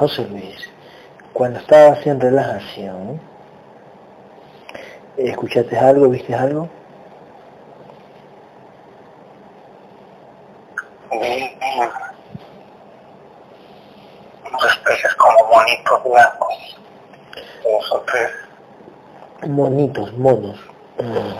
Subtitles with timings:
[0.00, 0.56] José Luis,
[1.34, 3.20] cuando estabas en relajación,
[5.18, 6.70] ¿escuchaste algo, viste algo?
[11.10, 11.58] Vi
[14.48, 16.54] unos especies como monitos blancos.
[17.62, 18.30] Dos o tres,
[19.46, 20.58] Monitos, monos.
[20.98, 21.32] Mm.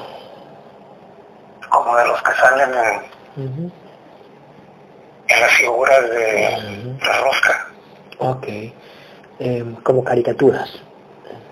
[1.70, 3.70] como de los que salen en, Ujú.
[5.28, 7.69] en las figuras de la rosca.
[8.20, 8.46] Ok.
[9.38, 10.70] Em, como caricaturas.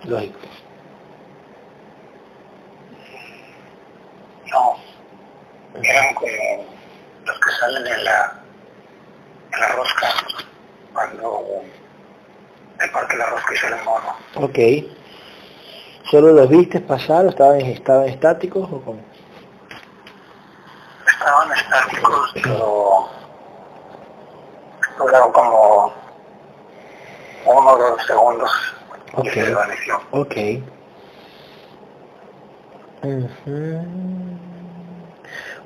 [0.04, 0.38] Lógico.
[4.52, 4.76] No,
[5.82, 6.28] eran como
[7.24, 8.42] los que salen en la,
[9.52, 10.08] en la rosca.
[10.92, 11.62] Cuando
[12.78, 14.16] te parte la rosca y sale el mono.
[14.36, 14.58] Ok.
[16.10, 19.00] ¿Solo los viste pasar o estaban, estaban estáticos o cómo?
[21.06, 23.08] Estaban estáticos, pero
[24.98, 26.07] duraron como
[27.48, 28.50] uno o dos segundos
[29.14, 29.26] Ok.
[29.26, 30.00] y se desvaneció.
[30.10, 30.36] Ok.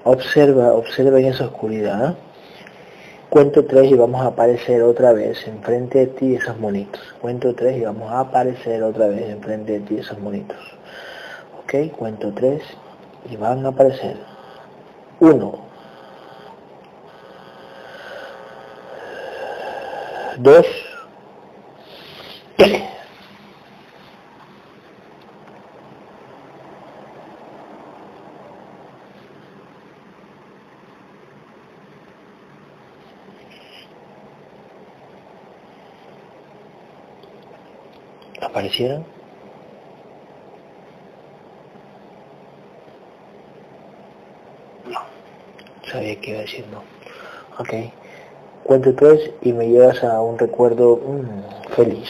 [0.05, 2.15] Observa, observa en esa oscuridad.
[3.31, 7.01] Cuento tres y vamos a aparecer otra vez enfrente de ti esos monitos.
[7.21, 10.59] Cuento tres y vamos a aparecer otra vez enfrente de ti esos monitos.
[11.63, 12.63] Ok, cuento tres
[13.31, 14.17] y van a aparecer.
[15.21, 15.61] Uno.
[20.39, 20.67] Dos.
[38.41, 39.07] ¿Aparecieron?
[44.85, 45.01] No.
[45.91, 46.83] Sabía que iba a decir no.
[47.59, 47.73] Ok.
[48.65, 52.09] Cuento tres y me llevas a un recuerdo mm, feliz.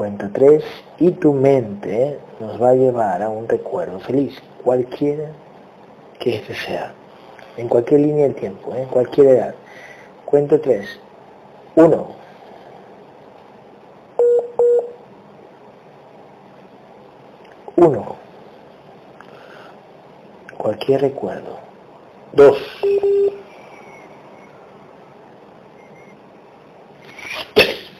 [0.00, 0.64] Cuento tres
[0.98, 4.34] y tu mente nos va a llevar a un recuerdo feliz,
[4.64, 5.28] cualquiera
[6.18, 6.94] que este sea,
[7.58, 9.54] en cualquier línea del tiempo, en cualquier edad.
[10.24, 10.98] Cuento tres.
[11.74, 12.14] Uno.
[17.76, 18.16] Uno.
[20.56, 21.58] Cualquier recuerdo.
[22.32, 22.56] Dos.
[27.52, 27.90] Tres.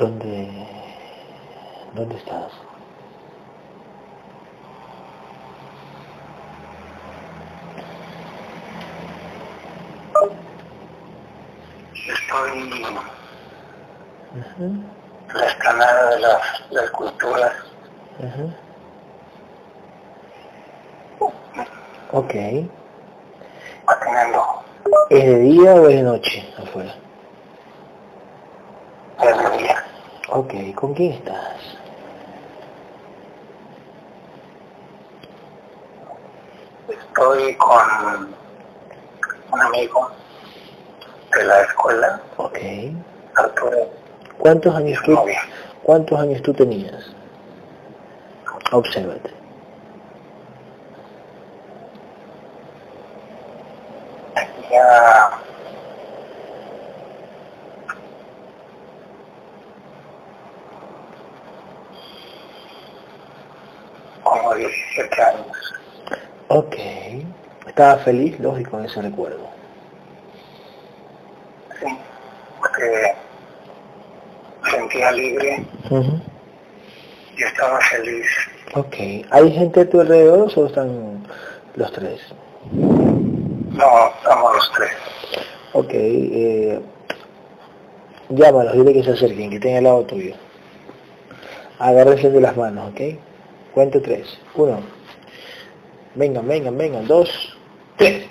[0.00, 0.48] ¿Dónde,
[1.94, 2.52] dónde estás?
[12.08, 12.70] Estoy en
[15.34, 16.40] la explanada de las,
[16.70, 17.52] las culturas.
[18.20, 18.52] ujú.
[22.12, 22.34] Ok.
[23.84, 24.46] patinando
[25.10, 26.94] ¿Es de día o es de noche afuera?
[29.22, 29.84] desde el día.
[30.40, 31.60] Ok, ¿con quién estás?
[36.88, 38.34] Estoy con
[39.52, 40.10] un amigo
[41.36, 42.58] de la escuela, Ok.
[43.34, 43.76] Arturo,
[44.38, 45.14] ¿Cuántos años tú,
[45.82, 47.14] cuántos años tú tenías?
[48.72, 49.30] Obsérvate.
[54.34, 55.30] Tenía
[64.22, 65.56] como 17 años.
[66.48, 66.76] Ok.
[67.80, 69.38] Estaba feliz, lógico, en ese recuerdo.
[71.80, 71.86] Sí,
[72.58, 73.14] porque
[74.70, 75.64] sentía libre
[77.38, 78.26] y estaba feliz.
[78.74, 78.96] Ok.
[79.30, 81.26] ¿Hay gente a tu alrededor o solo están
[81.74, 82.20] los tres?
[82.70, 84.92] No, estamos los tres.
[85.72, 85.90] Ok.
[85.94, 86.80] Eh,
[88.28, 90.34] llámalos, dile que se acerquen, que estén al lado tuyo.
[91.78, 93.00] Agárrense de las manos, ¿ok?
[93.72, 94.38] Cuento tres.
[94.54, 94.80] Uno.
[96.14, 97.06] Vengan, vengan, vengan.
[97.06, 97.56] Dos.
[98.00, 98.26] Tres.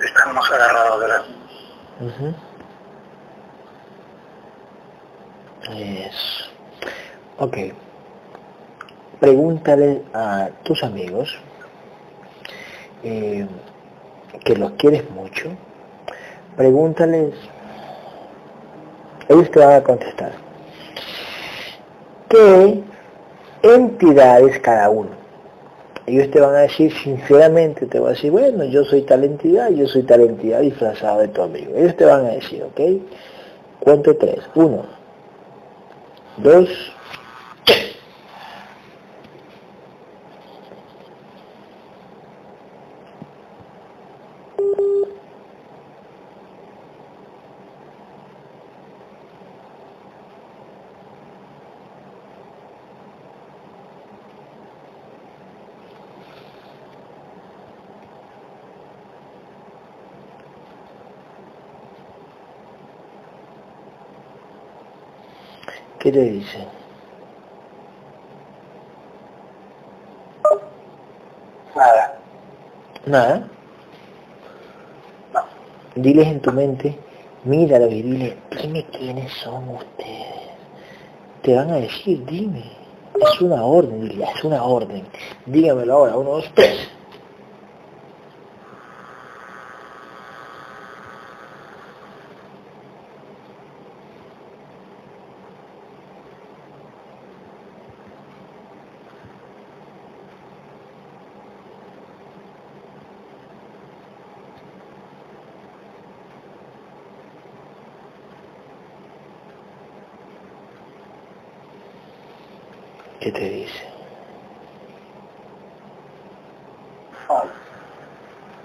[0.00, 1.22] Estamos agarrados de las
[2.00, 2.34] Ujú.
[5.70, 6.46] Eso.
[7.38, 7.56] Ok.
[9.68, 11.36] A tus amigos
[13.02, 13.44] eh,
[14.44, 15.48] que los quieres mucho.
[16.56, 17.34] Pregúntales,
[19.28, 20.32] ellos te van a contestar.
[22.28, 22.80] ¿Qué
[23.62, 25.10] entidades cada uno?
[26.06, 29.70] Ellos te van a decir sinceramente, te van a decir, bueno, yo soy tal entidad,
[29.70, 31.72] yo soy tal entidad disfrazado de tu amigo.
[31.76, 32.80] Ellos te van a decir, ¿ok?
[33.80, 34.38] Cuento tres.
[34.54, 34.84] Uno,
[36.36, 36.68] dos,
[66.06, 66.58] ¿Qué te dice?
[71.74, 72.18] Nada.
[73.06, 73.48] Nada.
[75.34, 75.40] No.
[75.96, 76.96] Diles en tu mente,
[77.42, 80.52] míralo y dile, dime quiénes son ustedes.
[81.42, 82.70] Te van a decir, dime.
[83.20, 85.02] Es una orden, dile, es una orden.
[85.46, 86.88] Dígamelo ahora, uno, dos, tres.
[113.26, 113.82] ¿Qué te dice?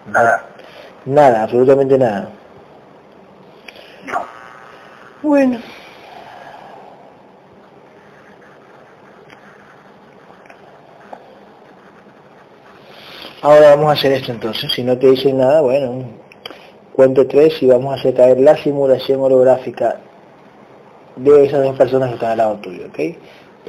[0.06, 0.46] Nada.
[1.04, 2.30] Nada, absolutamente nada.
[4.06, 4.20] No.
[5.24, 5.60] Bueno.
[13.42, 14.72] Ahora vamos a hacer esto entonces.
[14.72, 16.04] Si no te dicen nada, bueno,
[16.94, 19.98] cuento tres y vamos a hacer caer la simulación holográfica
[21.16, 23.00] de esas dos personas que están al lado tuyo, ¿ok?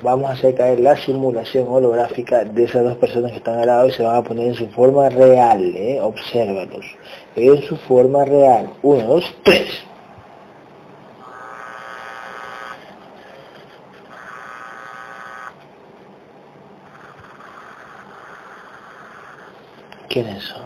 [0.01, 3.89] Vamos a hacer caer la simulación holográfica de esas dos personas que están al lado
[3.89, 6.01] y se van a poner en su forma real, ¿eh?
[6.01, 6.87] Obsérvalos.
[7.37, 8.71] En su forma real.
[8.83, 9.85] Uno, dos, tres.
[20.09, 20.61] ¿Quiénes son?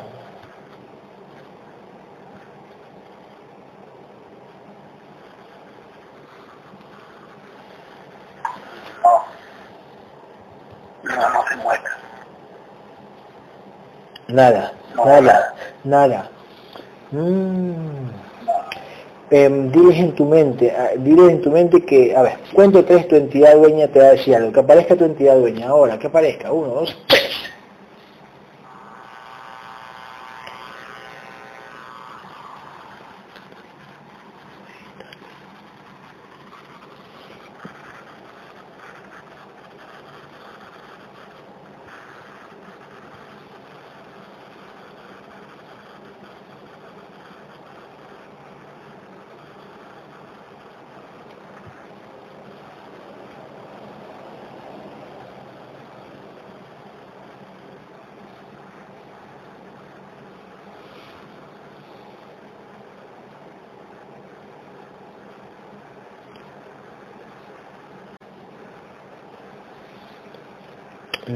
[9.05, 9.23] No.
[11.05, 11.97] No, no se muestra.
[14.37, 14.65] Nada,
[15.07, 16.21] nada, nada.
[17.11, 18.11] Mm.
[19.31, 23.09] Em, diles en tu mente, ah, diles en tu mente que, a ver, cuento tres,
[23.09, 26.09] tu entidad dueña te va a decir algo, que aparezca tu entidad dueña, ahora, que
[26.09, 27.31] aparezca, uno, dos, tres.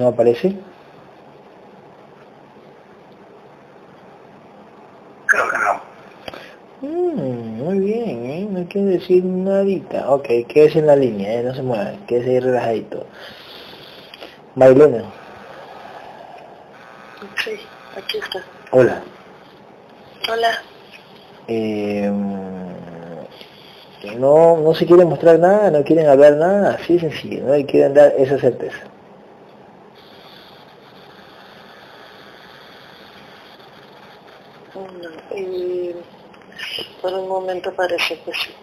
[0.00, 0.56] ¿No aparece?
[5.26, 5.80] Creo que no.
[6.88, 8.48] Mm, muy bien, ¿eh?
[8.50, 10.10] no quiere decir nadita.
[10.10, 11.42] Ok, quédese en la línea, ¿eh?
[11.42, 13.04] no se mueva, quédese ahí relajadito.
[14.54, 15.04] Marilena,
[17.44, 17.60] Sí,
[17.94, 18.42] aquí está.
[18.70, 19.02] hola.
[20.32, 20.62] Hola.
[21.46, 22.10] Eh,
[24.16, 27.54] no, no se quieren mostrar nada, no quieren hablar nada, así sencillo, ¿no?
[27.54, 28.78] Y quieren dar esa certeza.
[34.74, 35.94] No, y
[37.02, 38.54] por un momento parece que sí.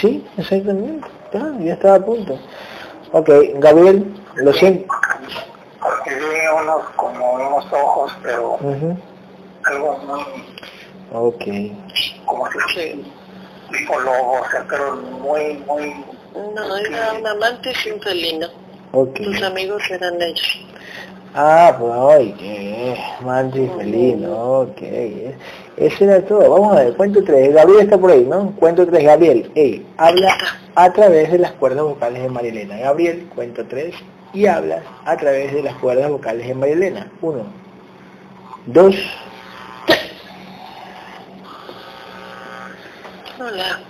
[0.00, 1.08] Sí, exactamente.
[1.34, 2.38] Ah, ya estaba a punto.
[3.12, 4.04] Ok, Gabriel,
[4.36, 4.92] lo siento.
[5.80, 6.24] Porque vi
[6.62, 8.96] unos como unos ojos, pero Ujú,
[9.64, 10.22] algo muy,
[11.12, 11.44] Ok.
[12.26, 13.12] como si Sí.
[13.70, 15.94] tipo lobo, o sea, pero muy, muy,
[16.54, 18.46] No, era un amante sin felino.
[18.92, 19.14] Ok.
[19.22, 20.60] Tus amigos eran ellos.
[21.34, 24.82] Ah, pues ay, qué mantis felino, ok.
[25.76, 26.50] Eso era todo.
[26.50, 27.54] Vamos a ver, cuento tres.
[27.54, 28.50] Gabriel está por ahí, ¿no?
[28.58, 29.50] Cuento tres, Gabriel.
[29.54, 30.36] Ey, habla
[30.74, 32.76] a través de las cuerdas vocales de Marilena.
[32.78, 33.94] Gabriel, cuento tres
[34.32, 37.10] y hablas a través de las cuerdas vocales de Marilena.
[37.22, 37.44] Uno,
[38.66, 38.96] dos,
[39.86, 40.10] tres.
[43.38, 43.80] Hola,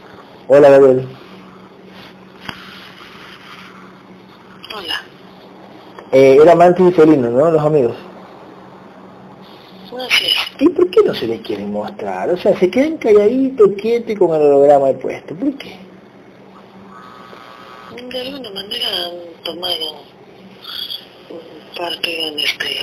[0.46, 1.08] Hola, Gabriel.
[4.76, 5.09] hola.
[6.12, 7.50] Eh, era mantis y felino, ¿no?
[7.50, 7.96] Los amigos.
[10.58, 12.30] ¿Y por qué no se les quieren mostrar?
[12.30, 15.34] O sea, se quedan calladitos, quietos y con el holograma de puesto.
[15.34, 15.76] ¿Por qué?
[18.10, 20.02] De alguna manera han tomado
[21.76, 22.76] parte en este,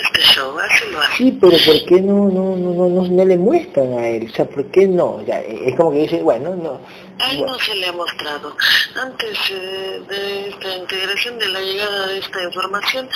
[0.00, 0.88] este lo hacen.
[1.16, 4.28] Sí, pero ¿por qué no, no, no, no, no, no le muestran a él?
[4.30, 5.24] O sea, ¿por qué no?
[5.24, 6.80] Ya, eh, es como que dice, bueno, no.
[7.20, 8.56] A él no se le ha mostrado.
[8.96, 13.08] Antes eh, de esta integración, de la llegada de esta información,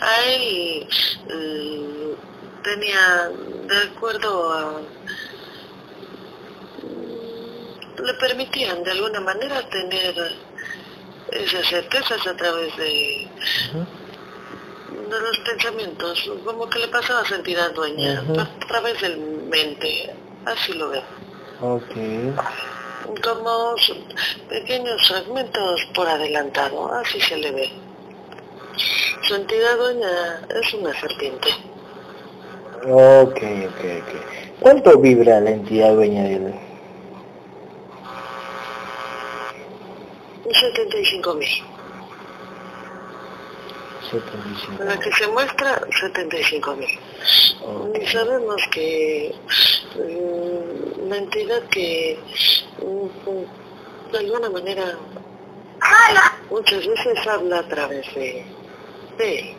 [0.00, 0.88] a él
[1.28, 2.14] eh,
[2.62, 3.30] tenía,
[3.68, 4.80] de acuerdo a...
[8.02, 10.14] le permitían de alguna manera tener
[11.32, 13.28] esas certezas a través de.
[15.10, 20.14] De los pensamientos, como que le pasaba a sentir a dueña, a través del mente,
[20.44, 21.02] así lo veo.
[21.60, 21.94] Ok.
[23.22, 23.74] como
[24.48, 27.72] pequeños fragmentos por adelantado, así se le ve.
[29.22, 31.48] Su entidad dueña es una serpiente.
[32.86, 34.60] Ok, ok, ok.
[34.60, 36.54] ¿Cuánto vibra la entidad dueña de él?
[40.52, 41.73] 75 mil.
[44.10, 44.84] 75.
[44.84, 46.88] La que se muestra, 75 mil.
[47.62, 47.98] Ok.
[48.02, 49.34] Y sabemos que
[49.96, 52.18] mm, la entidad que
[52.82, 54.96] mm, de alguna manera
[56.50, 58.44] muchas veces habla a través de,
[59.18, 59.54] de.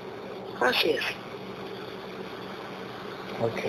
[0.61, 1.03] Así es.
[3.41, 3.61] Ok.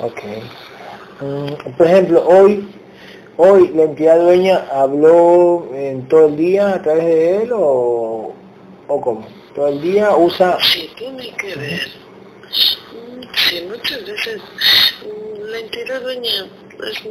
[0.00, 0.22] Ok.
[1.20, 2.68] Mm, por ejemplo, hoy,
[3.38, 8.34] hoy la entidad dueña habló en todo el día a través de él o,
[8.88, 9.26] o cómo?
[9.54, 10.58] Todo el día usa...
[10.60, 11.88] Sí, tiene que ver.
[12.50, 14.40] Sí, muchas veces
[15.02, 16.30] mm, la entidad dueña
[16.90, 17.02] es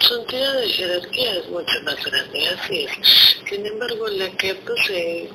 [0.00, 2.90] su entidad de jerarquía es mucho más grande, así es.
[3.48, 5.28] Sin embargo, la que posee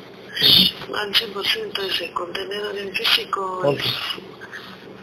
[0.95, 3.77] al 100% ese contenedor en físico Ok.
[3.79, 3.85] es,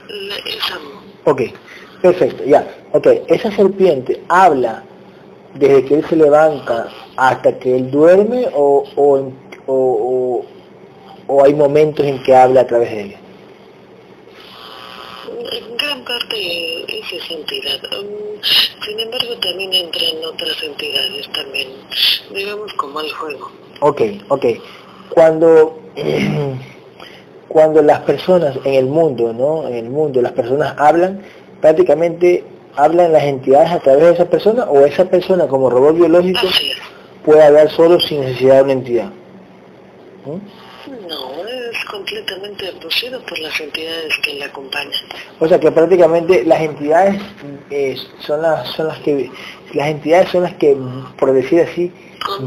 [0.09, 1.03] la- es amor.
[1.25, 1.43] Ok,
[2.03, 2.67] perfecto, ya.
[2.93, 4.83] Ok, esa serpiente habla
[5.55, 9.33] desde que él se levanta hasta que él duerme o, o,
[9.67, 10.45] o,
[11.27, 13.19] o- hay momentos en que habla a través de ella.
[15.79, 17.79] Gran parte es esa entidad.
[17.91, 21.69] Mm, Sin embargo, también entran otras entidades también,
[22.35, 23.51] digamos como el juego.
[23.81, 24.45] Ok, ok.
[25.11, 25.79] Cuando,
[27.49, 29.67] cuando las personas en el mundo, ¿no?
[29.69, 31.23] En el mundo las personas hablan,
[31.61, 32.45] prácticamente
[32.77, 36.47] hablan las entidades a través de esa persona o esa persona como robot biológico
[37.25, 39.11] puede hablar solo sin necesidad de una entidad.
[40.27, 40.70] ¿Mm?
[41.91, 44.93] Completamente abducido por las entidades que le acompañan.
[45.41, 47.21] O sea que prácticamente las entidades
[47.71, 49.31] eh, son las son las que
[49.75, 50.77] las entidades son las que
[51.19, 51.93] por decir así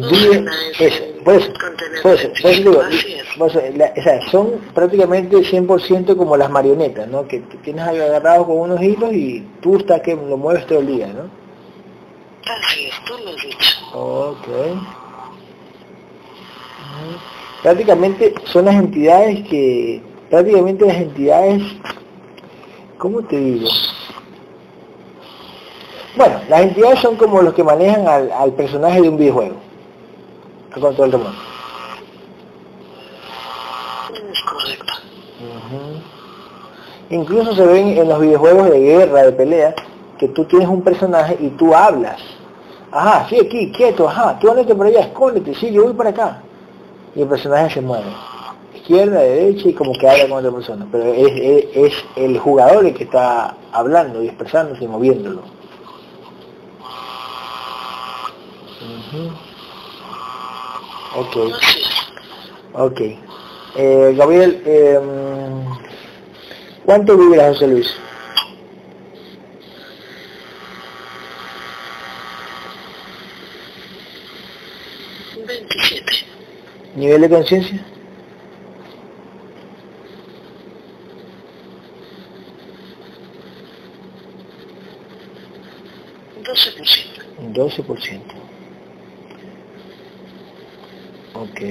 [0.09, 3.23] viven a ese eso, por eso, contenedor por eso, por eso físico, digo, así es.
[3.37, 7.27] por eso, la- o sea, son prácticamente 100% como las marionetas, ¿no?
[7.27, 11.07] Que tienes agarrado con unos hilos y tú estás que lo mueves todo el día,
[11.07, 11.29] ¿no?
[12.49, 13.75] Así es, tú lo has dicho.
[13.93, 14.47] Ok.
[17.63, 21.63] Prácticamente son las entidades que, prácticamente las entidades,
[22.97, 23.69] ¿cómo te digo?
[26.17, 29.55] Bueno, las entidades son como los que manejan al, al personaje de un videojuego,
[30.75, 31.31] a control remoto.
[34.11, 34.93] Es correcto.
[37.11, 39.75] Incluso se ven en los videojuegos de guerra, de pelea,
[40.19, 42.19] que tú tienes un personaje y tú hablas.
[42.91, 46.41] Ajá, sí, aquí, quieto, ajá, tú andate por allá, escóndete, sí, yo voy para acá.
[47.15, 48.11] Y el personaje se mueve.
[48.75, 50.87] Izquierda, derecha y como que habla con otra persona.
[50.91, 55.41] Pero es, es, el jugador el que está hablando y expresándose y moviéndolo.
[61.15, 61.37] Ok.
[62.73, 63.01] Ok.
[63.75, 64.99] Eh, Gabriel, eh,
[66.85, 67.95] ¿cuánto vibras, José Luis?
[76.95, 77.83] ¿Nivel de conciencia?
[86.85, 87.21] Ciento.
[87.53, 88.19] 12%.
[91.33, 91.61] Ok.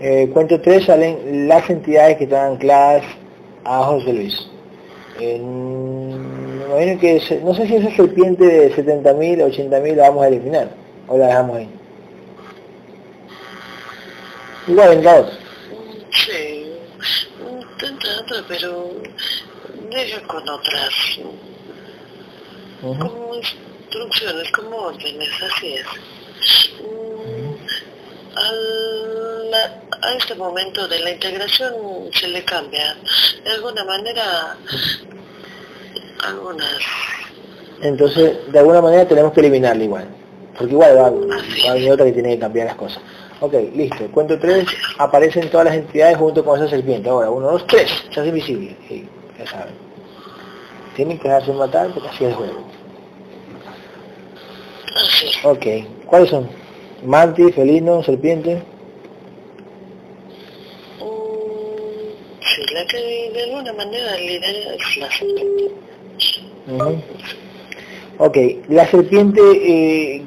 [0.00, 3.02] Eh, cuento tres salen las entidades que están ancladas
[3.64, 4.48] a José Luis.
[5.18, 5.38] que
[7.44, 10.68] no sé si esa serpiente de 70.000, 80.000 la vamos a eliminar
[11.08, 11.68] o la dejamos ahí.
[14.66, 15.26] Igual en dos.
[16.10, 16.72] Sí,
[17.40, 18.90] intentando, pero
[19.90, 20.94] deja con otras.
[22.80, 25.86] Como instrucciones, como órdenes, así es.
[26.82, 27.54] Mm,
[30.02, 31.72] a este momento de la integración
[32.12, 32.96] se le cambia.
[33.44, 34.56] De alguna manera,
[36.26, 36.78] algunas...
[37.80, 40.08] Entonces, de alguna manera tenemos que eliminarla igual.
[40.56, 43.02] Porque igual va, va a venir otra que tiene que cambiar las cosas.
[43.44, 44.06] Ok, listo.
[44.10, 44.64] Cuento tres,
[44.96, 47.10] aparecen todas las entidades junto con esa serpiente.
[47.10, 48.74] Ahora, uno, dos, tres, se hace visible.
[48.88, 49.06] Sí,
[49.38, 49.74] ya saben.
[50.96, 52.64] Tienen que dejarse matar porque así es el juego.
[55.44, 55.66] Ok,
[56.06, 56.48] ¿cuáles son?
[57.04, 58.62] Mantis, felino, serpiente.
[62.40, 64.48] Sí, la que de alguna manera lidera
[65.00, 65.70] la serpiente.
[68.16, 68.38] Ok,
[68.68, 70.22] la serpiente, eh,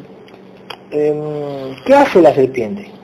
[0.91, 2.96] eh, ¿qué hace la serpiente?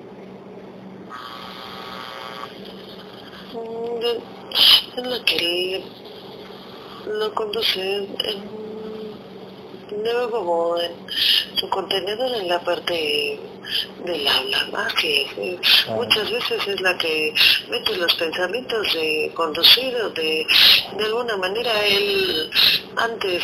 [4.95, 5.83] Es la que
[7.07, 8.63] lo conduce en
[10.03, 10.91] nuevo en
[11.57, 13.39] su contenedor en la parte
[14.05, 15.57] del habla, más que
[15.89, 17.33] muchas veces es la que
[17.69, 20.45] mete los pensamientos de conducir o de,
[20.97, 22.49] de alguna manera él
[22.97, 23.43] antes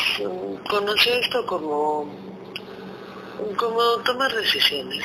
[0.68, 2.29] conoció esto como
[3.56, 5.04] como tomar decisiones.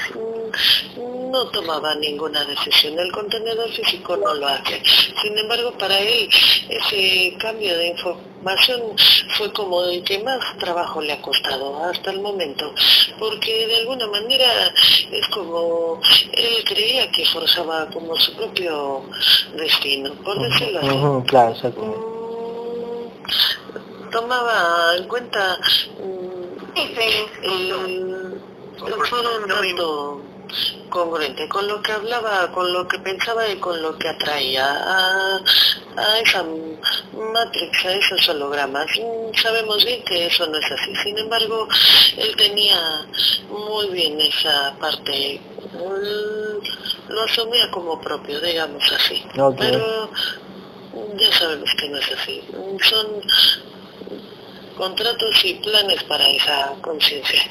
[1.31, 4.81] No tomaba ninguna decisión, el contenedor físico no lo hace.
[5.21, 6.29] Sin embargo, para él
[6.69, 8.81] ese cambio de información
[9.37, 12.73] fue como el que más trabajo le ha costado hasta el momento,
[13.19, 14.73] porque de alguna manera
[15.11, 15.99] es como
[16.31, 19.03] él creía que forzaba como su propio
[19.55, 21.27] destino, por decirlo así.
[21.27, 22.25] claro, mm,
[24.11, 25.59] tomaba en cuenta
[26.75, 28.41] el,
[29.09, 30.21] fueron un tanto
[30.89, 35.41] congruente con lo que hablaba, con lo que pensaba y con lo que atraía a,
[35.97, 36.45] a esa
[37.33, 38.87] matrix, a esos hologramas.
[39.41, 41.67] Sabemos bien que eso no es así, sin embargo,
[42.17, 43.05] él tenía
[43.49, 45.41] muy bien esa parte,
[47.09, 49.23] lo asumía como propio, digamos así.
[49.57, 50.09] Pero
[51.17, 52.43] ya sabemos que no es así.
[52.83, 53.21] Son
[54.75, 57.41] contratos y planes para esa conciencia.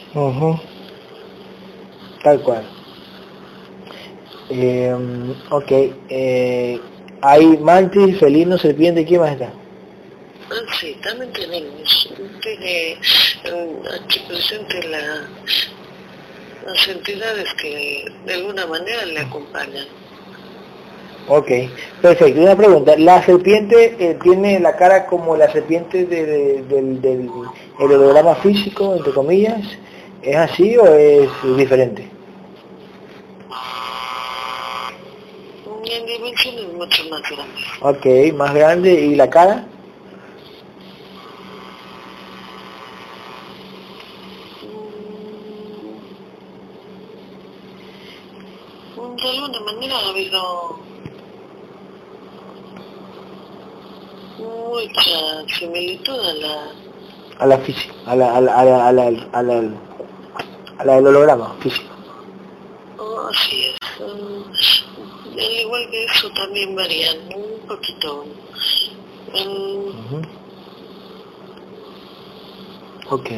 [2.23, 2.65] Tal cual.
[4.51, 4.95] Eh,
[5.51, 5.73] ok,
[6.09, 6.81] eh,
[7.23, 9.53] hay mantis, felino, serpiente, ¿qué más está?
[10.51, 12.09] Ah, sí, también tenemos.
[12.43, 12.99] Tiene
[13.95, 15.29] aquí presente la,
[16.67, 19.87] las entidades que de alguna manera le acompañan.
[21.27, 21.49] Ok,
[22.03, 22.41] perfecto.
[22.41, 27.31] Una pregunta, ¿la serpiente eh, tiene la cara como la serpiente del, del
[27.79, 29.63] holograma físico, entre comillas?
[30.23, 32.11] ¿Es así o es diferente?
[35.87, 37.61] En dimensiones mucho más grande.
[37.81, 38.93] Ok, más grande.
[38.93, 39.67] ¿Y la cara?
[48.97, 50.79] Mm, de alguna manera ha habido
[54.45, 56.73] mucha similitud a la...
[57.39, 59.03] A la física, a la, a la, a la, a la,
[59.33, 59.63] a la,
[60.79, 61.89] a la del holograma físico.
[62.99, 64.01] Oh, así es.
[64.01, 64.45] Um,
[65.33, 68.25] al igual que eso también varían un poquito.
[69.35, 70.23] Um,
[73.11, 73.31] Ok.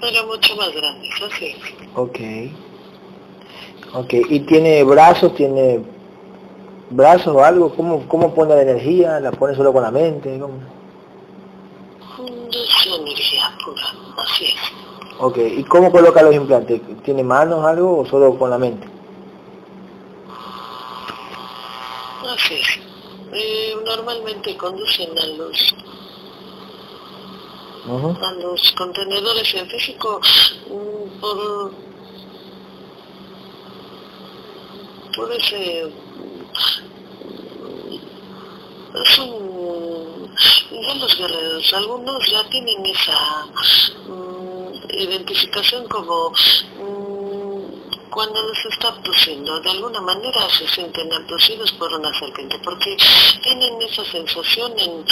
[0.00, 1.54] Pero mucho más grandes, así
[1.94, 2.18] Ok.
[3.92, 5.80] Ok, ¿y tiene brazos, tiene
[6.90, 7.74] brazos o algo?
[7.74, 9.20] ¿Cómo, cómo pone la energía?
[9.20, 10.38] ¿La pone solo con la mente?
[10.38, 10.54] ¿Cómo?
[12.50, 14.54] Es energía pura, así es.
[15.18, 16.80] Ok, ¿y cómo coloca los implantes?
[17.04, 18.86] ¿Tiene manos algo o solo con la mente?
[22.26, 22.80] Así es.
[23.32, 25.74] Eh, normalmente conducen a los
[27.90, 30.20] a los contenedores en físico
[30.68, 31.72] mm, por
[35.16, 35.90] por ese
[39.14, 43.46] son los guerreros, algunos ya tienen esa
[44.06, 51.92] mm, identificación como mm, cuando los está abduciendo, de alguna manera se sienten abducidos por
[51.92, 52.96] una serpiente, porque
[53.42, 55.04] tienen esa sensación en,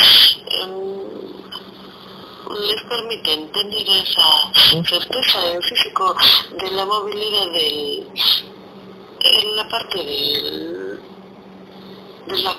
[2.67, 4.53] les permiten tener esa
[4.85, 6.17] certeza en físico
[6.51, 7.47] de la movilidad
[9.21, 10.88] en la parte del,
[12.29, 12.55] de la,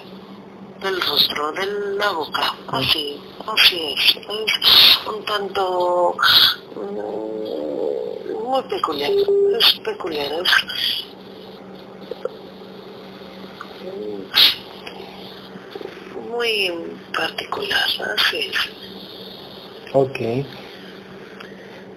[0.82, 1.66] del rostro, de
[1.98, 4.16] la boca, así, así es.
[4.16, 6.16] Es un tanto
[6.76, 11.06] mm, muy peculiar, es peculiar, es
[16.30, 16.72] muy
[17.16, 18.58] particular, así es.
[19.94, 20.20] Ok.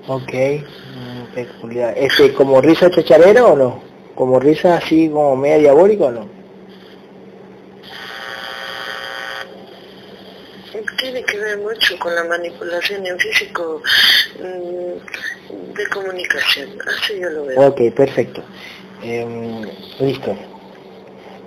[0.08, 1.94] Ok, mm, peculiar.
[1.96, 3.82] ¿Este como risa chacharera o no?
[4.14, 6.41] ¿Como risa así como media diabólica o no?
[10.98, 13.82] Tiene que ver mucho con la manipulación en físico
[14.38, 17.60] mm, de comunicación, así yo lo veo.
[17.68, 18.42] Ok, perfecto.
[19.02, 19.62] Em,
[20.00, 20.36] listo.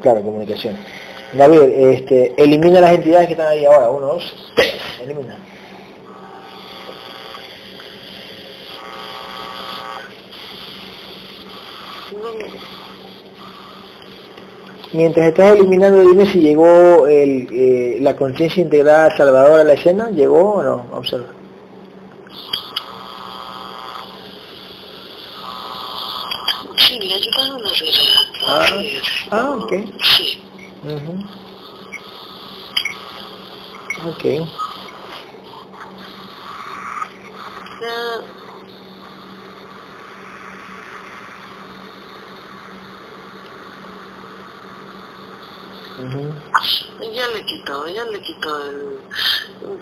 [0.02, 0.78] Claro, comunicación.
[1.34, 3.90] David, este, elimina las entidades que están ahí ahora.
[3.90, 4.76] Uno, dos, tres.
[5.02, 5.38] Elimina.
[14.94, 20.10] Mientras estás eliminando, dime si llegó el, eh, la conciencia integrada salvadora a la escena.
[20.10, 20.86] ¿Llegó o no?
[20.94, 21.28] Observa.
[26.78, 27.70] Sí, le ayudaron a.
[28.48, 28.66] Ah,
[29.32, 29.74] ah ok.
[30.02, 30.42] Sí.
[30.84, 31.14] Ujú.
[34.10, 34.26] Ok.
[47.14, 49.00] Ya, le quitó, ya le quitó el...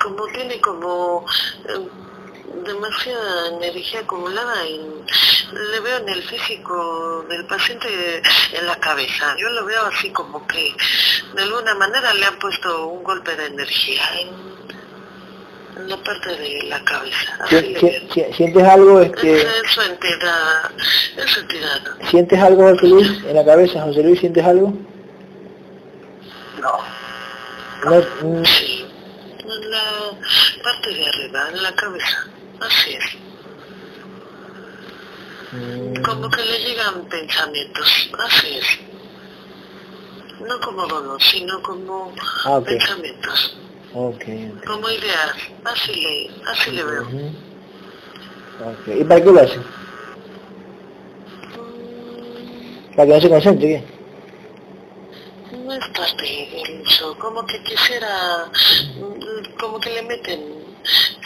[0.01, 1.25] Como tiene como
[1.67, 1.87] eh,
[2.65, 4.79] demasiada energía acumulada y
[5.71, 7.87] le veo en el físico del paciente
[8.53, 9.35] en la cabeza.
[9.37, 10.73] Yo lo veo así como que
[11.35, 16.63] de alguna manera le han puesto un golpe de energía en, en la parte de
[16.63, 17.39] la cabeza.
[17.41, 17.75] Así
[18.35, 20.71] ¿Sientes algo, este, Es, es su entidad,
[21.17, 21.81] es su entidad.
[22.09, 23.81] sientes algo, José Luis, en la cabeza?
[23.81, 24.73] José Luis, ¿sientes algo?
[27.85, 28.01] No,
[28.45, 28.85] Sí,
[29.39, 29.83] en la
[30.63, 32.27] parte de arriba, en la cabeza.
[32.61, 33.05] Así es.
[35.51, 38.09] mm, Como que le llegan pensamientos.
[38.19, 38.79] Así es.
[40.47, 42.13] No como dolor, sino como
[42.45, 43.57] Ah, pensamientos,
[43.93, 44.23] ok,
[44.57, 44.65] ok.
[44.65, 45.33] como ideas.
[45.63, 47.01] Así le, así le veo.
[47.03, 47.31] Ujú.
[48.65, 49.61] Ok, ¿Y para qué lo hacen?
[51.55, 53.67] Mm, ¿Para que no se concentre?
[53.67, 53.92] ¿qué?
[55.63, 58.51] No es parte de eso, como que quisiera,
[58.97, 60.41] mm, como que le meten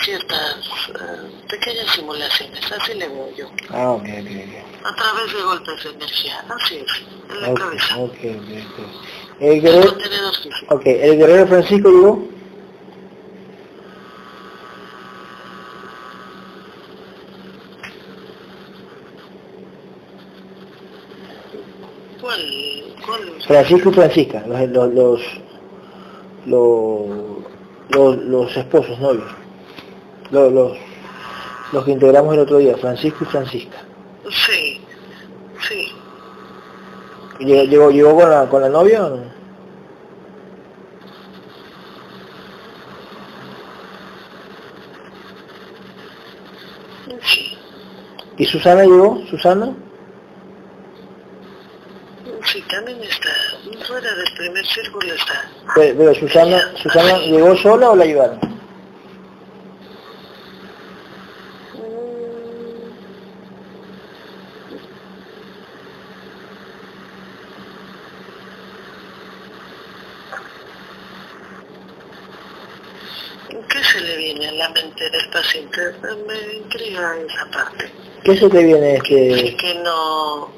[0.03, 0.57] ciertas
[0.89, 3.49] eh, pequeñas simulaciones, así le veo yo.
[3.69, 4.85] Ah, ok, ok, ok.
[4.85, 7.97] a través de golpes de energía, así es, en la cabeza.
[7.97, 9.39] ok, ok, ok.
[9.39, 10.75] El guerrero, contenedor físico.
[10.75, 12.27] ok, el guerrero Francisco llegó.
[22.21, 22.95] ¿Cuál?
[23.05, 23.36] ¿Cuál?
[23.47, 25.21] Francisco y Francisca, los,
[26.45, 27.21] los,
[27.89, 29.31] los, esposos, novios.
[30.31, 30.77] Los, los,
[31.71, 33.77] los que integramos el otro día, Francisco y Francisca.
[34.29, 34.81] Sí,
[35.67, 35.93] sí.
[37.39, 39.37] ¿Llegó, llegó, con, la, con la novia o no?
[47.21, 47.57] Sí,
[48.37, 49.21] ¿Y Susana llegó?
[49.29, 49.73] ¿Susana?
[52.47, 53.26] sí, también está.
[54.37, 55.49] Primer círculo está.
[55.73, 58.39] Pero, pero Susana, Susana llegó sola o la ayudaron?
[73.69, 75.81] ¿Qué se le viene a la mente del paciente?
[76.27, 77.91] Me intriga esa parte.
[78.23, 79.55] ¿Qué se te viene Sí este?
[79.55, 80.51] que no,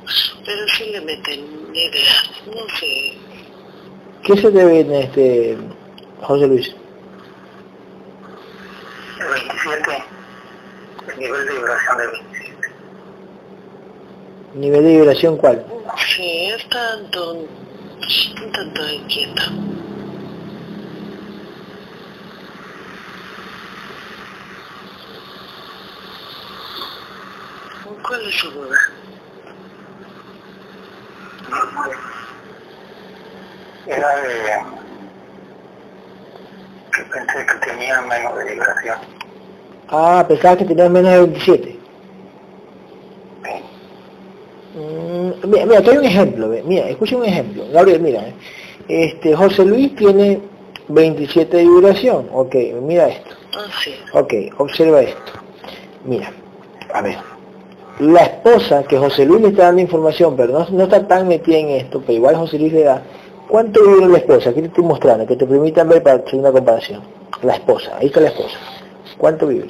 [0.45, 3.18] pero sí le meten ideas, no sé.
[4.23, 5.57] ¿Qué se te viene este
[6.21, 6.75] José Luis?
[9.19, 10.03] el 27,
[11.07, 12.67] el nivel de vibración de 27.
[14.55, 15.65] ¿Nivel de vibración cuál?
[16.15, 19.43] Sí, es tanto, un tanto inquieta.
[28.01, 28.77] ¿Cuál es su duda?
[33.89, 34.29] Era de
[36.95, 38.97] que pensé que tenía menos de vibración.
[39.87, 41.75] Ah, pensaba que tenías menos de 27.
[43.43, 43.49] Sí.
[44.75, 47.63] Mm, mira, mira, te doy un ejemplo, ve, mira, escucha un ejemplo.
[47.71, 48.33] Gabriel, mira, eh.
[48.87, 50.39] este José Luis tiene
[50.89, 52.29] 27 de vibración.
[52.31, 53.35] Ok, mira esto.
[53.83, 53.95] Sí.
[54.13, 55.31] Ok, observa esto.
[56.05, 56.31] Mira,
[56.93, 57.17] a ver.
[57.99, 61.57] la esposa, que José Luis le está dando información, pero no, no está tan metida
[61.57, 63.01] en esto, pero igual José Luis le da,
[63.49, 64.51] ¿cuánto vive la esposa?
[64.51, 67.01] Aquí te estoy mostrando, que te permitan ver para hacer una comparación.
[67.41, 68.57] La esposa, ahí está la esposa.
[69.17, 69.69] ¿Cuánto vive?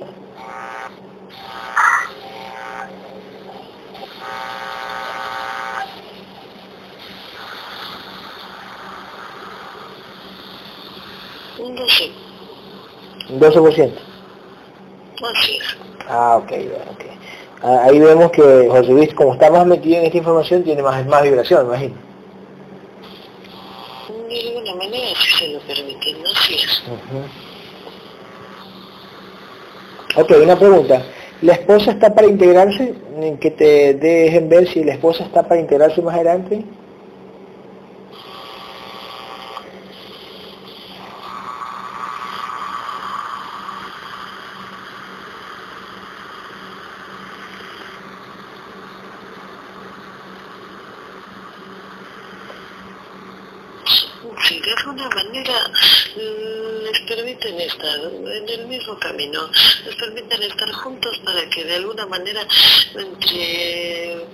[11.60, 12.12] Un 12.
[13.30, 13.92] Un 12%.
[15.32, 15.78] Así es.
[16.08, 16.52] Ah, ok,
[16.92, 17.06] ok.
[17.62, 21.06] Ah, Ahí vemos que José Luis, como está más metido en esta información, tiene más,
[21.06, 22.09] más vibración, imagino.
[30.16, 31.04] Ok, una pregunta.
[31.42, 32.94] ¿La esposa está para integrarse?
[33.40, 36.64] Que te dejen ver si la esposa está para integrarse más adelante.
[54.50, 55.54] Sí, de alguna manera
[56.16, 59.42] mm, les permiten estar en el mismo camino,
[59.86, 62.42] les permiten estar juntos para que de alguna manera
[62.96, 64.26] entre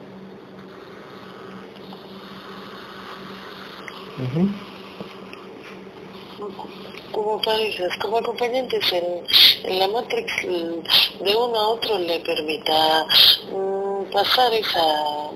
[7.11, 9.23] como parejas, como acompañantes en,
[9.63, 13.05] en la Matrix de uno a otro le permita
[13.51, 15.31] mm, pasar esa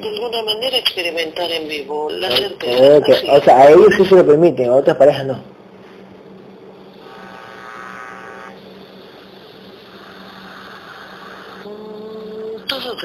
[0.00, 3.32] de alguna manera experimentar en vivo la certeza.
[3.32, 5.53] O sea, a ellos sí se lo permiten, a otras parejas no.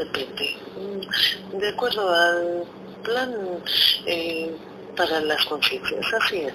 [0.06, 2.64] Mm, De acuerdo al
[3.04, 3.34] plan
[4.06, 4.52] eh,
[4.96, 6.54] para las conciencias, así es.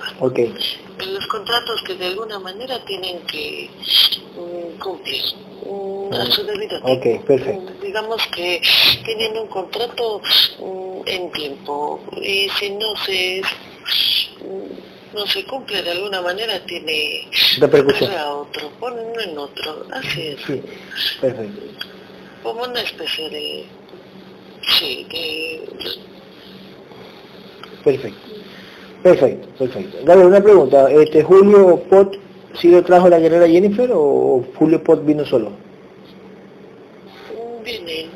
[1.07, 3.71] Los contratos que de alguna manera tienen que
[4.37, 5.23] mm, cumplir
[5.67, 7.25] mm, a su debido tiempo.
[7.27, 7.61] perfecto.
[7.73, 8.61] Mm, Digamos que
[9.05, 10.21] tienen un contrato
[11.07, 13.43] en tiempo y si no se
[15.15, 17.29] no se cumple de alguna manera tiene
[17.59, 18.11] Repercusión.
[18.13, 20.41] a otro, ponen en otro, así es.
[20.47, 20.63] Sí,
[21.21, 21.61] perfecto.
[22.45, 23.65] Como una especie de
[24.79, 25.61] sí de
[27.83, 28.19] Perfecto.
[29.03, 29.99] Perfecto, perfecto.
[30.05, 30.91] Dale, una pregunta.
[30.91, 32.17] Este, ¿Julio Pot
[32.59, 35.53] sí lo trajo la guerrera Jennifer o Julio Pot vino solo?
[37.65, 38.11] vienen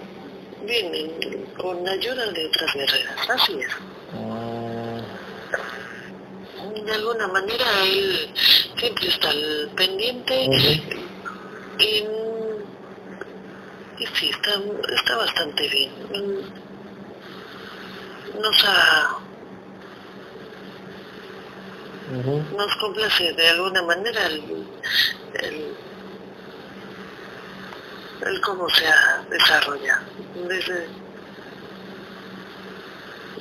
[0.66, 1.10] vienen
[1.58, 3.72] con ayuda de otras guerreras así es
[4.14, 5.00] Ah,
[6.84, 8.28] de alguna manera él
[8.76, 11.82] siempre está al pendiente Ujú.
[11.82, 12.04] y,
[13.98, 14.50] y sí está
[14.94, 15.90] está bastante bien
[18.40, 19.18] nos ha
[22.56, 24.42] nos complace de alguna manera el,
[25.42, 25.74] el,
[28.26, 30.06] el cómo se ha desarrollado.
[30.48, 30.88] Desde,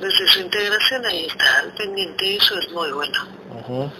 [0.00, 3.18] desde su integración ahí está, al pendiente, eso es muy bueno.
[3.58, 3.90] Ujú.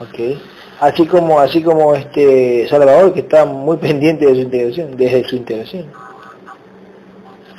[0.00, 0.40] Ok.
[0.80, 5.36] Así como, así como este Salvador que está muy pendiente de su integración, desde su
[5.36, 5.86] integración.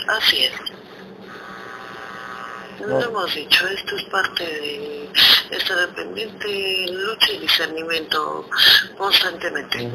[0.07, 0.51] Así es.
[2.81, 3.01] Lo No.
[3.05, 5.09] hemos dicho, esto es parte de
[5.57, 8.45] estar pendiente, lucha y discernimiento
[8.97, 9.89] constantemente.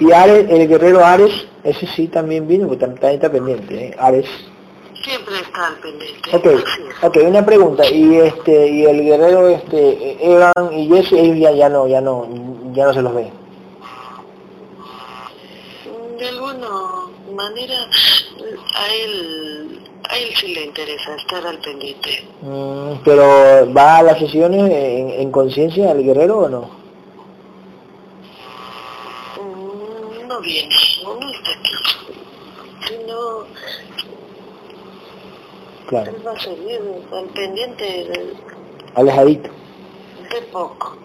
[0.00, 3.96] Y Ares, el guerrero Ares, ese sí también vino, porque tam- también está pendiente, ¿eh?
[3.98, 4.26] Ares.
[5.06, 6.36] Siempre está al pendiente.
[6.36, 7.04] Ok, así es.
[7.04, 11.68] ok, una pregunta, y este, y el guerrero este, Evan y Jesse, ellos ya, ya
[11.68, 12.26] no, ya no,
[12.72, 13.30] ya no se los ve.
[16.18, 16.68] De alguna
[17.36, 17.76] manera
[18.74, 22.24] a él, a él sí le interesa estar al pendiente.
[22.42, 26.70] Mm, pero ¿va a las sesiones en, en conciencia el guerrero o no?
[29.40, 31.70] Mm, No viene, no está aquí.
[32.88, 33.44] Sino
[35.86, 38.06] Claro, él va al pendiente
[38.94, 39.50] alejadito.
[40.32, 40.96] de poco.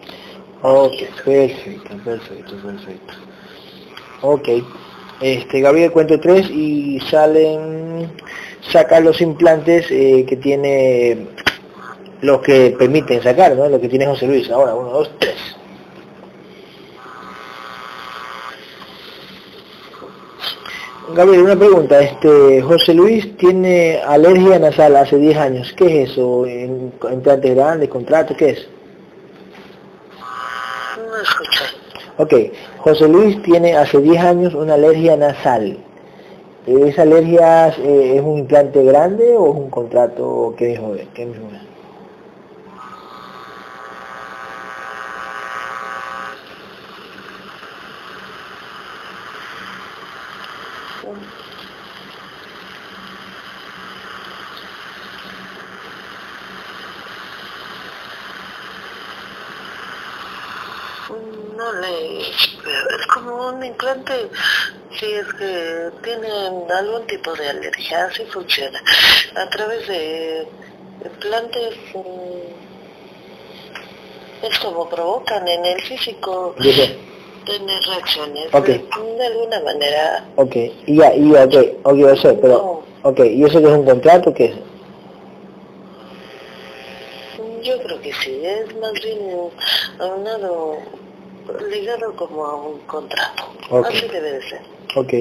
[0.63, 3.13] Ok, perfecto, perfecto, perfecto.
[4.21, 4.49] Ok,
[5.21, 8.11] este, Gabriel cuento tres y salen,
[8.61, 11.27] saca los implantes eh, que tiene,
[12.21, 13.69] los que permiten sacar, ¿no?
[13.69, 14.49] Lo que tiene José Luis.
[14.49, 15.35] Ahora, uno, dos, tres.
[21.15, 21.99] Gabriel, una pregunta.
[22.01, 25.73] Este, José Luis tiene alergia nasal hace 10 años.
[25.75, 26.45] ¿Qué es eso?
[26.45, 28.35] ¿En- ¿Implantes grandes, contrato?
[28.35, 28.67] ¿Qué es?
[30.97, 31.63] No escuché.
[32.17, 32.33] Ok,
[32.79, 35.77] José Luis tiene hace 10 años una alergia nasal.
[36.67, 40.93] ¿Esa alergia eh, es un implante grande o es un contrato que dijo?
[41.13, 41.70] ¿Qué mismo es?
[61.91, 62.97] No.
[62.97, 64.13] Es como un implante,
[64.99, 68.81] si es que tienen algún tipo de alergia, así funciona.
[69.35, 70.47] A través de
[71.03, 71.75] implantes
[74.43, 76.55] es como provocan en el físico
[77.45, 80.25] tener reacciones de, alguna manera.
[80.35, 84.33] Ok, y ya, y ok, ok, sé, pero, ok, ¿y eso que es un contrato
[84.33, 84.55] qué es?
[87.63, 89.19] Yo creo que sí, es más bien
[89.99, 90.77] aunado,
[91.69, 93.43] ligado como a un contrato.
[93.85, 94.61] Así debe de ser.
[94.95, 95.13] Ok.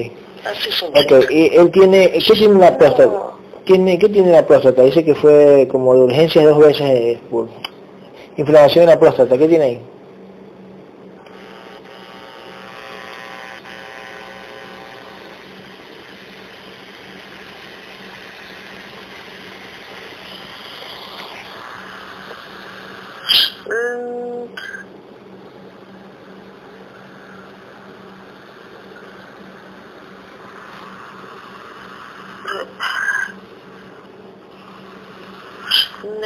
[0.45, 1.01] Así funciona.
[1.01, 3.31] Ok, y él tiene, ¿qué tiene la próstata?
[3.63, 4.81] ¿Tiene, ¿Qué tiene la próstata?
[4.81, 7.47] Dice que fue como de urgencia dos veces eh, por
[8.37, 9.37] inflamación de la próstata.
[9.37, 9.81] ¿Qué tiene ahí?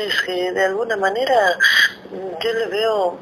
[0.05, 1.57] es que de alguna manera
[2.41, 3.17] yo le veo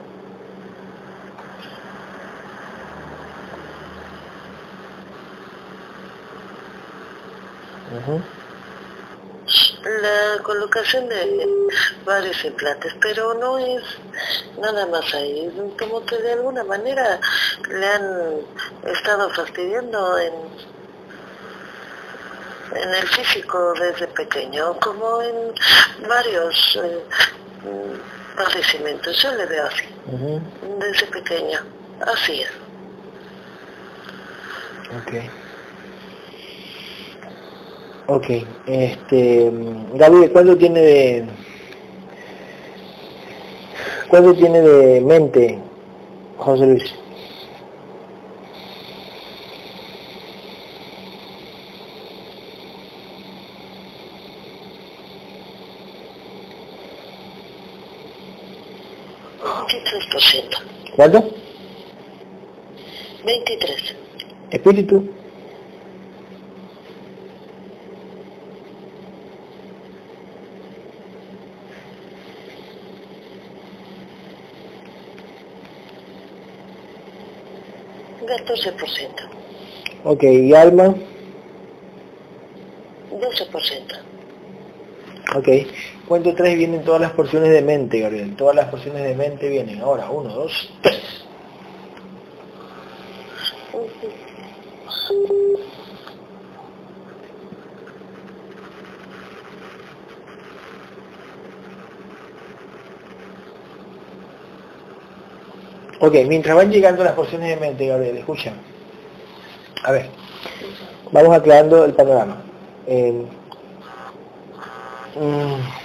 [9.84, 11.48] la colocación de
[12.06, 13.82] varios implantes, pero no es
[14.60, 17.20] nada más ahí, como que de alguna manera
[17.68, 18.42] le han
[18.86, 20.34] estado fastidiando en
[22.76, 25.36] en el físico desde pequeño, como en
[26.08, 27.00] varios eh,
[28.36, 29.22] padecimientos.
[29.22, 29.86] Yo le veo así,
[30.80, 31.60] desde pequeño.
[32.02, 32.50] Así es.
[35.02, 35.44] Ok.
[38.06, 38.26] Ok,
[38.68, 39.50] este,
[39.94, 41.26] Gabriel, ¿cuánto tiene de,
[44.10, 45.58] cuánto tiene de mente
[46.38, 47.03] José Luis?
[59.74, 60.96] 23%.
[60.96, 61.30] ¿Cuánto?
[63.26, 63.96] 23.
[64.52, 65.10] Espíritu.
[78.88, 79.24] ciento.
[80.04, 80.96] Ok, ¿y alma?
[83.12, 84.04] 12%.
[85.36, 85.48] Ok.
[86.08, 88.36] Cuento tres vienen todas las porciones de mente, Gabriel.
[88.36, 89.82] Todas las porciones de mente vienen.
[89.82, 91.02] Ahora, uno, dos, tres.
[106.00, 108.52] Ok, mientras van llegando las porciones de mente, Gabriel, escucha.
[109.84, 110.10] A ver,
[111.12, 112.42] vamos aclarando el panorama.
[112.86, 113.26] Eh,
[115.16, 115.83] Mm.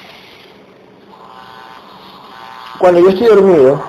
[2.78, 3.82] Cuando yo estoy dormido,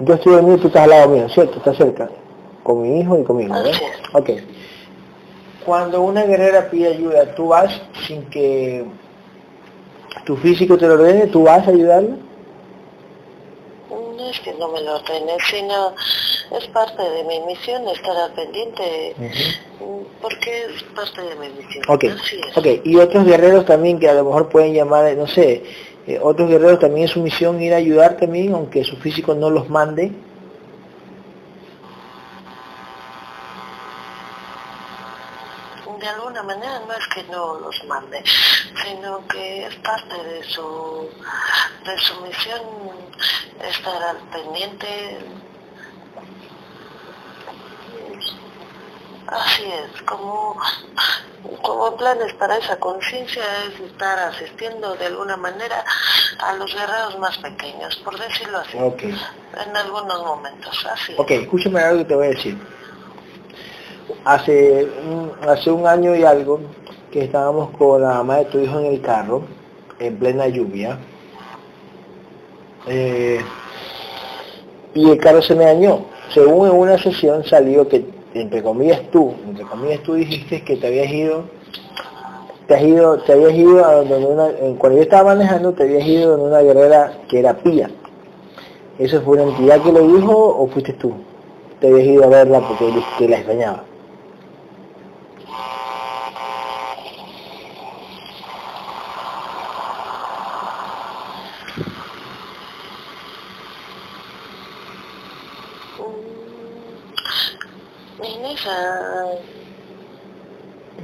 [0.00, 1.58] yo estoy dormido, tú estás al lado mío, ¿cierto?
[1.58, 2.10] Estás cerca,
[2.62, 3.72] con mi hijo y conmigo, ¿eh?
[4.12, 4.30] Ok.
[5.64, 8.84] Cuando una guerrera pide ayuda, ¿tú vas sin que
[10.24, 11.26] tu físico te lo ordene?
[11.28, 12.16] ¿Tú vas a ayudarla?
[13.90, 15.92] No es que no me lo ordene, sino
[16.56, 19.14] es parte de mi misión estar al pendiente,
[20.20, 21.84] porque es parte de mi misión.
[21.88, 22.04] Ok,
[22.56, 25.62] ok, y otros guerreros también que a lo mejor pueden llamar, no sé,
[26.06, 29.48] eh, otros guerreros también es su misión ir a ayudar también, aunque su físico no
[29.48, 30.12] los mande.
[35.98, 38.22] De alguna manera no es que no los mande,
[38.84, 41.08] sino que es parte de su,
[41.86, 42.60] de su misión
[43.66, 45.18] estar al pendiente
[49.26, 50.56] Así es, como,
[51.62, 55.82] como planes para esa conciencia es estar asistiendo de alguna manera
[56.40, 61.14] a los guerreros más pequeños, por decirlo así, en algunos momentos, así.
[61.16, 62.58] Ok, escúchame algo que te voy a decir.
[64.24, 64.88] Hace,
[65.48, 66.60] hace un año y algo
[67.10, 69.44] que estábamos con la mamá de tu hijo en el carro,
[69.98, 70.98] en plena lluvia,
[72.86, 73.42] eh,
[74.92, 76.04] y el carro se me dañó.
[76.32, 78.04] Según en una sesión salió que
[78.34, 81.44] entre comillas tú, entre comillas tú dijiste que te habías ido,
[82.66, 86.06] te has ido, te habías ido a donde una, cuando yo estaba manejando te habías
[86.06, 87.90] ido donde una guerrera que era pía.
[88.98, 91.12] ¿Eso fue una entidad que lo dijo o fuiste tú?
[91.80, 93.84] Te habías ido a verla porque te la extrañaba.
[108.64, 109.38] Mm,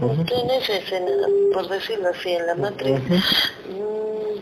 [0.01, 1.11] en esa en esa escena,
[1.53, 4.39] por decirlo así, en la matriz, mm,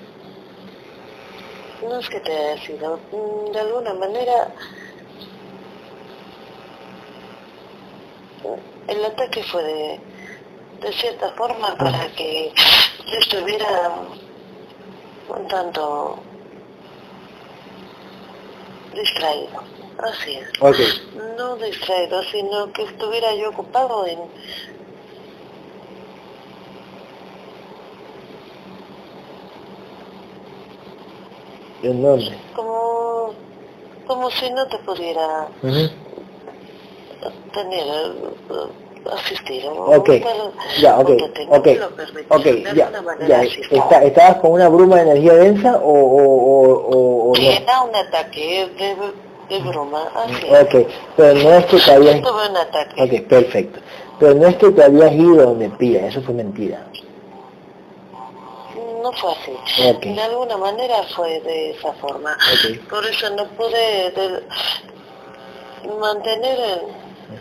[1.89, 4.53] no es que te haya sido, mm, de alguna manera,
[8.87, 10.01] el ataque fue de,
[10.81, 12.53] de cierta forma para que
[13.07, 13.93] yo estuviera
[15.29, 16.21] un tanto
[18.95, 19.78] distraído.
[19.99, 20.49] Así es.
[21.36, 24.18] No distraído, sino que estuviera yo ocupado en
[31.82, 32.36] ¿En dónde?
[32.55, 33.34] Como,
[34.07, 35.49] como si no te pudiera
[37.53, 37.86] tener,
[39.12, 39.64] asistir.
[39.68, 40.11] Ok,
[40.80, 41.11] ya, ok,
[41.49, 41.68] ok,
[42.28, 42.90] ok, ya,
[43.26, 43.42] ya.
[43.42, 46.22] Está, ¿Estabas con una bruma de energía densa o, o,
[46.72, 47.40] o, o no?
[47.40, 48.96] Era un ataque de,
[49.49, 50.46] de así
[50.76, 52.22] Ok, pero no es que te habías...
[52.22, 53.03] Tuve un ataque.
[53.03, 53.80] Ok, perfecto.
[54.18, 56.84] Pero no es que te habías ido donde pida, eso fue mentira
[59.03, 60.11] no fue así.
[60.12, 62.36] De alguna manera fue de esa forma.
[62.88, 64.12] Por eso no pude
[66.01, 66.82] mantener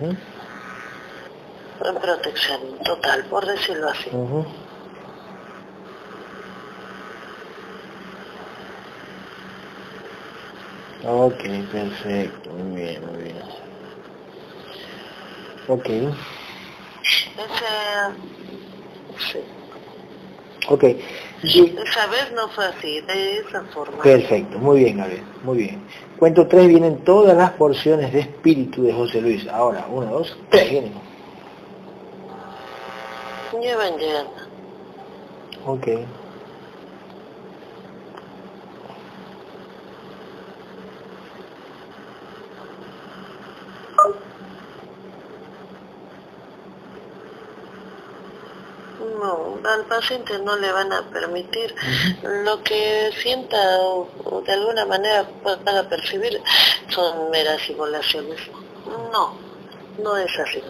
[0.02, 4.10] en, protección total, por decirlo así.
[11.04, 13.38] Ok, perfecto, muy bien, muy bien.
[15.68, 15.90] Ok.
[15.90, 17.66] Ese,
[19.32, 19.40] sí.
[20.70, 20.84] Ok.
[21.44, 24.04] Esa vez no fue así, de esa forma.
[24.04, 25.88] Perfecto, muy bien, Gabriel, muy bien.
[26.18, 29.48] Cuento tres, vienen todas las porciones de espíritu de José Luis.
[29.48, 30.94] Ahora, uno, dos, tres, vienen.
[33.62, 34.32] Llevan llegando.
[35.66, 35.88] Ok.
[49.18, 51.74] No, al paciente no le van a permitir
[52.24, 54.08] lo que sienta o,
[54.46, 56.42] de alguna manera pueda percibir
[56.90, 58.40] son meras simulaciones.
[59.12, 59.34] No,
[60.02, 60.62] no es así.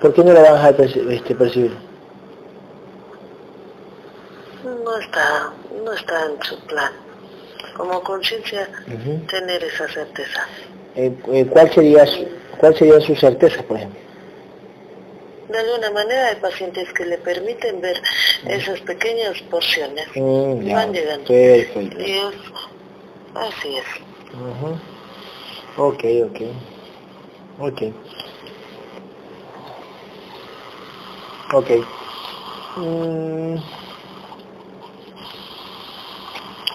[0.00, 1.76] ¿Por qué no le van a este, percibir?
[4.64, 5.52] No está,
[5.84, 6.92] no está en su plan.
[7.76, 8.68] Como conciencia,
[9.28, 10.46] tener esa certeza.
[10.94, 12.26] Eh, eh, ¿cuál, sería su,
[12.58, 14.05] ¿Cuál sería su certeza, por ejemplo?
[15.48, 18.00] De alguna manera hay pacientes que le permiten ver
[18.48, 20.06] esas pequeñas porciones.
[20.14, 21.26] Mm, van llegando.
[21.26, 22.00] perfecto.
[22.00, 22.34] y es,
[23.34, 23.84] así es.
[25.76, 26.40] Ok ok.
[27.58, 27.82] Ok.
[31.52, 31.70] Ok.
[32.76, 33.56] Mm.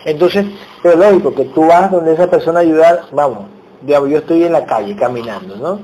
[0.05, 0.45] entonces
[0.81, 3.45] pero lógico que tú vas donde esa persona ayudar vamos
[3.81, 5.79] digamos yo estoy en la calle caminando no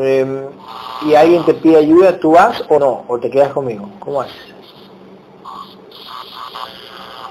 [0.00, 0.48] Em,
[1.06, 3.04] y alguien te pide ayuda, ¿tú vas o no?
[3.08, 3.90] ¿O te quedas conmigo?
[3.98, 4.54] ¿Cómo haces?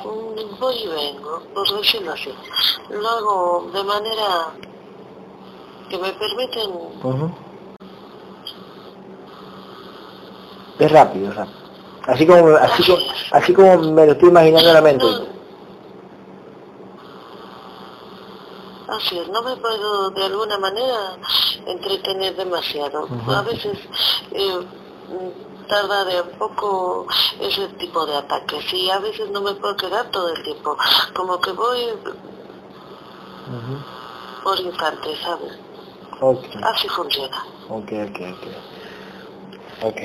[0.04, 2.34] Mm, voy y vengo, por decirlo así.
[2.90, 4.48] Lo hago de manera
[5.90, 6.72] que me permiten...
[10.80, 11.58] Es rápido, es rápido.
[12.06, 12.98] Así como, así, como,
[13.32, 15.06] así como me lo estoy imaginando en la mente.
[18.88, 21.18] Así es, no me puedo de alguna manera
[21.66, 23.08] entretener demasiado.
[23.28, 23.78] A veces
[24.32, 24.60] eh,
[25.68, 27.06] tarda de un poco
[27.42, 30.78] ese tipo de ataques y a veces no me puedo quedar todo el tiempo.
[31.14, 31.80] Como que voy
[34.44, 35.54] por instantes, ¿sabes?
[36.64, 37.44] Así funciona.
[37.70, 38.48] Ok, ok, ok.
[39.84, 40.02] Ok.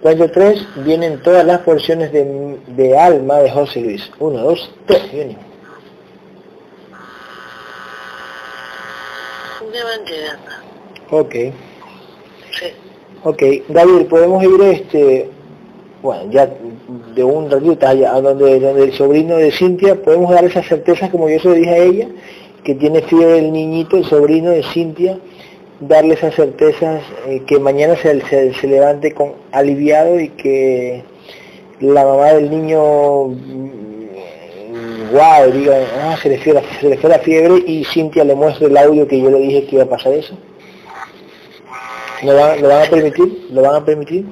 [0.00, 4.10] Cuando tres vienen todas las porciones de, de alma de José Luis.
[4.18, 5.51] Uno, dos, tres, vienen.
[11.10, 11.32] Ok.
[11.32, 12.66] Sí.
[13.24, 15.28] Ok, David, podemos ir este,
[16.02, 16.50] bueno, ya
[17.14, 21.28] de un ratito allá, donde, donde el sobrino de Cintia, podemos dar esas certezas como
[21.28, 22.08] yo se lo dije a ella,
[22.64, 25.18] que tiene fiebre el niñito, el sobrino de Cintia,
[25.80, 28.20] darle esas certezas, eh, que mañana se,
[28.54, 31.04] se, levante con aliviado y que
[31.80, 33.28] la mamá del niño
[35.12, 38.34] wow, diga, ah, se le, fue la, se le fue la fiebre y Cintia le
[38.34, 40.34] muestra el audio que yo le dije que iba a pasar eso.
[42.22, 43.48] ¿Lo van, ¿Lo van a permitir?
[43.50, 44.26] ¿Lo van a permitir?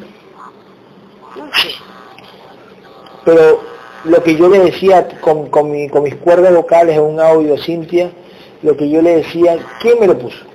[3.25, 3.61] Pero
[4.05, 7.55] lo que yo le decía con, con, mi, con mis cuerdas vocales en un audio
[7.55, 8.11] a Cintia,
[8.63, 10.50] lo que yo le decía, ¿quién me lo puso?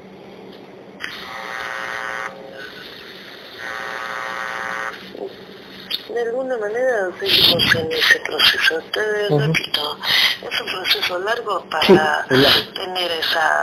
[6.16, 8.80] De alguna manera seguimos en ese proceso.
[8.94, 9.98] Te repito,
[10.42, 12.26] es un proceso largo para
[12.74, 13.62] tener esa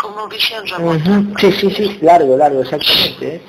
[0.00, 1.22] como visión remota.
[1.40, 3.36] Sí, sí, sí, largo, largo, exactamente.
[3.36, 3.42] ¿eh?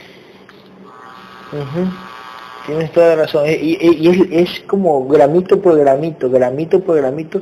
[2.66, 3.46] Tienes toda la razón.
[3.48, 7.42] Y, y, es, como gramito por gramito, gramito por gramito,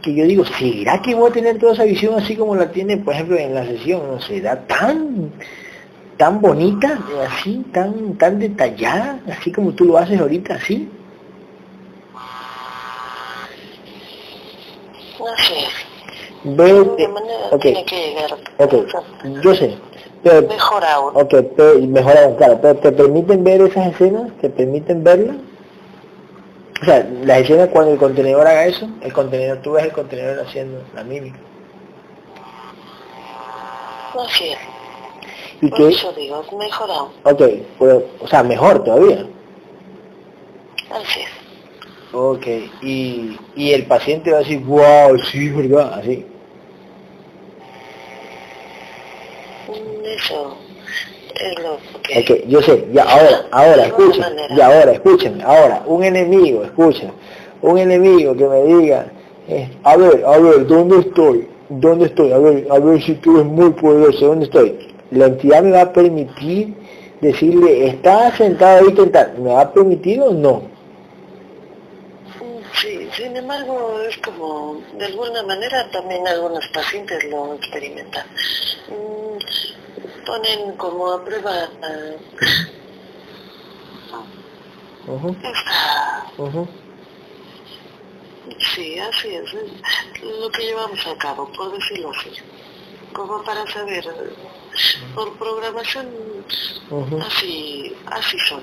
[0.00, 2.98] que yo digo, ¿será que voy a tener toda esa visión así como la tiene,
[2.98, 4.06] por ejemplo, en la sesión?
[4.06, 5.32] ¿No será tan
[6.20, 10.86] tan bonita, así, tan tan detallada, así como tú lo haces ahorita, así?
[15.18, 15.64] No sé.
[16.44, 16.72] Ve,
[17.52, 17.74] okay.
[18.58, 18.86] okay.
[19.42, 19.78] yo sé,
[20.46, 21.12] mejor aún.
[21.14, 21.32] Ok,
[21.88, 22.58] mejor aún, claro.
[22.60, 24.30] Pero ¿te permiten ver esas escenas?
[24.42, 25.36] ¿Te permiten verlas?
[26.82, 30.46] O sea, las escenas cuando el contenedor haga eso, el contenedor, tú ves el contenedor
[30.46, 31.38] haciendo la mímica.
[34.22, 34.79] Así es.
[35.62, 37.10] ¿Y Por eso digo, mejor aún.
[37.24, 37.42] Ok,
[37.78, 39.26] pues, o sea, mejor todavía.
[40.90, 41.40] Así es.
[42.12, 42.46] Ok,
[42.82, 46.26] y, y el paciente va a decir, wow, sí, verdad, así.
[50.20, 50.56] eso
[51.34, 52.20] es lo que...
[52.20, 57.12] Okay, yo sé, ya ahora, ahora, escuchen, y ahora, escúchenme, ahora, un enemigo, escucha,
[57.62, 59.06] un enemigo que me diga,
[59.48, 61.48] eh, a ver, a ver, ¿dónde estoy?
[61.68, 62.32] ¿Dónde estoy?
[62.32, 64.76] A ver, a ver si tú eres muy poderoso, ¿dónde estoy?
[65.10, 66.74] La entidad me va a permitir
[67.20, 70.62] decirle, está sentado ahí tentar, ¿me va a permitir o no?
[72.80, 78.26] Sí, sin embargo, es como, de alguna manera también algunos pacientes lo experimentan.
[78.88, 81.68] Mm, ponen como a prueba
[85.06, 86.66] uh
[88.74, 89.52] Sí, así es,
[90.22, 92.30] lo que llevamos a cabo, por decirlo así,
[93.12, 94.04] como para saber,
[95.14, 96.06] por programación,
[97.26, 98.62] así, así son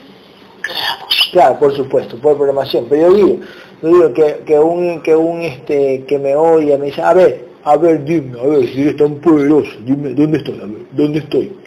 [0.61, 1.29] creados.
[1.31, 3.39] Claro, por supuesto, por programación, pero yo digo,
[3.81, 7.47] yo digo que, que un, que un, este, que me odia, me dice, a ver,
[7.63, 10.55] a ver, dime, a ver, si eres tan poderoso, dime, ¿dónde estoy?
[10.55, 11.57] A ver, ¿dónde estoy?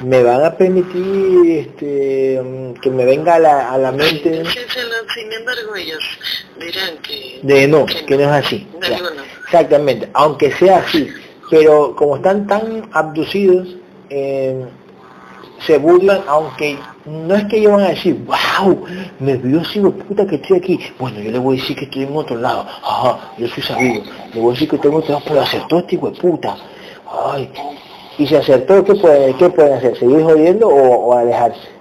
[0.00, 2.40] ¿Me van a permitir este,
[2.80, 4.44] que me venga a la, a la mente?
[5.12, 6.04] Sin embargo, ellos
[6.56, 7.40] dirán que...
[7.42, 8.66] De no, que no, es así.
[9.44, 11.08] Exactamente, aunque sea así,
[11.50, 13.76] pero como están tan abducidos,
[14.10, 14.66] eh,
[15.66, 18.84] se burlan, aunque no es que ellos van a decir, wow,
[19.18, 20.78] me vio así puta que estoy aquí.
[20.98, 22.64] Bueno, yo le voy a decir que estoy en otro lado.
[22.82, 24.02] Ajá, yo soy sabido.
[24.32, 26.56] Le voy a decir que tengo otro lado, pero acertó este hijo de puta.
[27.24, 27.50] Ay,
[28.18, 29.98] y si acertó, ¿qué, puede, qué pueden hacer?
[29.98, 31.77] ¿Seguir jodiendo o alejarse?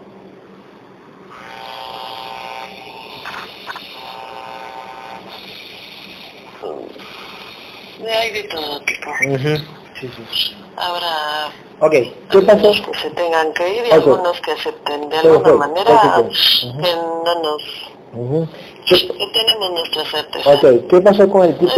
[8.11, 9.11] Hay de todo tipo.
[9.99, 10.55] Sí, sí.
[10.75, 11.93] Habrá Ok,
[12.31, 12.71] ¿qué pasó?
[12.71, 17.63] que se tengan que ir y algunos que acepten de alguna manera que no nos...
[18.87, 18.97] Que
[19.33, 20.49] tenemos nuestra certeza.
[20.49, 21.73] Ok, ¿qué pasó con el tipo,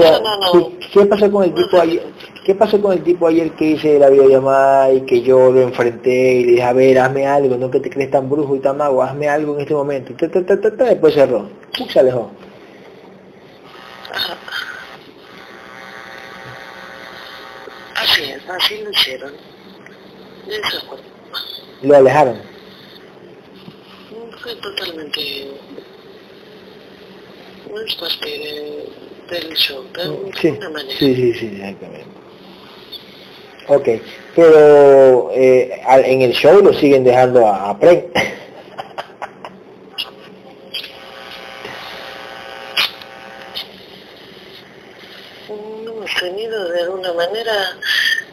[0.93, 2.03] ¿qué, pasó con el tipo ayer?
[2.45, 6.33] ¿Qué pasó con el tipo ayer que hice la videollamada y que yo lo enfrenté
[6.33, 8.77] y le dije, a ver, hazme algo, no que te crees tan brujo y tan
[8.77, 10.13] mago, hazme algo en este momento.
[10.17, 11.49] después cerró.
[11.91, 12.31] Se alejó.
[18.49, 19.33] Así lo hicieron.
[21.81, 22.41] Lo alejaron.
[24.41, 25.51] Fue totalmente...
[27.69, 28.89] No es parte
[29.29, 30.97] del show, de sí, una manera.
[30.97, 32.07] Sí, sí, sí, exactamente.
[33.67, 33.87] Ok,
[34.35, 37.79] pero eh, en el show lo siguen dejando a, a.
[45.49, 47.77] Hemos tenido de alguna manera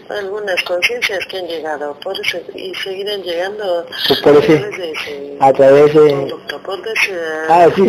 [0.09, 3.87] algunas conciencias que han llegado por eso, y seguirán llegando
[4.23, 7.89] por ese, a través de conducto, por ese, ah, sí,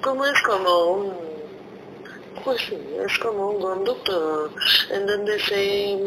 [0.00, 1.24] como es como un
[2.44, 4.50] pues sí, es como un conducto
[4.92, 5.98] en donde se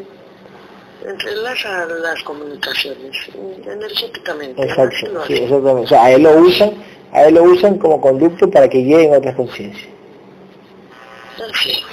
[1.03, 3.15] entrelazan las comunicaciones
[3.65, 4.61] energéticamente.
[4.61, 5.83] Exacto, sí, exactamente.
[5.83, 6.73] O sea, a él lo usan,
[7.11, 9.96] a él lo usan como conducto para que lleguen otras conciencias.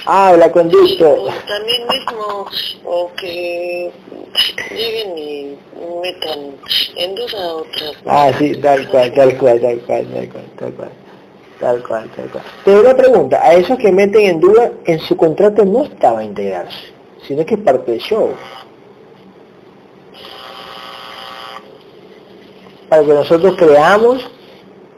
[0.05, 0.97] Ah, habla con Dios.
[0.97, 2.47] También mismo,
[2.83, 3.91] o que
[4.71, 5.57] lleguen y
[6.01, 6.55] metan
[6.95, 7.91] en dos a otras.
[8.05, 10.89] Ah, sí, tal cual, tal cual, tal cual, tal cual, tal cual.
[11.59, 12.43] Tal cual, tal cual.
[12.63, 16.93] Pero una pregunta, a esos que meten en duda, en su contrato no estaba integrarse,
[17.27, 18.31] sino que es parte del show.
[22.89, 24.29] Para que nosotros creamos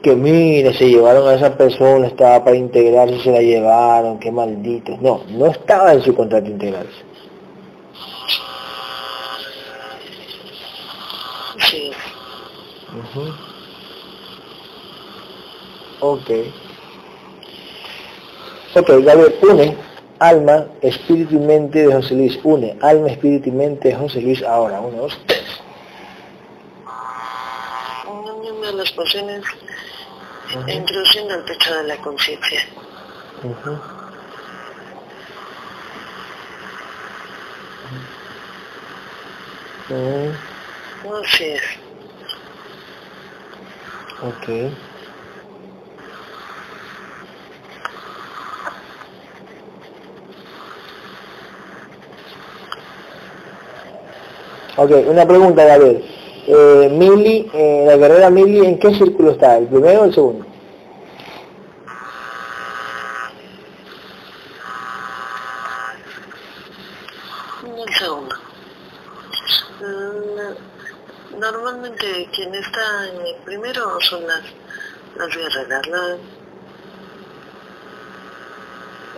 [0.02, 5.00] que mire, se llevaron a esa persona, estaba para integrarse se la llevaron, qué malditos.
[5.00, 7.02] No, no estaba en su contrato integrarse.
[11.70, 11.90] Sí.
[16.00, 16.30] Ok.
[18.76, 19.76] Ok, Gabriel, une
[20.20, 22.38] alma, espíritu y mente de José Luis.
[22.44, 24.80] Une alma, espíritu y mente de José Luis ahora.
[24.80, 25.44] Uno, dos, tres.
[28.74, 28.92] Las
[30.68, 32.60] introduciendo el pecho de la conciencia.
[33.42, 33.78] Ujú.
[39.90, 40.32] Mm,
[41.24, 41.62] Así es.
[44.22, 44.48] ok.
[54.76, 56.17] Ok, una pregunta, Gabriel.
[56.50, 59.58] Eh, Mili, eh, la carrera Mili, ¿en qué círculo está?
[59.58, 60.46] ¿El primero o el segundo?
[67.62, 68.34] Un segundo.
[69.80, 74.42] Mm, Normalmente quien está en el primero son las,
[75.16, 76.16] las guerreras, la-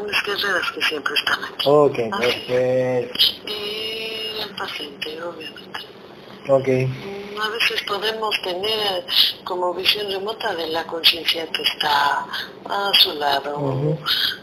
[0.07, 1.65] las guerreras que siempre están aquí.
[1.67, 3.19] Ok, perfecto.
[3.47, 5.81] Y el paciente, obviamente.
[6.49, 9.05] Ok, Mm, A veces podemos tener
[9.45, 12.27] como visión remota de la conciencia que está
[12.69, 13.57] a su lado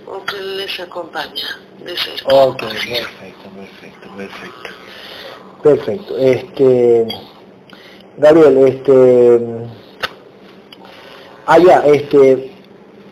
[0.07, 2.33] o que les acompaña de cerca.
[2.33, 4.69] ok, perfecto, perfecto, perfecto.
[5.63, 7.07] Perfecto, este...
[8.17, 9.41] Gabriel, este...
[11.45, 12.51] Ah, ya, este...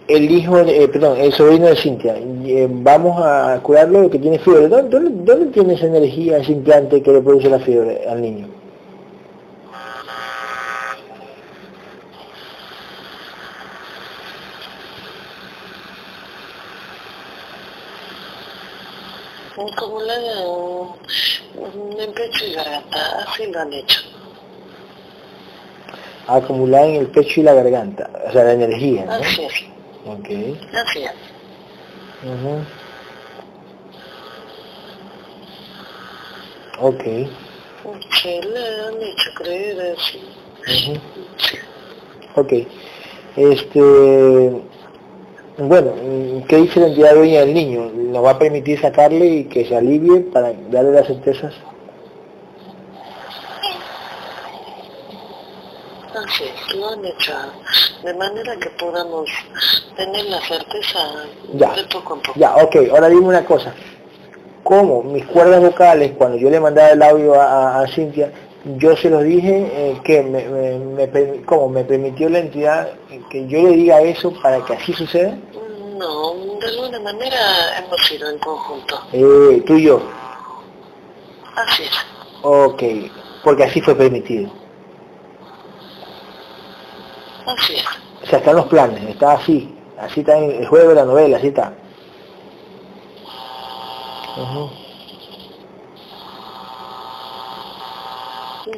[0.08, 4.38] El hijo, de- eh, perdón, el sobrino de Cintia, eh, vamos a curarlo que tiene
[4.38, 4.68] fiebre.
[4.68, 8.48] ¿Dónde, dónde, dónde tiene esa energía, ese implante que le produce la fiebre al niño?
[19.56, 19.72] Como
[22.14, 23.99] pecho y garganta, así lo han hecho.
[26.28, 29.14] Acumulada en el pecho y la garganta, o sea, la energía, ¿no?
[29.14, 29.53] Así es,
[30.06, 30.30] Ok.
[30.74, 31.12] así es.
[32.24, 32.66] Ujú.
[36.82, 37.03] Ok.
[38.22, 40.22] Sí, le han hecho creer así.
[40.68, 40.99] Ujú.
[42.41, 42.53] Ok.
[43.38, 44.62] Este,
[45.58, 45.93] bueno,
[46.47, 47.89] ¿qué dice la entidad dueña del niño?
[47.93, 51.53] ¿Nos va a permitir sacarle y que se alivie para darle las certezas?
[56.16, 57.34] Así es, lo han hecho
[58.03, 59.30] de manera que podamos
[59.97, 60.99] tener la certeza
[61.53, 61.74] Ya.
[61.74, 62.39] de poco en poco.
[62.39, 63.74] Ya, ok, ahora dime una cosa.
[64.64, 68.32] ¿Cómo mis cuerdas vocales, cuando yo le mandaba el audio a, a- a Cintia,
[68.78, 71.70] yo se los dije eh, que me, me, me ¿cómo?
[71.70, 72.89] me permitió la entidad
[73.30, 75.38] que yo le diga eso para que así suceda?
[75.97, 77.38] No, de alguna manera
[77.80, 78.99] hemos ido en conjunto.
[79.13, 80.01] Eh, tú y yo.
[81.55, 81.91] Así es,
[82.41, 82.84] Ok,
[83.43, 84.49] porque así fue permitido.
[87.45, 87.86] así es.
[88.24, 89.72] O sea, están los planes, está así.
[89.97, 91.72] Así está en el juego de la novela, así está.
[94.36, 94.85] Sí,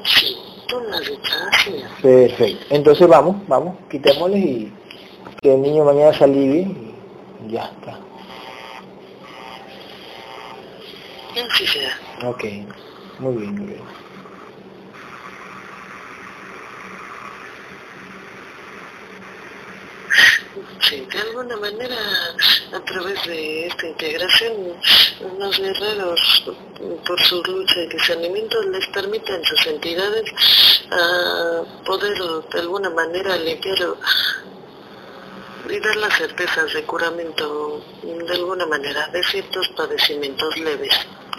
[0.03, 2.01] dicho, así es.
[2.01, 2.65] Perfecto.
[2.69, 4.73] Entonces vamos, vamos, quitémosle y
[5.41, 6.67] que el niño mañana se alivie
[7.47, 7.99] y ya está.
[11.53, 12.29] Así sea.
[12.29, 12.43] Ok,
[13.19, 14.06] muy bien, muy bien.
[20.81, 21.97] Sí, de alguna manera,
[22.73, 24.53] a través de esta integración,
[25.39, 26.43] los guerreros,
[27.05, 30.23] por su lucha y discernimiento, les permiten sus entidades
[30.91, 32.17] a poder
[32.51, 33.77] de alguna manera limpiar
[35.69, 40.93] y dar las certezas de curamiento de alguna manera de ciertos padecimientos leves.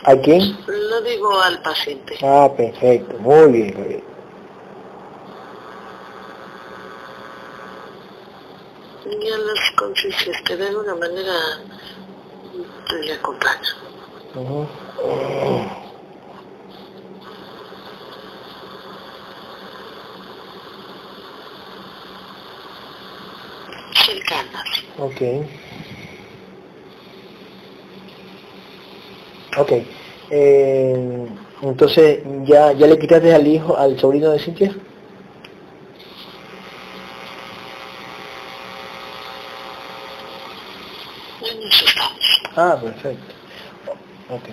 [0.04, 0.56] ¿A quién?
[0.66, 2.18] Lo digo al paciente.
[2.22, 4.04] Ah, perfecto, muy bien,
[9.08, 9.22] muy bien.
[9.22, 11.32] Y a las conciencias que de alguna manera
[13.02, 13.62] le acompañan.
[14.34, 14.66] Ujú.
[24.08, 24.84] cercanas.
[24.98, 25.20] Ok.
[29.58, 29.72] Ok.
[30.30, 31.26] Eh,
[31.62, 34.74] entonces, ¿ya, ¿ya le quitaste al hijo, al sobrino de Cintia?
[41.40, 42.40] En eso estamos.
[42.60, 43.34] Ah, perfecto.
[44.34, 44.48] Ok.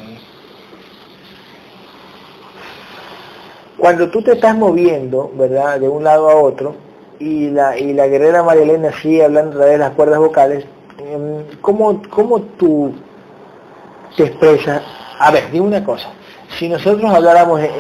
[3.80, 5.80] Cuando tú te estás moviendo, ¿verdad?
[5.80, 6.76] De un lado a otro,
[7.18, 10.66] y la, y la guerrera María Elena sigue hablando a través de las cuerdas vocales,
[11.00, 12.94] em, ¿cómo, cómo tú
[14.16, 14.84] te expresas?
[15.18, 16.10] A ver, dime una cosa.
[16.60, 17.72] Si nosotros habláramos, en-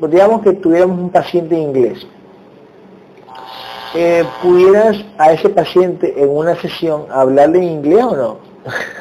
[0.00, 2.06] en- digamos que tuviéramos un paciente en inglés,
[3.96, 8.38] eh, ¿pudieras a ese paciente en una sesión hablarle inglés o no?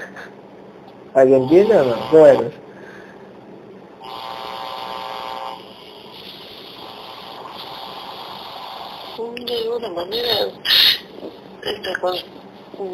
[1.14, 1.96] ¿Alguien entiende o no?
[2.12, 2.64] Bueno.
[9.46, 10.48] De alguna manera,
[11.64, 11.92] esta,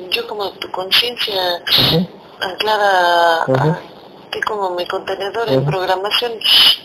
[0.09, 1.63] yo como tu conciencia
[2.41, 3.80] anclada a
[4.32, 6.34] que como mi contenedor en programación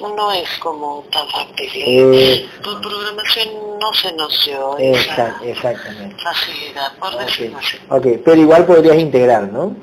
[0.01, 1.71] no es como tan fácil.
[1.75, 3.49] Eh, tu programación
[3.81, 6.23] no se noció esa exactamente.
[6.23, 7.77] facilidad, por decirlo así.
[7.89, 9.75] Ok, pero igual podrías integrar, ¿no?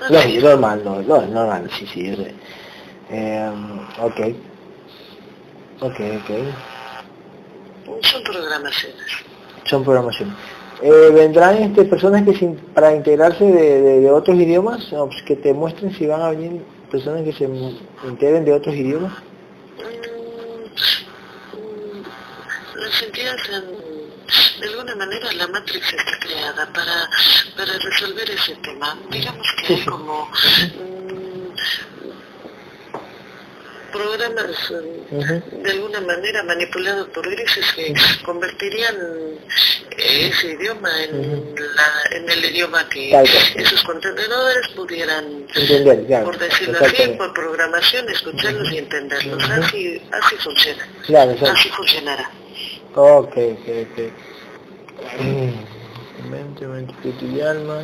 [0.00, 2.14] No, normal, no, no, normal, sí, sí.
[3.10, 3.50] Eh,
[4.00, 4.20] ok.
[5.80, 6.30] Ok, ok.
[8.02, 9.06] Son programaciones.
[9.64, 10.34] Son programaciones.
[10.82, 14.86] Eh, ¿Vendrán este, personas que para integrarse de, otros idiomas?
[14.90, 17.48] Pues, que te muestren si van a venir personas que se
[18.06, 19.12] integren de otros idiomas.
[21.54, 22.02] Mm,
[22.80, 23.50] las entidades,
[24.60, 27.08] de alguna manera, la Matrix está creada para,
[27.56, 28.98] para resolver ese tema.
[29.10, 30.26] Digamos que hay como...
[30.26, 31.08] Mm,
[33.92, 37.94] programas de alguna manera manipulados por grises que
[38.24, 38.94] convertirían
[39.96, 43.10] ese idioma en, la, en el idioma que
[43.56, 45.46] esos contenedores pudieran,
[46.24, 49.42] por decirlo así, por programación, escucharlos y entenderlos.
[49.50, 50.86] Así, así funciona.
[51.50, 52.30] así funcionará.
[52.94, 54.12] Ok, ok, ok.
[56.30, 57.82] Mente, mente, y alma.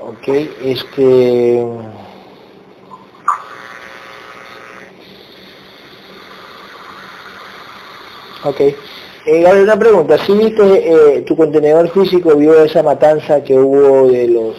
[0.00, 0.28] Ok,
[0.62, 1.64] este...
[8.44, 8.60] Ok.
[9.26, 14.28] Eh, una pregunta, ¿sí viste eh, tu contenedor físico vio esa matanza que hubo de
[14.28, 14.56] los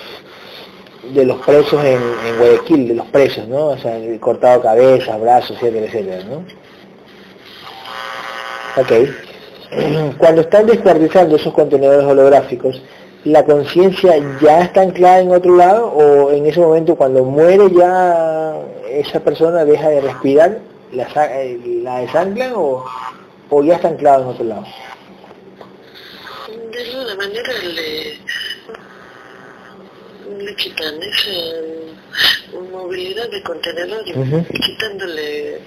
[1.16, 2.00] de los presos en,
[2.38, 3.70] Guayaquil, de los presos, ¿no?
[3.70, 6.46] O sea, cortado cabeza, brazos, etcétera, etcétera, ¿no?
[8.82, 9.31] Ok.
[10.18, 12.82] Cuando están descuartizando esos contenedores holográficos,
[13.24, 18.58] ¿la conciencia ya está anclada en otro lado o en ese momento cuando muere ya
[18.90, 20.60] esa persona deja de respirar,
[20.92, 21.08] la,
[21.42, 22.04] eh, la
[22.56, 22.84] o,
[23.50, 24.66] o ya está anclado en otro lado?
[26.72, 28.18] De alguna manera le,
[30.44, 31.30] le quitan esa
[32.72, 35.60] movilidad de contenedor, quitándole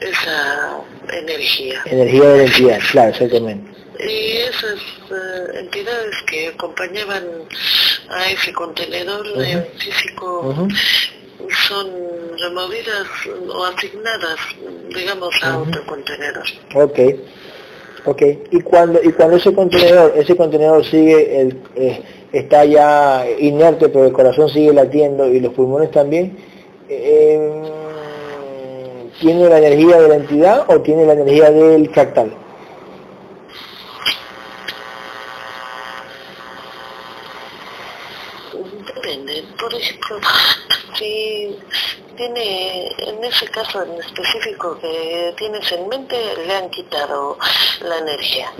[0.00, 0.80] esa
[1.12, 1.82] energía.
[1.86, 3.78] Energía de identidad, claro, exactamente.
[4.00, 4.78] Y esas
[5.10, 7.24] uh, entidades que acompañaban
[8.10, 9.26] a ese contenedor
[9.76, 10.68] físico
[11.66, 11.90] son
[12.38, 13.06] removidas
[13.48, 14.38] o asignadas,
[14.94, 16.44] digamos, a otro contenedor.
[16.74, 16.98] Ok,
[18.04, 18.22] ok.
[18.52, 22.02] Y cuando y cuando ese contenedor ese contenedor sigue el eh,
[22.32, 26.36] está ya inerte, pero el corazón sigue latiendo y los pulmones también.
[26.88, 27.62] Eh,
[29.20, 32.32] ¿Tiene la energía de la entidad o tiene la energía del fractal?
[38.94, 39.44] Depende.
[39.58, 40.18] Por ejemplo,
[40.96, 41.58] si
[42.16, 46.16] tiene, en ese caso en específico que tienes en mente,
[46.46, 47.38] le han quitado
[47.80, 48.52] la energía.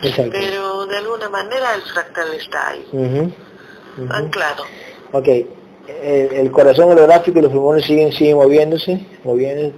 [0.00, 3.34] Pero de alguna manera el fractal está ahí,
[4.10, 4.64] anclado.
[5.12, 5.28] Ok,
[6.02, 9.72] el, corazón holográfico y los pulmones siguen, siguen moviéndose, moviéndose,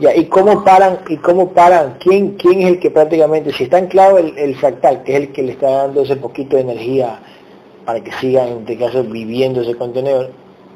[0.00, 1.00] ya, ¿y cómo paran?
[1.08, 1.98] ¿Y cómo paran?
[2.00, 5.32] ¿Quién, quién es el que prácticamente, si está anclado el, el fractal, que es el
[5.32, 7.20] que le está dando ese poquito de energía
[7.84, 10.30] para que siga, en este caso, viviendo ese contenedor,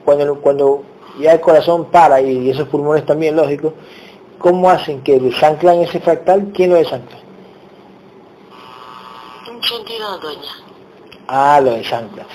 [0.05, 0.83] cuando, cuando
[1.19, 3.73] ya el corazón para y esos pulmones también, lógico,
[4.45, 6.53] ¿cómo hacen que desanclan ese fractal?
[6.55, 7.17] ¿Quién lo desancla?
[9.49, 10.53] Un dueña.
[11.29, 12.27] Ah, lo desancla.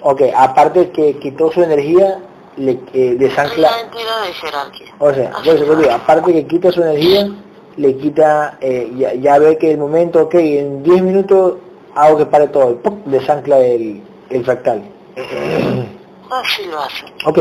[0.00, 2.18] ok, aparte que quitó su energía,
[2.56, 3.70] le eh, desancla...
[3.70, 4.86] La entidad de jerarquía.
[4.98, 7.28] O sea, aparte que quita su energía,
[7.76, 11.56] le quita, eh, ya, ya, ve que el momento, ok, en 10 minutos
[11.94, 13.02] hago que pare todo, ¡pum!
[13.04, 14.82] desancla el, el fractal.
[16.30, 17.04] Así lo hace.
[17.24, 17.38] Ok,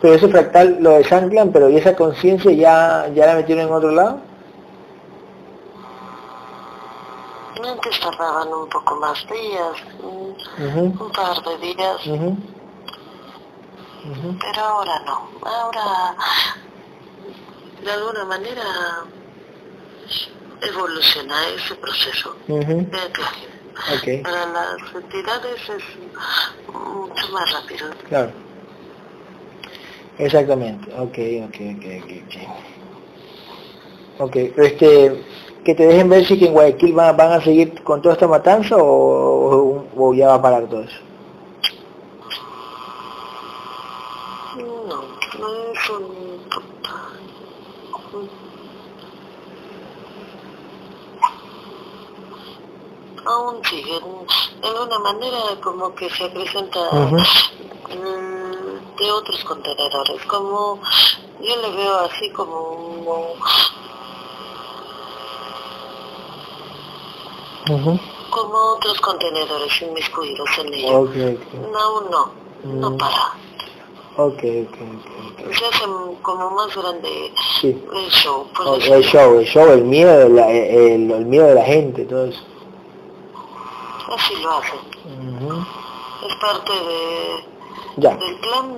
[0.00, 3.90] pero ese fractal lo desanclan, pero ¿y esa conciencia ya, ya la metieron en otro
[3.90, 4.20] lado?
[7.64, 9.76] Antes tardaban un poco más días,
[10.58, 12.00] un par de días.
[14.40, 15.28] Pero ahora no.
[15.42, 16.14] Ahora,
[17.82, 18.62] de alguna manera,
[20.60, 22.86] evoluciona ese proceso de
[23.98, 24.22] Okay.
[24.22, 25.84] Para las entidades es
[26.72, 27.90] mucho más rápido.
[28.08, 28.30] Claro.
[30.18, 30.90] Exactamente.
[30.94, 31.86] Ok, ok, ok,
[32.24, 32.36] ok.
[34.18, 35.24] Ok, este,
[35.62, 38.26] que te dejen ver si que en Guayaquil van, van a seguir con toda esta
[38.26, 40.96] matanza o, o, ya va a parar todo eso.
[44.56, 45.02] No,
[45.38, 46.26] no son...
[53.26, 57.16] Aún sigue, en una manera como que se presenta mm,
[58.96, 60.80] de otros contenedores, como
[61.40, 63.34] yo le veo así como,
[68.30, 71.10] como otros contenedores inmiscuidos en ellos.
[71.10, 72.30] Okay, Aún no,
[72.64, 72.96] no mm.
[72.96, 73.34] para.
[74.18, 75.52] Ok, ok, ok.
[75.52, 75.84] Se hace
[76.22, 77.78] como más grande sí.
[77.94, 78.46] el show.
[78.90, 82.40] el show, el show, el miedo, el, el, miedo de la gente, todo eso.
[84.14, 84.76] Así lo hace.
[86.28, 87.44] Es parte de,
[87.96, 88.16] ya.
[88.16, 88.76] del plan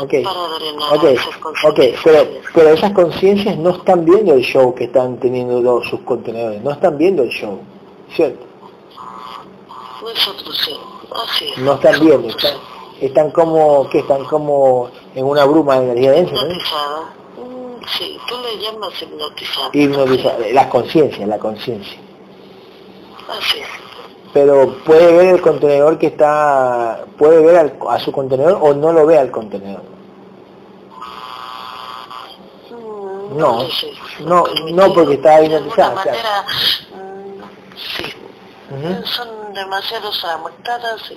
[0.00, 0.22] okay.
[0.22, 1.14] para drenar okay.
[1.14, 1.94] esas okay.
[2.02, 6.62] pero, pero esas conciencias no están viendo el show que están teniendo los, sus contenedores,
[6.62, 7.60] no están viendo el show,
[8.14, 8.46] ¿cierto?
[10.02, 10.76] Nosotros sí,
[11.24, 11.58] así es.
[11.58, 12.54] No están viendo, están,
[13.00, 16.54] están como, que están como en una bruma de energía densa, ¿no?
[17.44, 19.70] Mm, sí, tú le llamas hipnotizada.
[19.72, 21.98] Hipnotizada, la conciencia, la conciencia.
[23.28, 23.81] Así es.
[24.32, 29.06] Pero puede ver el contenedor que está, puede ver a su contenedor o no lo
[29.06, 29.82] ve al contenedor.
[33.36, 33.66] No,
[34.20, 36.02] no, no, porque está hipnotizada.
[36.02, 36.44] De manera,
[37.76, 38.14] sí,
[39.04, 41.12] son demasiado amortadas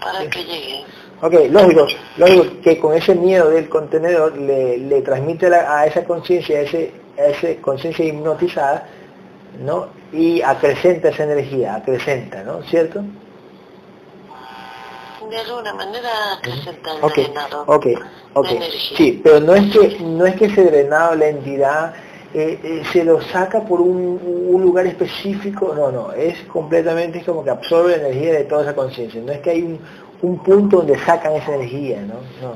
[0.00, 0.84] para que llegue.
[1.20, 1.86] Ok, lógico,
[2.16, 6.92] lógico que con ese miedo del contenedor le, le transmite a esa conciencia, a ese,
[7.16, 8.86] esa conciencia hipnotizada,
[9.58, 9.88] ¿no?
[10.12, 12.62] Y acrecenta esa energía, acrecenta, ¿no?
[12.62, 13.02] ¿Cierto?
[15.28, 17.94] De alguna manera acrecenta el okay, drenado okay,
[18.32, 18.60] okay.
[18.96, 21.94] Sí, pero no es que no es que ese drenado la entidad
[22.34, 27.42] eh, eh, se lo saca por un, un, lugar específico, no, no, es completamente como
[27.42, 29.80] que absorbe la energía de toda esa conciencia, no es que hay un,
[30.20, 32.16] un, punto donde sacan esa energía, ¿no?
[32.42, 32.52] no.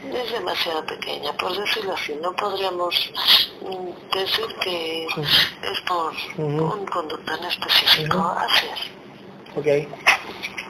[0.15, 3.11] es demasiado pequeña, por decirlo así, no podríamos
[4.13, 8.81] decir que es por un conducto en específico, así es.
[9.57, 9.67] Ok.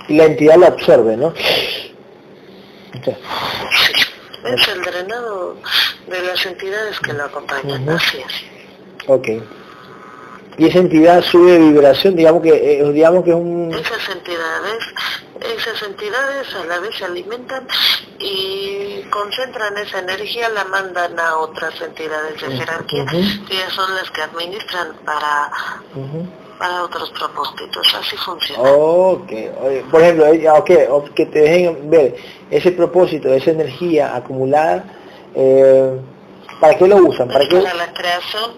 [0.10, 1.28] Y la entidad lo absorbe, ¿no?
[1.28, 3.18] Okay.
[4.44, 5.56] Es el drenado
[6.08, 8.44] de las entidades que lo acompañan, así es.
[9.08, 9.28] Ok.
[10.62, 13.74] Y esa entidad sube de vibración, digamos que, eh, digamos que es un...
[13.74, 14.94] Esas entidades,
[15.58, 17.68] esas entidades a la vez se alimentan
[18.20, 24.22] y concentran esa energía, la mandan a otras entidades de jerarquía, que son las que
[24.22, 25.52] administran para
[26.60, 28.62] para otros propósitos, así funciona.
[28.62, 29.32] Ok,
[29.90, 30.26] por ejemplo,
[30.60, 32.16] okay, que te dejen ver
[32.52, 34.84] ese propósito, esa energía acumulada,
[35.34, 36.00] eh,
[36.62, 37.28] ¿para qué lo usan?
[37.28, 38.54] ¿Para, para la creación,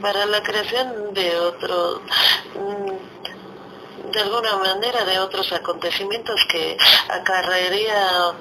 [0.00, 2.00] para la creación de otros,
[2.54, 6.76] mm, de alguna manera de otros acontecimientos que
[7.08, 8.32] acarrearía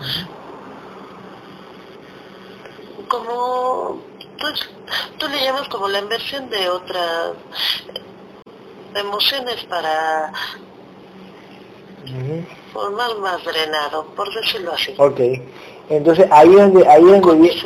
[3.07, 4.01] como
[4.39, 4.69] pues,
[5.17, 7.33] tú le llamas como la inversión de otra
[8.95, 10.31] emociones para
[12.71, 14.93] formar más drenado, por decirlo así.
[14.97, 15.19] Ok.
[15.89, 17.61] Entonces ahí donde ahí donde viene,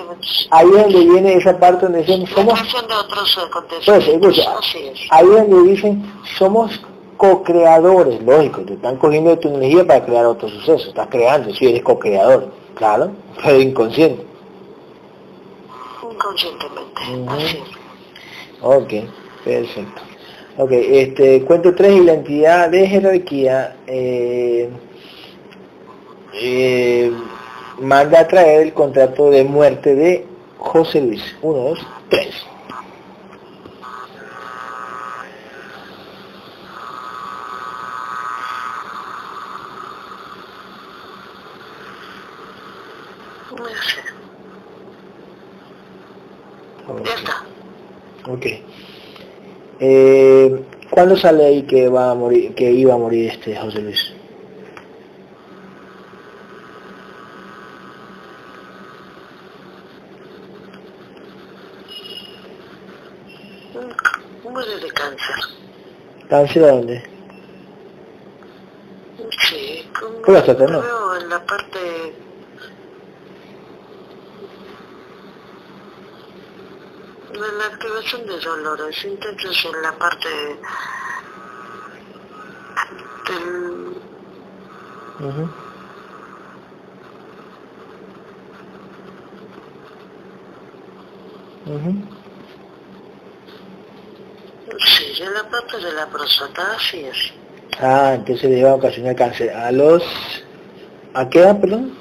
[0.52, 3.86] ahí donde viene esa parte donde dicen somos de otros acontecimientos.
[3.86, 6.82] Pues, escucha, ahí donde dicen somos
[7.16, 11.68] co-creadores, lógico, te están cogiendo de tu energía para crear otro suceso, estás creando, si
[11.68, 13.12] eres co-creador, claro,
[13.44, 14.26] pero inconsciente.
[16.02, 17.60] Inconscientemente, así.
[18.62, 18.94] Ok,
[19.44, 20.02] perfecto.
[20.58, 24.70] Ok, este, cuento 3 y la entidad de jerarquía eh,
[26.34, 27.12] eh,
[27.82, 30.26] manda a traer el contrato de muerte de
[30.58, 31.24] José Luis.
[31.42, 32.36] 1, 2, 3.
[47.06, 47.46] Ya está.
[48.28, 48.46] Ok.
[49.80, 54.19] Eh, ¿Cuándo sale ahí que va a morir, que iba a morir este José Luis?
[64.60, 65.36] Muere de cáncer.
[66.30, 67.02] ¿Cáncer a dónde?
[69.48, 70.22] Sí, como
[70.68, 71.16] ¿no?
[71.16, 72.14] en la parte
[77.58, 80.28] la activación de dolores, intentos en la parte
[83.30, 83.96] del...
[85.22, 85.48] Uh
[94.78, 97.34] Sí, de la papa de la próstata, así es.
[97.80, 99.52] Ah, entonces le va a ocasionar cáncer.
[99.52, 100.04] ¿A los...
[101.14, 102.00] ¿A qué edad, perdón?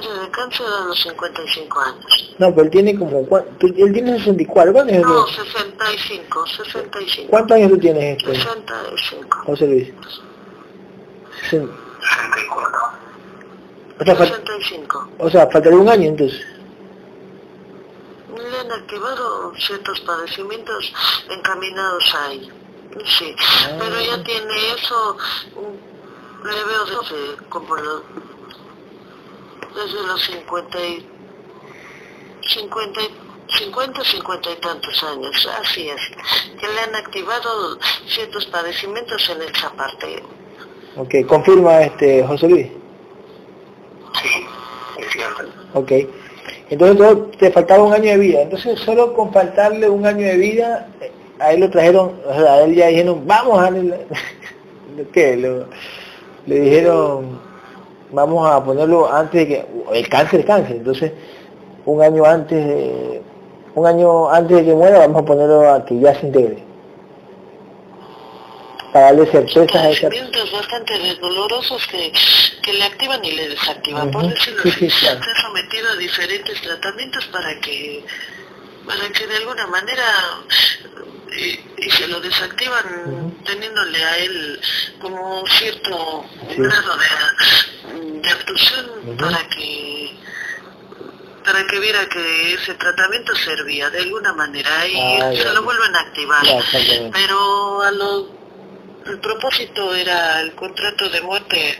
[0.00, 2.34] de cáncer a los 55 años.
[2.38, 3.26] No, pero él tiene como...
[3.60, 5.06] Él tiene 64, ¿cuántos años?
[5.06, 7.30] No, 65, 65.
[7.30, 8.18] ¿Cuántos años tú tienes?
[8.18, 8.34] Este?
[8.34, 9.38] 65.
[9.46, 9.92] José Luis.
[11.50, 13.03] 64.
[14.00, 15.08] O sea, 65.
[15.18, 16.40] O sea, faltaría un año entonces.
[18.36, 20.92] Le han activado ciertos padecimientos
[21.30, 22.50] encaminados ahí.
[23.06, 23.76] Sí, ah.
[23.78, 25.16] pero ya tiene eso,
[26.44, 28.02] le veo desde como lo,
[29.74, 31.08] desde los 50 y
[32.42, 33.00] 50
[33.58, 36.00] 50, 50 y tantos años, así es,
[36.58, 40.22] que le han activado ciertos padecimientos en esa parte.
[40.96, 42.66] Ok, confirma este José Luis.
[44.24, 45.44] Sí, cierto.
[45.74, 45.92] Ok,
[46.70, 50.88] entonces te faltaba un año de vida, entonces solo con faltarle un año de vida,
[51.38, 53.70] a él lo trajeron, a él ya dijeron, vamos a
[55.12, 55.36] ¿qué?
[56.46, 57.38] le dijeron
[58.14, 60.76] vamos a ponerlo antes de que el cáncer es cáncer.
[60.76, 61.12] Entonces
[61.84, 63.20] un año antes
[63.74, 66.58] un año antes de que muera vamos a ponerlo a que ya se integre
[68.94, 70.08] para darle certeza a esa
[70.52, 72.12] bastante dolorosos que,
[72.62, 74.08] que le activan y le desactivan.
[74.12, 78.04] Por decirlo así se ha sometido a diferentes tratamientos para que
[78.86, 80.04] para que de alguna manera
[81.36, 84.60] y, se lo desactivan teniéndole a él
[85.00, 86.24] como cierto
[86.56, 90.16] grado de, de actuación para que
[91.44, 95.94] para que viera que ese tratamiento servía de alguna manera y ah, se lo vuelven
[95.96, 96.42] a activar.
[97.12, 98.43] Pero a lo,
[99.06, 101.78] el propósito era el contrato de muerte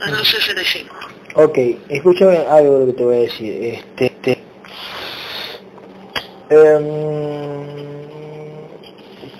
[0.00, 0.94] a los 65.
[1.34, 3.62] Ok, escúchame algo que te voy a decir.
[3.64, 4.38] Este, este
[6.50, 7.76] em,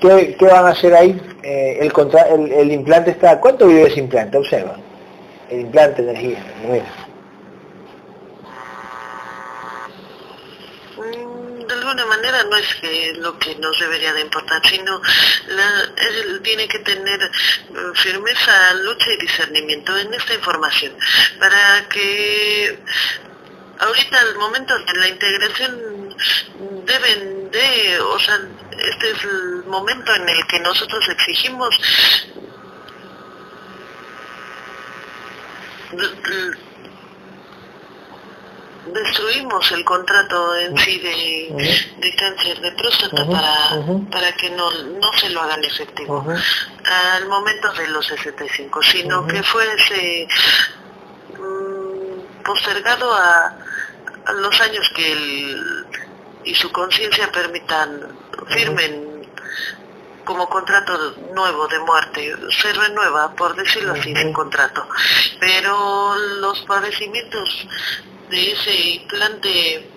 [0.01, 1.21] ¿Qué, van a hacer ahí?
[1.43, 1.93] Eh, el,
[2.35, 3.41] el, el, implante está...
[3.41, 4.37] ¿Cuánto vive ese implante?
[4.37, 4.77] Observa.
[5.51, 6.45] El implante de energía.
[10.97, 15.01] Mm, de alguna manera no es que lo que nos debería de importar, sino
[15.97, 17.31] él tiene que tener
[17.71, 20.97] mm, firmeza, lucha y discernimiento en esta información
[21.39, 22.79] para que
[23.79, 26.17] ahorita al momento de la integración
[26.85, 28.41] deben de, o sea,
[28.79, 31.79] este es el momento en el que nosotros exigimos
[38.93, 45.31] destruimos el contrato en sí de, cáncer de próstata para, para que no, no se
[45.31, 46.25] lo hagan efectivo.
[46.85, 50.29] Al momento de los 65, sino que fuese
[51.39, 53.57] mm, postergado a,
[54.27, 55.87] a, los años que él
[56.45, 58.17] y su conciencia permitan
[58.49, 59.17] firmen
[60.25, 64.87] como contrato nuevo de muerte, se renueva, por decirlo así, el contrato.
[65.39, 67.67] Pero los padecimientos
[68.31, 69.91] de ese implante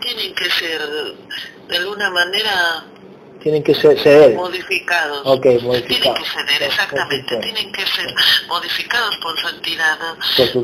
[0.00, 0.80] tienen que ser
[1.68, 2.86] de alguna manera
[3.46, 4.34] tienen que ser.
[4.34, 5.22] Modificados.
[5.24, 7.36] Okay, Tienen que ceder, exactamente.
[7.36, 8.12] Tienen que ser
[8.48, 9.96] modificados por su entidad.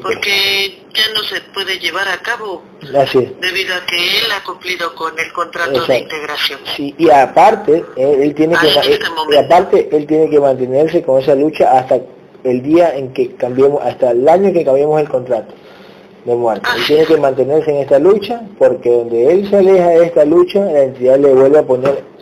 [0.03, 5.17] porque ya no se puede llevar a cabo debido a que él ha cumplido con
[5.17, 6.59] el contrato de integración.
[6.77, 8.99] Sí, y aparte, él, tiene que este
[9.31, 12.01] y aparte él tiene que mantenerse con esa lucha hasta
[12.45, 15.53] el día en que cambiemos, hasta el año que cambiemos el contrato
[16.25, 16.69] de muerte.
[16.77, 20.61] Él tiene que mantenerse en esta lucha porque donde él se aleja de esta lucha,
[20.61, 22.13] la entidad le vuelve a poner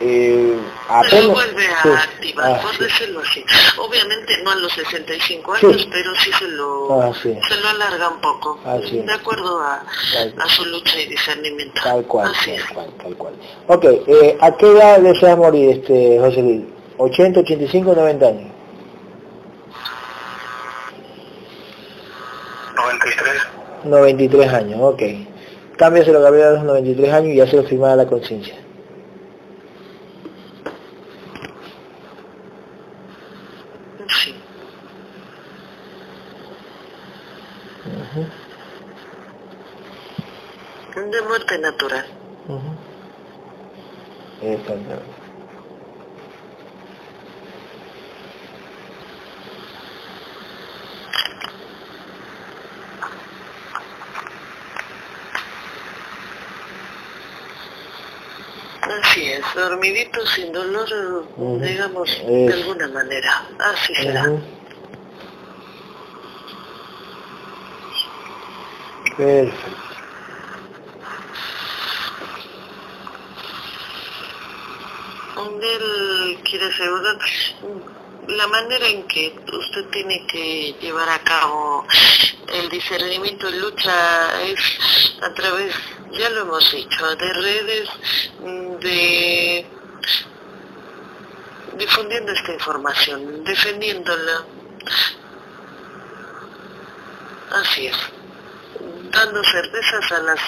[0.00, 0.54] eh,
[0.88, 3.44] apenas, vuelve a activar, ah, por decirlo así.
[3.78, 8.20] Obviamente no a los 65 años, pero sí se lo, ah, se lo alarga un
[8.20, 11.80] poco, de acuerdo a, a, su lucha y discernimiento.
[11.82, 13.34] Tal cual, tal cual, tal cual.
[13.68, 16.62] Ok, eh, ¿a qué edad desea morir este José Luis?
[16.98, 18.53] ¿80, 85, 90 años?
[22.74, 23.32] 93.
[23.84, 25.02] 93 años, ok.
[25.76, 28.54] Cámbiase lo que había a los 93 años y ya se lo firmaba la conciencia.
[40.94, 42.06] De muerte natural.
[42.48, 42.84] Uh -huh.
[59.02, 60.88] Así es, dormidito sin dolor,
[61.60, 63.46] digamos, de alguna manera.
[63.58, 64.24] Así será.
[69.16, 69.84] Perfecto.
[75.64, 77.16] Él quiere asegurar,
[78.28, 81.86] la manera en que usted tiene que llevar a cabo
[82.52, 84.60] el discernimiento de lucha es
[85.22, 85.74] a través,
[86.12, 87.88] ya lo hemos dicho, de redes,
[88.80, 89.66] de
[91.76, 94.44] difundiendo esta información, defendiéndola.
[97.52, 97.96] Así es,
[99.10, 100.40] dando certezas a las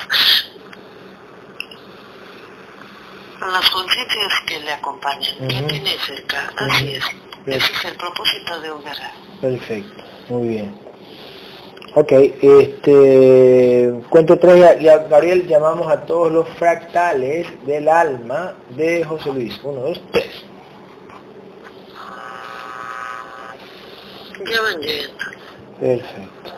[3.40, 6.50] a las conciencias que le acompañan, que tiene cerca.
[6.56, 7.04] Así es.
[7.46, 9.12] Ese es el propósito de Uberra.
[9.40, 10.74] Perfecto, muy bien.
[11.94, 19.32] Ok, este, cuento tres, ya, Gabriel, llamamos a todos los fractales del alma de José
[19.32, 19.58] Luis.
[19.62, 20.44] Uno, dos, tres.
[24.50, 25.24] Ya van llegando.
[25.80, 26.55] Perfecto.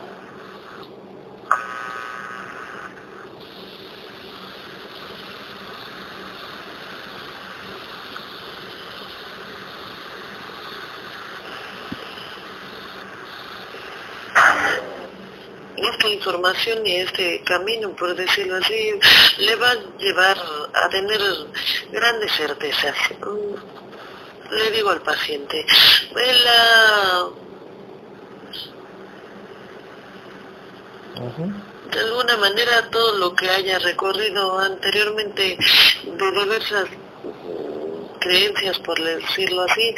[16.39, 18.91] Esta información y este camino, por decirlo así,
[19.39, 20.37] le va a llevar
[20.73, 21.19] a tener
[21.91, 22.95] grandes certezas.
[24.51, 25.65] Le digo al paciente,
[31.91, 35.57] de alguna manera todo lo que haya recorrido anteriormente
[36.05, 36.85] de diversas
[38.19, 39.95] creencias, por decirlo así,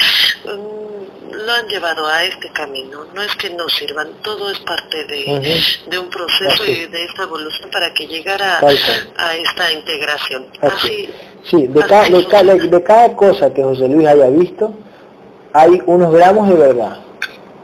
[1.31, 3.05] lo han llevado a este camino.
[3.13, 7.69] No es que no sirvan, todo es parte de, un proceso y de esta evolución
[7.71, 10.47] para que llegara a esta integración.
[10.61, 11.09] Así,
[11.43, 14.73] sí, de, de, cada cosa que José Luis haya visto,
[15.53, 16.97] hay unos gramos de verdad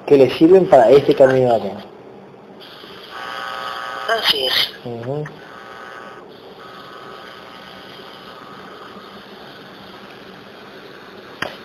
[0.06, 1.86] que le sirven para este camino acá.
[4.20, 4.74] Así es.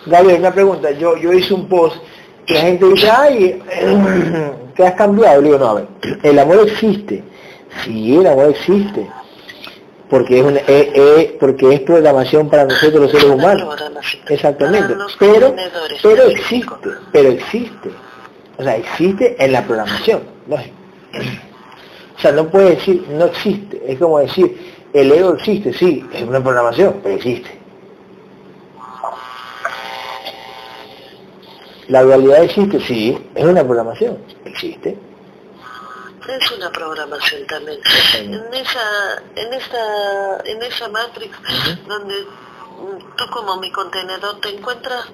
[0.07, 0.91] Gabriel, una pregunta.
[0.93, 1.97] Yo, yo hice un post
[2.47, 3.63] que la gente dice, ay,
[4.75, 5.41] ¿qué has cambiado?
[5.41, 5.87] Le digo, no, a ver,
[6.23, 7.23] el amor existe.
[7.85, 9.09] Sí, el amor existe.
[10.11, 10.61] Porque es, una,
[11.41, 13.79] porque es programación para nosotros los seres humanos.
[14.29, 14.95] Exactamente.
[15.19, 15.55] Pero,
[16.03, 17.91] pero existe, pero existe.
[18.59, 20.21] O sea, existe en la programación.
[20.51, 23.83] O sea, no puede decir no existe.
[23.87, 24.55] Es como decir,
[24.93, 27.62] el ego existe, sí, es una programación, pero existe.
[31.93, 32.81] ¿La dualidad existe?
[32.81, 34.17] Sí, es una programación,
[34.47, 34.97] existe.
[36.27, 37.79] Es una programación también.
[38.15, 41.37] En esa, en esa, en esa matrix
[41.87, 42.15] donde
[43.15, 45.05] tú como mi contenedor te encuentras,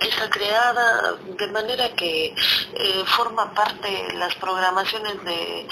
[0.00, 2.34] está creada de manera que
[2.74, 5.66] eh, forma parte de las programaciones de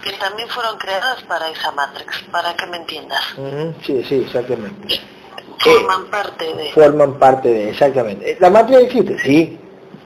[0.00, 3.24] que también fueron creadas para esa matrix, para que me entiendas.
[3.84, 5.00] Sí, sí, exactamente
[5.58, 6.72] forman parte de.
[6.72, 8.36] Forman parte de, exactamente.
[8.40, 9.18] ¿La materia existe?
[9.18, 9.58] Sí.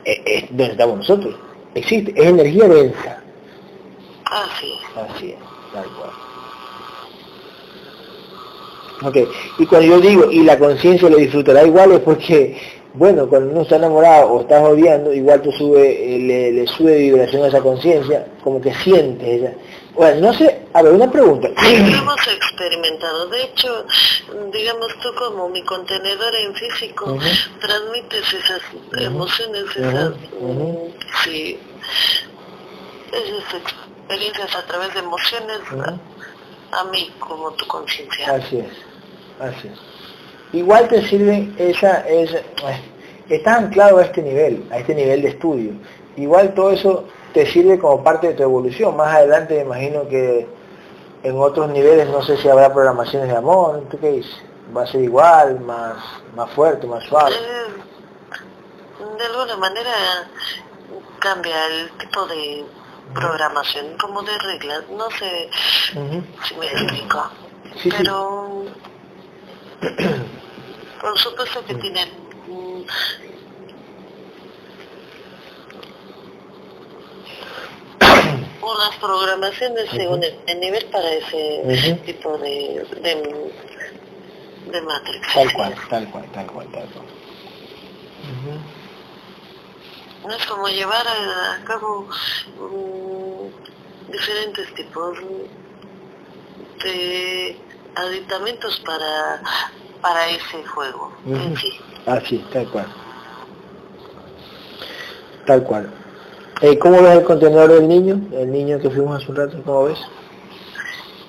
[0.04, 1.34] Es, es donde estamos nosotros.
[1.74, 2.12] Existe.
[2.16, 3.22] Es energía densa.
[4.24, 5.10] Así es.
[5.10, 5.38] Así es,
[5.72, 6.10] tal cual.
[9.00, 9.16] Ok,
[9.58, 12.56] y cuando yo digo, y la conciencia lo disfrutará igual es porque,
[12.94, 16.98] bueno, cuando uno está enamorado o está odiando, igual tú sube, eh, le, le sube
[16.98, 19.54] vibración a esa conciencia, como que siente ella.
[19.94, 21.48] Bueno, no sé, a ver, una pregunta.
[21.56, 23.26] Hemos experimentado.
[23.28, 23.84] De hecho,
[24.52, 27.18] digamos tú como mi contenedor en físico,
[27.60, 28.60] transmites esas
[28.98, 30.12] emociones, esas,
[31.24, 31.59] sí,
[33.12, 35.59] esas experiencias a través de emociones
[36.72, 38.34] a, mí como tu conciencia.
[38.34, 38.72] Así es,
[39.40, 39.78] así es.
[40.52, 42.38] Igual te sirve esa, esa,
[43.28, 45.72] estás anclado a este nivel, a este nivel de estudio.
[46.16, 48.96] Igual todo eso te sirve como parte de tu evolución.
[48.96, 50.57] Más adelante me imagino que
[51.23, 54.36] en otros niveles no sé si habrá programaciones de amor, ¿tú qué dices?
[54.77, 55.97] ¿Va a ser igual, más,
[56.36, 57.35] más fuerte, más suave?
[57.35, 59.90] Eh, de alguna manera
[61.19, 62.65] cambia el tipo de
[63.15, 65.51] programación, como de reglas, no sé
[65.93, 67.31] si me explico.
[67.97, 68.65] Pero
[71.01, 72.09] por supuesto que tienen
[78.60, 83.52] las programaciones según el, nivel para ese tipo de, de,
[84.70, 85.35] de matrix.
[85.35, 87.06] Tal cual, tal cual, tal cual, tal cual.
[90.26, 92.09] No es como llevar a, cabo
[94.10, 95.18] diferentes tipos
[96.82, 97.56] de
[97.94, 99.43] aditamentos para,
[100.01, 101.12] para ese juego.
[101.60, 101.78] sí.
[102.06, 102.86] Así, tal cual.
[105.47, 105.90] Tal cual.
[106.60, 108.20] Eh, ¿Cómo ves el contenedor del niño?
[108.32, 109.98] El niño que fuimos hace un rato, ¿cómo ves?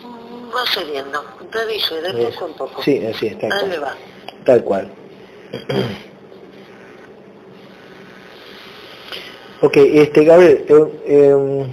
[0.04, 2.82] Va cediendo, te dije, de poco en poco.
[2.82, 3.84] Sí, así es, tal cual.
[3.84, 3.96] Va.
[4.44, 4.90] Tal cual.
[9.62, 10.66] ok, este Gabriel,
[11.06, 11.68] eh,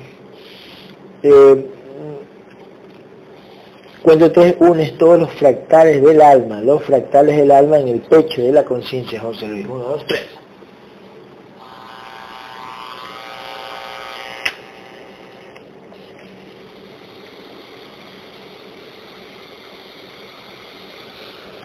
[1.23, 1.66] eh,
[4.03, 8.43] cuando tú unes todos los fractales del alma, los fractales del alma en el pecho
[8.43, 9.65] de la conciencia, José Luis.
[9.66, 10.27] Uno, dos, tres.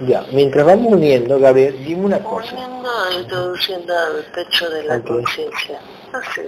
[0.07, 2.53] Ya, mientras vamos uniendo, Gabriel, dime una cosa.
[2.53, 5.79] Uniendo, introduciendo al pecho de la conciencia.
[6.11, 6.41] Así.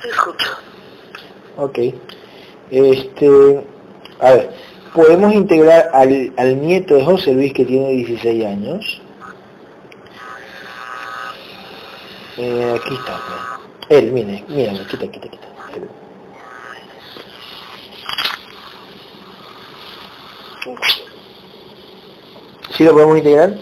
[0.00, 0.50] Te escucho.
[1.58, 1.78] Ok.
[2.70, 3.66] Este,
[4.20, 4.50] a ver,
[4.94, 9.02] podemos integrar al, al nieto de José Luis que tiene 16 años.
[12.38, 13.20] Eh, aquí está.
[13.90, 15.53] Él, mire, mira, quita, quita, quita.
[22.76, 23.54] ¿Sí lo podemos integrar?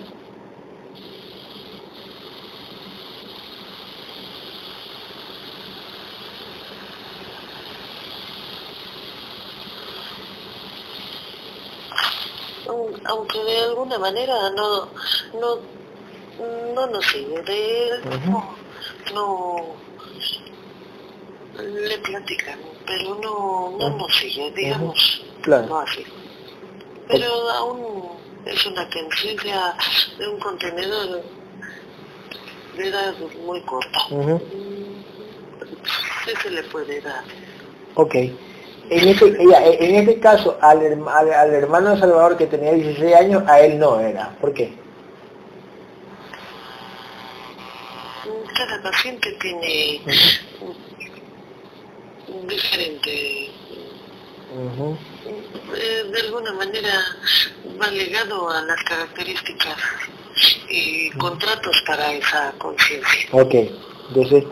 [13.04, 14.88] aunque de alguna manera no
[15.34, 15.58] no
[16.74, 17.42] no nos sigue.
[17.42, 18.00] De él
[18.30, 18.56] no,
[19.12, 19.56] no
[21.58, 25.66] le platican pero no no nos sigue digamos claro.
[25.66, 26.04] no así
[27.08, 28.08] pero aún
[28.44, 29.74] es una conciencia
[30.18, 31.22] de un contenedor
[32.76, 33.14] de edad
[33.44, 33.98] muy corta.
[36.24, 37.24] Sí se le puede dar.
[37.94, 38.14] Ok.
[38.90, 43.42] En este, en este caso, al, al, al, hermano de Salvador que tenía 16 años,
[43.46, 44.36] a él no era.
[44.40, 44.72] ¿Por qué?
[48.54, 50.02] Cada paciente tiene
[52.28, 53.50] un diferente
[56.12, 56.92] de alguna manera
[57.80, 59.76] va ligado a las características
[60.68, 63.28] y contratos para esa conciencia.
[63.32, 63.54] Ok,
[64.08, 64.44] entonces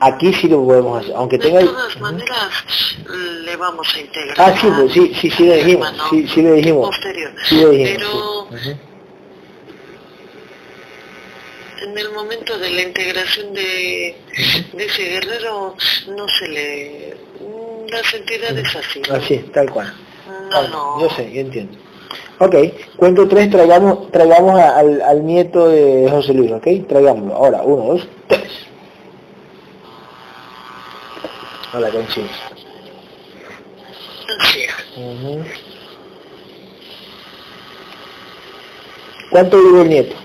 [0.00, 1.60] aquí sí lo podemos hacer, aunque de tenga...
[1.60, 2.50] De todas maneras
[3.44, 4.40] le vamos a integrar.
[4.40, 6.86] Ah, sí, pues, sí, sí, sí, lo dijimos, sí, sí lo dijimos.
[6.88, 7.32] Posterior.
[7.48, 8.76] Sí lo dijimos, Pero sí.
[11.84, 14.16] en el momento de la integración de,
[14.72, 15.76] de ese guerrero
[16.08, 17.16] no se le
[17.90, 19.02] las entidades así.
[19.08, 19.14] ¿no?
[19.14, 19.92] Así, tal cual.
[20.50, 21.00] No, no.
[21.00, 21.78] Yo sé, yo entiendo.
[22.38, 22.54] Ok,
[22.96, 26.66] cuento tres, traigamos, traigamos al, al nieto de José Luis, ¿ok?
[26.88, 27.34] Traigámoslo.
[27.34, 28.50] Ahora, uno, dos, tres.
[31.72, 32.50] A la conciencia.
[34.40, 34.74] Así es.
[34.96, 35.44] Ujú.
[39.30, 40.16] ¿Cuánto vive el nieto?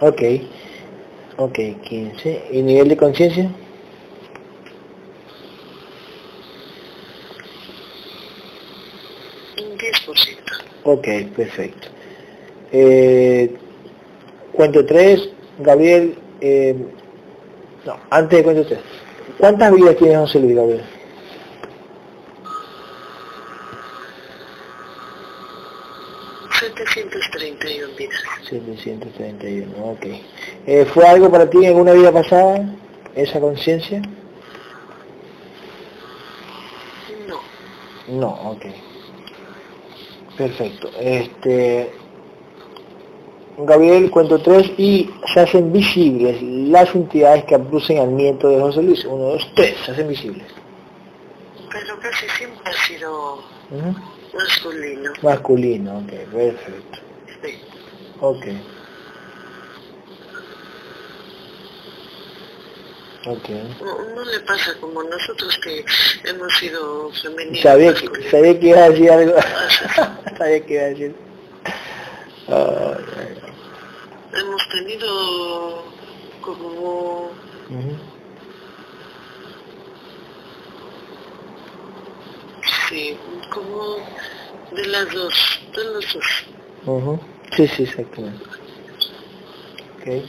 [0.00, 0.22] Ok.
[1.36, 2.48] Ok, 15.
[2.52, 3.50] ¿Y nivel de conciencia?
[9.58, 10.38] Un 10%.
[10.84, 11.06] Ok,
[11.36, 11.88] perfecto.
[12.72, 13.54] Eh,
[14.52, 15.28] cuento 3,
[15.58, 16.74] Gabriel, eh,
[17.84, 18.80] no, antes de cuento 3.
[19.38, 20.82] ¿Cuántas vidas tiene José Luis, Gabriel?
[26.58, 28.20] Setecientos treinta y un vidas.
[28.50, 30.06] 731, ok.
[30.66, 32.68] Eh, ¿Fue algo para ti en alguna vida pasada,
[33.14, 34.02] esa conciencia?
[37.28, 37.40] No.
[38.08, 38.66] No, ok.
[40.36, 40.90] Perfecto.
[40.98, 41.92] Este,
[43.58, 48.82] Gabriel, cuento 3 y se hacen visibles las entidades que abducen al nieto de José
[48.82, 49.04] Luis.
[49.04, 50.46] 1, 2, 3, se hacen visibles.
[51.70, 53.42] Pero casi siempre ha sido
[54.34, 55.12] masculino.
[55.22, 57.09] Masculino, ok, perfecto.
[58.20, 58.46] Ok.
[63.26, 63.48] Ok.
[63.82, 65.84] No, no le pasa como nosotros que
[66.24, 67.60] hemos sido femeninos.
[67.60, 69.34] Sabía que, sabía que iba a decir algo.
[70.38, 71.14] sabía que iba a decir.
[72.48, 73.36] Ay.
[74.32, 75.84] Hemos tenido
[76.40, 77.30] como
[77.70, 77.96] Ujú.
[82.88, 83.16] Sí,
[83.52, 83.96] como
[84.72, 86.24] de las dos, de los dos.
[86.86, 87.20] Ujú.
[87.56, 88.44] Sí, sí, exactamente.
[89.96, 90.24] Ok.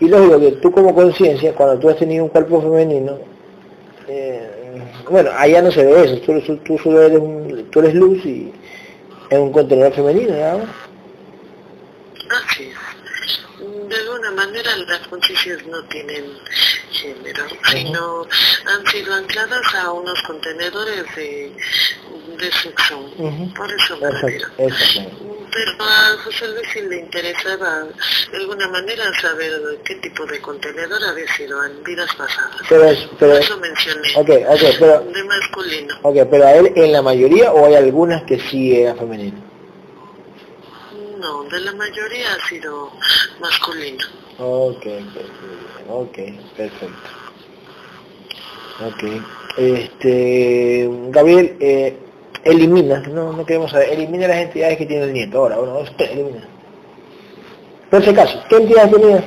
[0.00, 3.18] Y lógico que tú como conciencia, cuando tú has tenido un cuerpo femenino,
[4.06, 4.80] eh,
[5.10, 8.52] bueno, allá no se ve eso, tú, tú, solo eres, un, tú eres luz y
[9.30, 10.66] es un contenedor femenino, ¿no?
[12.44, 12.70] Así
[13.88, 16.24] de alguna manera las conciencias no tienen
[16.90, 18.26] género, sino
[18.66, 21.52] han sido ancladas a unos contenedores de,
[22.38, 23.10] de sexo.
[23.56, 24.08] Por eso me
[25.52, 27.84] Pero a José Luis sí le interesaba
[28.30, 29.52] de alguna manera saber
[29.84, 32.56] qué tipo de contenedor había sido en vidas pasadas.
[32.68, 34.08] Pero, pero, eso mencioné.
[34.16, 35.94] Okay, okay, pero, de masculino.
[36.02, 39.38] Ok, pero a él en la mayoría o hay algunas que sí era femenino.
[41.18, 42.92] No, de la mayoría ha sido
[43.40, 44.04] masculino.
[44.40, 44.86] Ok,
[45.88, 46.18] ok,
[46.56, 47.10] perfecto.
[48.86, 49.02] Ok,
[49.56, 51.98] este, Gabriel, eh,
[52.44, 56.12] elimina, no, no queremos saber, elimina las entidades que tiene el nieto, ahora, bueno, usted
[56.12, 56.46] elimina.
[57.90, 59.24] Por ese caso, ¿qué entidades tenía?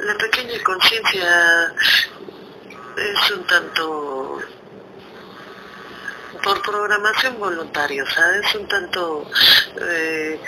[0.00, 1.74] La pequeña conciencia
[2.96, 4.40] es un tanto
[6.42, 8.46] por programación voluntaria, ¿sabes?
[8.46, 9.30] Es un tanto
[9.80, 10.40] eh,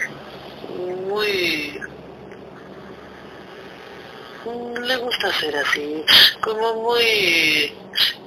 [1.06, 1.80] muy
[4.80, 6.04] le gusta ser así,
[6.40, 7.72] como muy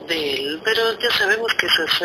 [0.08, 2.02] de él, pero ya sabemos que eso es,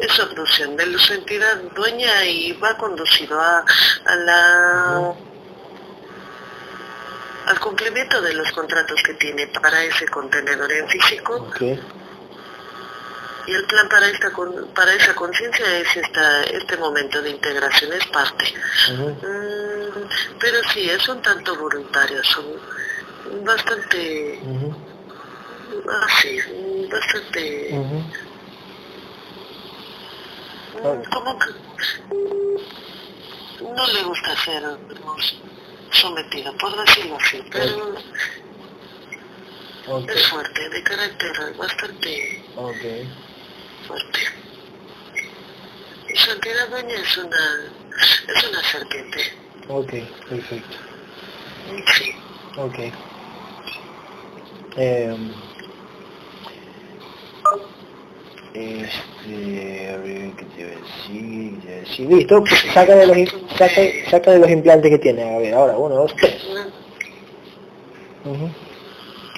[0.00, 3.64] es de su entidad dueña y va conducido a,
[4.04, 5.14] a la
[7.46, 11.50] al cumplimiento de los contratos que tiene para ese contenedor en físico.
[13.48, 14.30] Y el plan para esta
[14.74, 18.44] para esa conciencia es esta, este momento de integración, es parte.
[18.92, 20.06] Mm,
[20.38, 22.44] pero sí, es un tanto voluntario, son
[23.46, 24.38] bastante...
[26.02, 26.38] así,
[26.92, 27.70] bastante...
[30.74, 31.46] Mm, como que
[33.62, 34.62] no le gusta hacer
[35.90, 37.94] sometido, por decirlo así, pero
[40.06, 42.44] es fuerte, de carácter bastante
[43.88, 44.18] fuerte.
[46.30, 47.72] Entidad dueña es una,
[48.36, 49.18] es una serpiente.
[49.68, 49.92] Ok,
[50.28, 50.76] perfecto.
[51.96, 52.12] Sí.
[52.56, 52.78] Ok.
[54.76, 55.16] Eh,
[58.54, 61.60] este, a ver, ¿qué te iba a decir?
[61.60, 62.08] ¿Qué te decir?
[62.08, 62.44] Listo,
[62.74, 65.34] saca de, los, saca, saca de los implantes que tiene.
[65.34, 66.42] A ver, ahora, uno, dos, tres.
[68.24, 68.52] Uh -huh.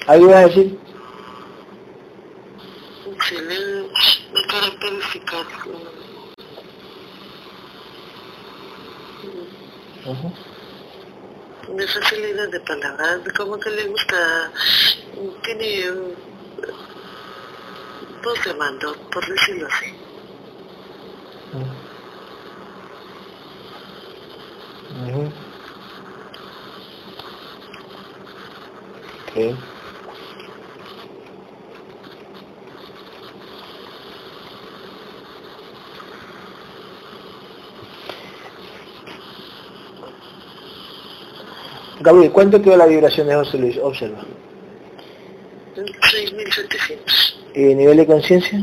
[0.07, 0.79] ¿Algo ibas a decir?
[3.27, 3.35] Sí,
[4.51, 5.37] el, el característica.
[10.05, 10.31] Uh -huh.
[11.75, 14.51] De facilidad de palabras, como que le gusta,
[15.43, 15.91] tiene
[18.23, 19.93] voz de mando, por decirlo así.
[21.53, 21.91] Uh -huh.
[29.31, 29.55] Okay.
[42.01, 43.77] Gabriel, ¿cuánto quedó la vibración de José Luis?
[43.77, 44.25] Observa.
[45.75, 47.35] 6.700.
[47.53, 48.59] ¿Y nivel de conciencia?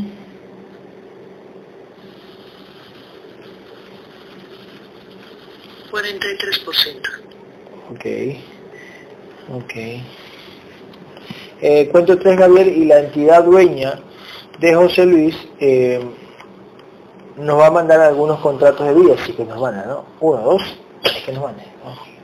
[7.91, 8.07] Ok.
[9.55, 9.75] Ok.
[11.61, 14.01] Eh, cuento tres, Gabriel, y la entidad dueña
[14.59, 16.01] de José Luis eh,
[17.37, 20.05] nos va a mandar algunos contratos de vida, así que nos van a, ¿no?
[20.21, 20.63] Uno, dos,
[21.25, 21.65] que nos van a.
[21.89, 22.19] ¿no?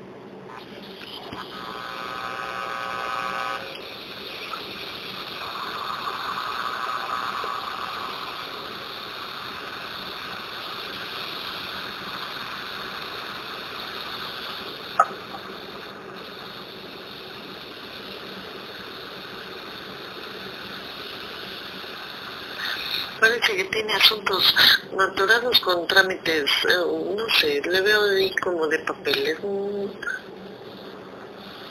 [23.25, 24.55] parece que tiene asuntos
[24.99, 29.39] atorados con trámites, eh, no sé, le veo ahí como de papeles.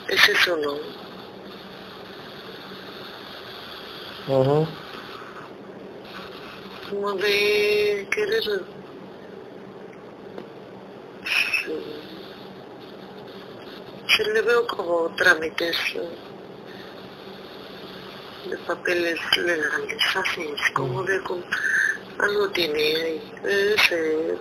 [0.08, 0.74] Es eso, ¿no?
[4.26, 4.66] Uh
[6.90, 8.42] Como de querer...
[14.08, 15.76] Se le veo como trámites
[18.48, 21.20] de papeles legales, así es, como de
[22.18, 24.34] algo tiene ahí, ese,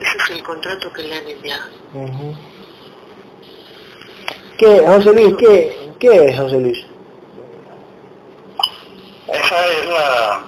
[0.00, 1.70] ese es el contrato que le han enviado.
[1.94, 2.34] Uh
[4.58, 6.86] ¿Qué, José Luis, qué, qué es José Luis?
[9.26, 10.42] Esa es la,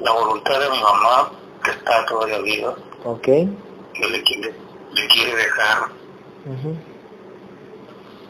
[0.00, 1.30] la voluntad de mi mamá
[1.62, 2.74] que está todavía viva.
[3.04, 3.22] Ok.
[3.22, 4.52] Que le quiere,
[4.94, 5.90] le quiere dejar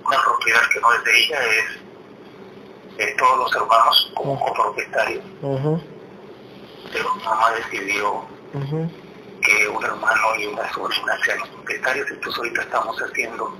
[0.06, 5.22] una propiedad que no es de ella, es de todos los hermanos como copropietario.
[5.40, 5.80] Pero
[7.02, 8.26] mi mamá decidió
[9.42, 13.56] que un hermano y una sobrina sean los propietarios, entonces ahorita estamos haciendo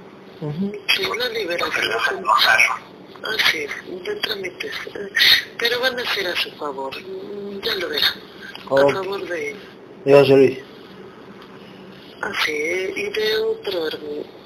[0.88, 2.24] sí, la liberación.
[3.22, 4.74] Así es, de trámites.
[5.58, 6.94] Pero van a ser a su favor,
[7.62, 8.20] ya lo verán.
[8.66, 9.56] A favor de...
[10.04, 10.58] Ya, Luis.
[12.20, 13.88] Así, y de otro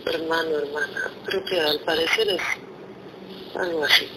[0.07, 2.43] hermano, hermana, creo que al parecer es
[3.57, 4.09] algo así.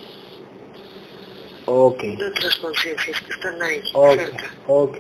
[1.73, 2.02] Ok.
[2.02, 3.81] De otras conciencias que están ahí.
[3.93, 4.19] Ok,
[4.68, 4.98] ok.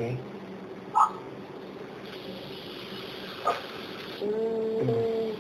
[4.21, 5.33] Mm.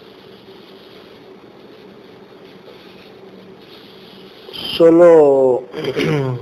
[4.75, 5.63] Solo...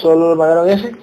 [0.00, 0.96] ¿Solo le mandaron ese?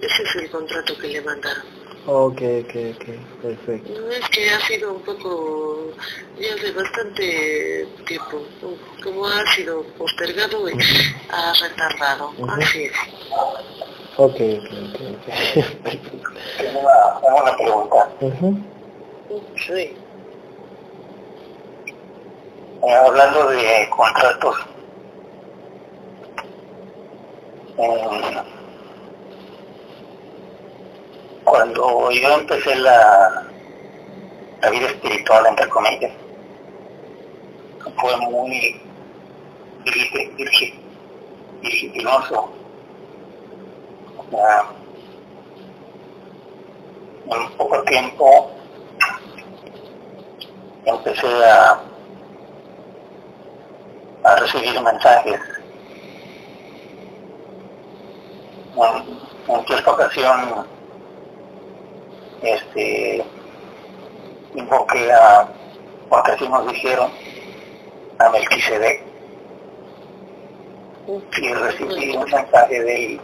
[0.00, 1.77] Ese es el contrato que le mandaron.
[2.10, 3.04] Ok, ok, ok,
[3.42, 4.00] perfecto.
[4.00, 5.92] No es que ha sido un poco,
[6.40, 8.40] ya hace bastante tiempo,
[9.04, 10.72] como ha sido postergado y
[11.30, 12.92] ha retardado, así es.
[14.16, 15.26] Ok, ok, ok.
[16.56, 18.08] Tengo una, una pregunta.
[19.66, 19.94] Sí.
[22.84, 24.56] Eh, hablando de contratos,
[27.76, 28.57] eh,
[31.48, 33.46] cuando yo empecé la,
[34.70, 36.12] vida espiritual, entre comillas,
[37.96, 38.80] fue muy
[41.62, 42.52] virginoso.
[47.30, 48.50] en poco tiempo
[50.84, 51.80] empecé a,
[54.38, 55.40] recibir mensajes.
[58.76, 59.18] En,
[59.48, 60.77] en ocasión
[62.42, 63.24] este,
[64.54, 65.48] invoqué a,
[66.08, 67.10] porque así nos dijeron,
[68.18, 69.02] a Melquisedec,
[71.40, 73.20] y recibí un mensaje de él.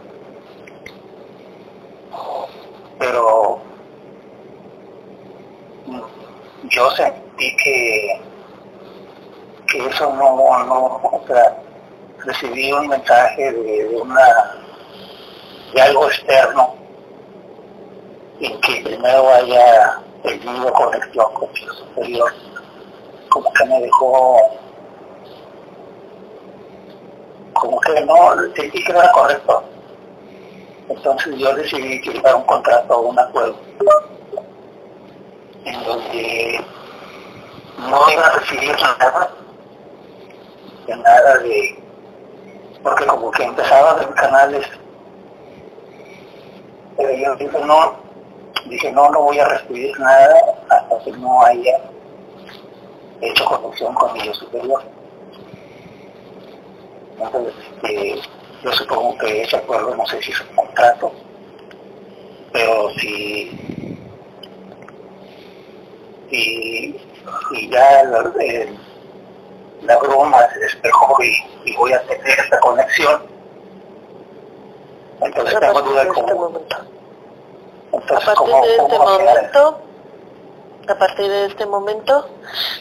[2.97, 3.59] Pero
[6.69, 8.21] yo sentí que,
[9.67, 11.57] que eso no, no, o sea,
[12.25, 14.55] recibí un mensaje de, de una,
[15.73, 16.74] de algo externo
[18.39, 22.33] y que primero haya tenido conexión con su superior,
[23.29, 24.37] como que me dejó,
[27.53, 28.15] como que no,
[28.55, 29.63] sentí que no era correcto.
[30.89, 33.57] Entonces yo decidí firmar un contrato o un acuerdo
[35.65, 36.63] en donde
[37.79, 39.31] no iba a recibir nada,
[40.85, 41.83] de nada de,
[42.83, 44.65] porque como que empezaba a ver canales,
[46.97, 48.04] pero yo dije no,
[48.65, 50.39] Dije, no, no voy a recibir nada
[50.69, 51.79] hasta que no haya
[53.21, 54.83] hecho conexión con mi yo superior.
[57.19, 58.21] Entonces, este,
[58.63, 61.11] yo supongo que ese acuerdo, no sé si es un contrato,
[62.51, 63.51] pero si,
[66.29, 66.99] si,
[67.51, 68.31] si ya la,
[69.83, 73.21] la broma se despejó y, y, voy a tener esta conexión,
[75.21, 76.09] entonces tengo duda de
[77.97, 79.79] a partir de este momento,
[80.87, 82.29] a partir de este momento,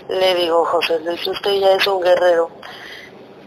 [0.09, 2.51] le digo, José Luis, usted ya es un guerrero.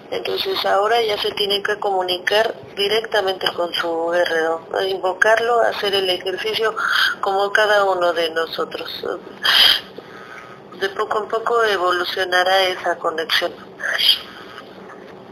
[0.10, 6.74] Entonces ahora ya se tiene que comunicar directamente con su guerrero, invocarlo, hacer el ejercicio
[7.20, 8.90] como cada uno de nosotros.
[10.80, 13.52] De poco a poco evolucionará esa conexión.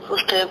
[0.09, 0.49] Usted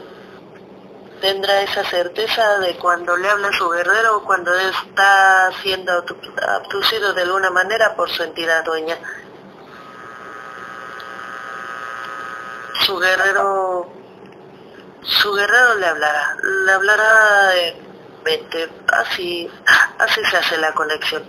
[1.20, 6.04] tendrá esa certeza de cuando le habla a su guerrero o cuando está siendo
[6.46, 8.98] abducido de alguna manera por su entidad dueña.
[12.80, 13.90] Su guerrero,
[15.02, 17.74] su guerrero le hablará, le hablará en
[18.24, 19.50] mente, así,
[19.98, 21.24] así se hace la conexión.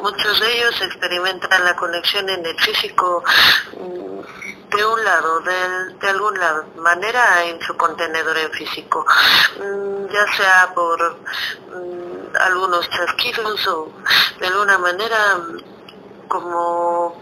[0.00, 3.24] Muchos de ellos experimentan la conexión en el físico
[4.78, 9.04] de un lado, de, de alguna manera en su contenedor en físico,
[9.58, 13.90] mm, ya sea por mm, algunos chasquidos o
[14.38, 15.40] de alguna manera
[16.28, 17.20] como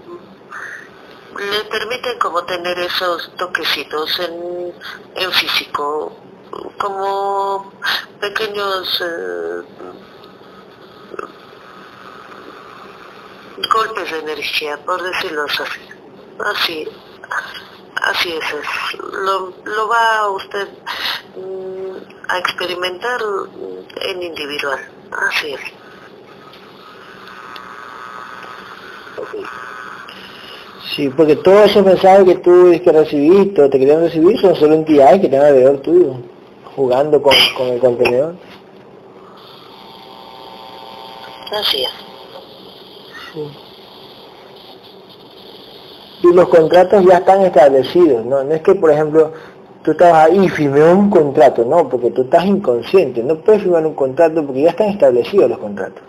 [1.38, 4.74] le permiten como tener esos toquecitos en,
[5.14, 6.14] en físico,
[6.76, 7.72] como
[8.20, 9.62] pequeños eh,
[13.72, 15.62] golpes de energía, por decirlo así.
[16.38, 16.86] Así,
[18.02, 20.68] Así es, Lo, va usted
[21.36, 21.96] mm,
[22.28, 23.20] a experimentar
[24.02, 24.78] en individual.
[25.10, 25.60] Así es.
[30.94, 34.74] Sí, porque todos esos mensajes que tú que recibiste o te querían recibir son solo
[34.74, 36.16] entidades que están alrededor tuyo,
[36.76, 38.34] jugando con, con el contenedor.
[41.52, 43.65] Así es.
[46.30, 48.42] Y los contratos ya están establecidos, ¿no?
[48.42, 49.32] No es que, por ejemplo,
[49.86, 53.86] tú estabas ahí y firmé un contrato, no, porque tú estás inconsciente, no puedes firmar
[53.86, 56.02] un contrato porque ya están establecidos los contratos.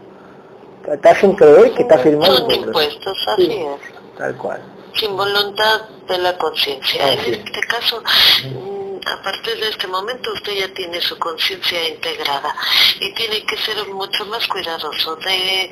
[1.02, 4.18] Te hacen creer que estás firmando Son impuestos, así es.
[4.18, 4.62] Tal cual.
[4.94, 7.14] Sin voluntad de la conciencia.
[7.14, 12.56] En este caso, mm, a partir de este momento usted ya tiene su conciencia integrada
[13.00, 15.70] y tiene que ser mucho más cuidadoso de,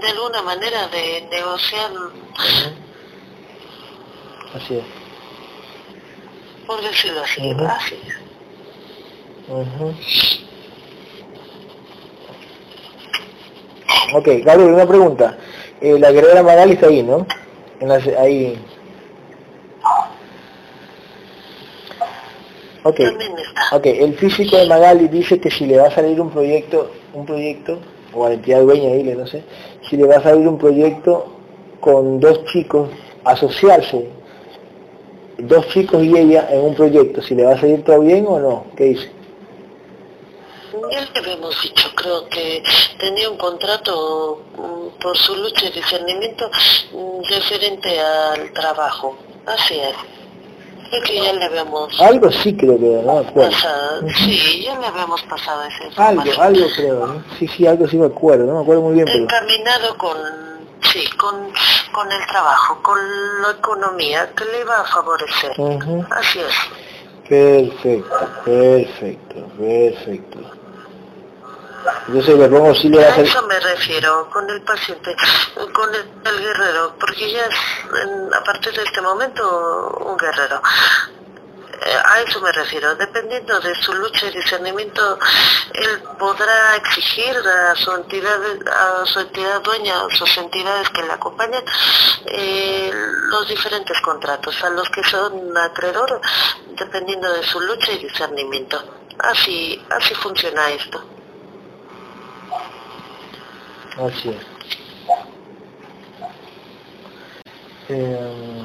[0.00, 1.90] de alguna manera, de negociar,
[4.56, 4.84] Así es.
[6.66, 7.42] por decirlo así.
[9.48, 9.94] Ujú.
[14.14, 15.36] Ok, Gabriel, una pregunta.
[15.80, 17.26] Eh, la guerrera Magali está ahí, ¿no?
[17.80, 18.58] En la, ahí.
[22.82, 23.76] Ok, También está.
[23.76, 23.86] ok.
[23.86, 27.78] El físico de Magali dice que si le va a salir un proyecto, un proyecto,
[28.14, 29.42] o a la entidad dueña, dile, no sé,
[29.88, 31.26] si le va a salir un proyecto
[31.80, 32.88] con dos chicos,
[33.24, 34.08] asociarse,
[35.38, 38.38] dos chicos y ella en un proyecto, si le va a salir todo bien o
[38.38, 39.12] no, ¿qué dice?
[40.90, 42.62] Ya le habíamos dicho, creo que
[42.98, 46.48] tenía un contrato mm, por su lucha y discernimiento
[46.92, 49.16] mm, referente al trabajo.
[49.46, 49.94] Así es.
[50.90, 55.20] Creo que ya le habíamos Algo sí creo que, no pasado, sí, ya le habíamos
[55.22, 57.24] pasado esa Algo, algo creo, ¿no?
[57.38, 59.24] Sí, sí, algo sí me acuerdo, no me acuerdo muy bien, pero...
[59.24, 60.16] Encaminado con,
[60.82, 61.52] sí, con,
[61.92, 62.98] con el trabajo, con
[63.42, 65.52] la economía que le iba a favorecer.
[66.10, 66.54] Así es.
[67.28, 70.38] Perfecto, perfecto, perfecto.
[72.08, 75.14] Entonces le pongo sí le va a eso me refiero, con el paciente,
[75.72, 77.54] con el, el guerrero, porque ya es,
[78.04, 80.60] en- a partir de este momento, un guerrero.
[82.04, 85.18] A eso me refiero, dependiendo de su lucha y discernimiento,
[85.74, 91.12] él podrá exigir a su entidad, a su entidad dueña, a sus entidades que le
[91.12, 91.62] acompañan,
[92.26, 92.90] eh,
[93.30, 96.20] los diferentes contratos, a los que son acreedor,
[96.78, 98.82] dependiendo de su lucha y discernimiento.
[99.18, 101.04] Así, así funciona esto.
[103.98, 104.46] Así es.
[107.88, 108.55] Eh,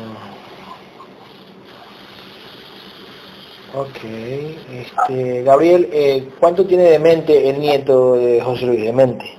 [3.74, 8.84] ok, este, Gabriel, eh, ¿cuánto tiene de mente el nieto de José Luis?
[8.84, 9.38] De mente.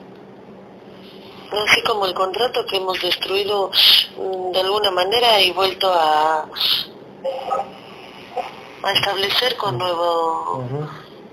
[1.66, 3.70] así como el contrato que hemos destruido
[4.16, 6.46] mm, de alguna manera y vuelto a,
[8.82, 10.64] a establecer con nuevo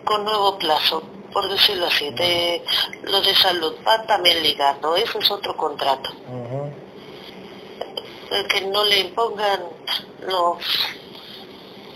[0.04, 1.02] con nuevo plazo
[1.32, 2.64] por decirlo así de
[3.04, 6.10] lo de salud va también ligado eso es otro contrato
[8.32, 9.62] el que no le impongan
[10.28, 10.58] los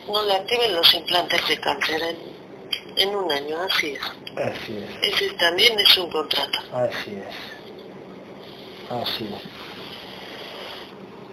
[0.08, 2.18] no le activen los implantes de cáncer en,
[3.10, 4.02] en un año así es
[4.38, 5.14] Así es.
[5.14, 7.36] ese también es un contrato Así es.
[8.90, 9.42] Así es.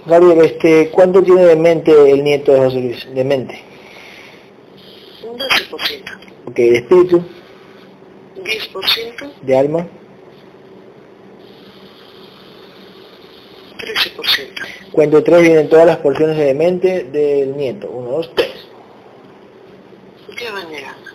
[0.06, 3.14] Gabriel, este, ¿cuánto tiene de mente el nieto de José Luis?
[3.14, 3.62] De mente.
[5.24, 6.02] un 12%
[6.46, 7.22] Ok, de espíritu,
[8.36, 9.86] 10% de alma,
[13.80, 17.90] 13% Cuento tres vienen todas las porciones de mente del nieto.
[17.90, 18.50] Uno, dos, tres.
[20.36, 21.10] ¿Qué van llegando?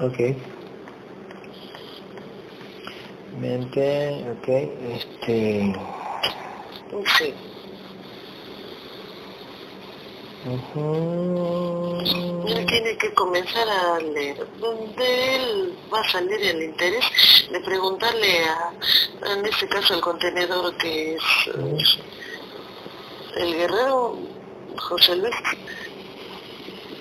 [0.00, 0.36] Ok.
[3.40, 4.48] Mente, ok.
[4.94, 5.74] Este.
[7.18, 7.34] Sí.
[12.66, 14.46] Tiene que comenzar a leer.
[14.58, 17.04] Donde él va a salir el interés
[17.50, 18.72] de preguntarle a,
[19.32, 21.22] en este caso, el contenedor que es
[21.54, 22.02] eh,
[23.36, 24.18] el guerrero
[24.76, 25.34] José Luis.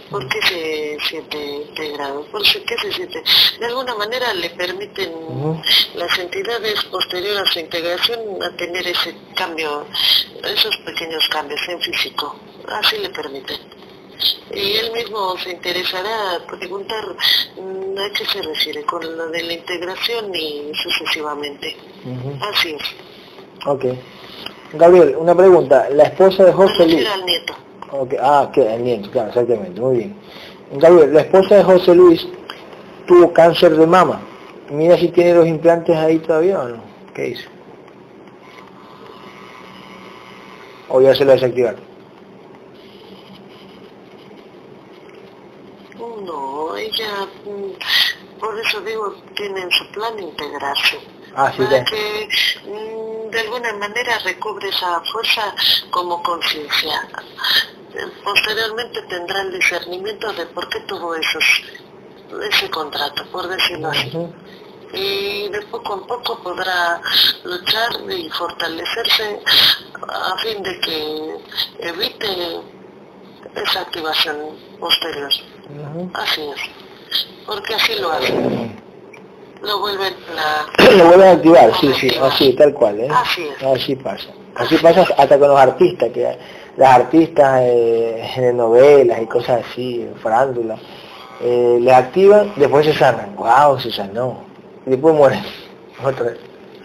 [0.10, 2.24] ¿Por qué se siente integrado?
[2.32, 3.22] ¿Por qué se siente?
[3.60, 5.12] De alguna manera le permiten
[5.96, 9.86] las entidades posteriores a su integración a tener ese cambio,
[10.44, 12.40] esos pequeños cambios en físico.
[12.68, 13.58] Así le permiten.
[14.54, 19.54] Y él mismo se interesará preguntar mm, a qué se refiere con lo de la
[19.54, 21.76] integración y sucesivamente.
[22.42, 23.68] Así es.
[23.68, 23.86] Ok.
[24.74, 25.88] Gabriel, una pregunta.
[25.92, 26.90] La esposa de José Luis.
[26.96, 27.54] refiero al nieto.
[27.92, 30.16] Ok, Ah, que el nieto, claro, exactamente, muy bien.
[30.74, 32.28] Gabriel, la esposa de José Luis
[33.06, 34.20] tuvo cáncer de mama.
[34.70, 36.84] Mira si tiene los implantes ahí todavía o no.
[37.14, 37.46] ¿Qué dice?
[40.90, 41.80] O ya se lo desactivaron.
[46.26, 51.00] No, ella, mm, por eso digo, tienen su plan integrarse.
[51.36, 52.28] Ah, sí, para que
[52.66, 55.54] mm, de alguna manera recobre esa fuerza
[55.92, 57.08] como conciencia.
[58.24, 61.64] Posteriormente tendrá el discernimiento de por qué tuvo esos,
[62.50, 64.12] ese contrato, por decirlo así.
[64.94, 67.02] Y de poco a poco podrá
[67.44, 69.42] luchar y fortalecerse
[70.08, 71.38] a fin de que
[71.80, 72.62] evite
[73.56, 75.32] esa activación posterior.
[76.14, 76.62] Así es.
[77.46, 78.76] Porque así lo hacen.
[79.62, 80.66] Lo vuelven a...
[80.98, 83.08] Lo vuelven a activar, sí, sí, así, tal cual, ¿eh?
[83.10, 83.64] Así es.
[83.64, 84.28] Así pasa.
[84.56, 86.38] Así pasa hasta con los artistas, que
[86.78, 90.78] las artistas eh, de novelas y cosas así, farándula,
[91.42, 93.36] eh, les activan, después se sanan.
[93.36, 93.80] ¡Wow!
[93.80, 94.44] Se sanó.
[94.86, 95.44] Y después mueren.
[96.04, 96.38] Otra vez.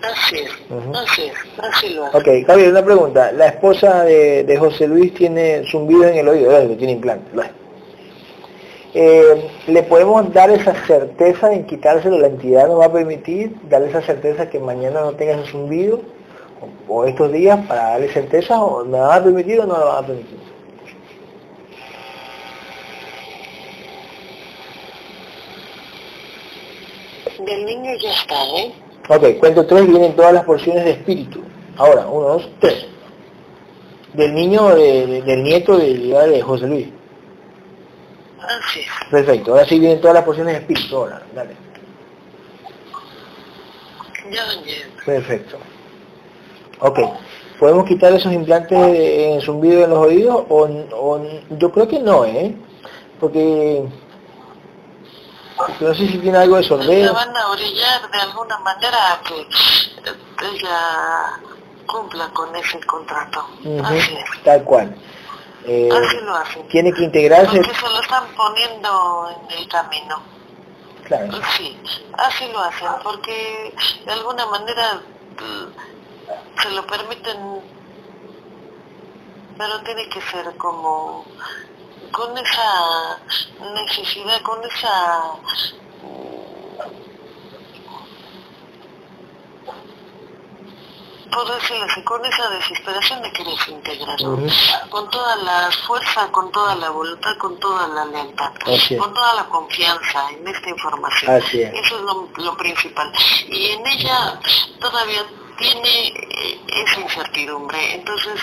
[0.03, 0.51] Así es.
[0.95, 1.35] Así es.
[1.59, 2.21] Así lo hacen.
[2.21, 3.33] Ok, Javier, una pregunta.
[3.33, 6.69] La esposa de, de José Luis tiene zumbido en el oído, ¿verdad?
[6.69, 7.31] Que tiene implante.
[7.35, 7.62] Bueno.
[8.95, 12.19] Eh, ¿Le podemos dar esa certeza en quitárselo?
[12.19, 16.01] ¿La entidad nos va a permitir darle esa certeza que mañana no tenga ese zumbido?
[16.89, 18.61] O, o estos días para darle certeza?
[18.63, 20.39] ¿O me va a permitir o no me va a permitir?
[27.45, 28.73] Del niño ya está, ¿eh?
[29.09, 31.41] Ok, cuento tres, vienen todas las porciones de espíritu.
[31.77, 32.87] Ahora, uno, dos, tres.
[34.15, 36.89] Del niño, de- de- del nieto de, de José Luis.
[39.13, 40.97] Perfecto, ahora sí vienen todas las porciones de espíritu.
[40.97, 41.55] Ahora, dale.
[44.31, 44.43] Ya.
[45.05, 45.59] Perfecto.
[46.81, 46.99] Ok.
[47.59, 50.47] ¿Podemos quitar esos implantes en zumbido en los oídos?
[50.49, 50.63] O,
[50.95, 52.57] o- yo creo que no, ¿eh?
[53.21, 53.85] Porque
[55.81, 57.13] no sé si tiene algo de Se sordera.
[57.13, 59.35] van a orillar de alguna manera a que
[60.55, 61.39] ella
[61.87, 63.45] cumpla con ese contrato.
[63.85, 64.43] Así es.
[64.43, 64.95] Tal cual.
[65.65, 66.69] Eh, Así lo hacen.
[66.69, 70.21] tiene que integrarse, Porque se lo están poniendo en el camino.
[71.05, 71.33] claro.
[71.57, 71.79] Sí,
[72.19, 73.73] así lo hacen, porque
[74.05, 74.95] de alguna manera
[75.39, 77.61] mm, se lo permiten,
[79.57, 81.25] pero tiene que ser como
[82.11, 83.19] con esa
[83.75, 85.23] necesidad, con esa
[91.33, 94.47] por decirlo así, con esa desesperación de querer integrarlo, Ujú.
[94.91, 98.53] con toda la fuerza, con toda la voluntad, con toda la lealtad,
[98.99, 101.35] con toda la confianza en esta información.
[101.35, 101.73] Así es.
[101.75, 103.11] Eso es lo, lo principal.
[103.49, 104.39] Y en ella
[104.81, 105.25] todavía
[105.59, 107.95] tiene eh, esa incertidumbre.
[107.95, 108.41] Entonces,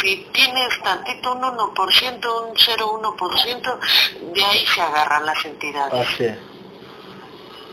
[0.00, 3.78] si tienes tantito un 1%, un 0,1%,
[4.34, 6.08] de ahí se agarran las entidades.
[6.08, 6.38] Así es.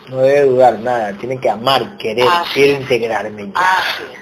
[0.07, 2.81] No debe dudar nada, tiene que amar, querer, Así quiero es.
[2.81, 3.77] integrarme ya.
[3.77, 4.18] Así es.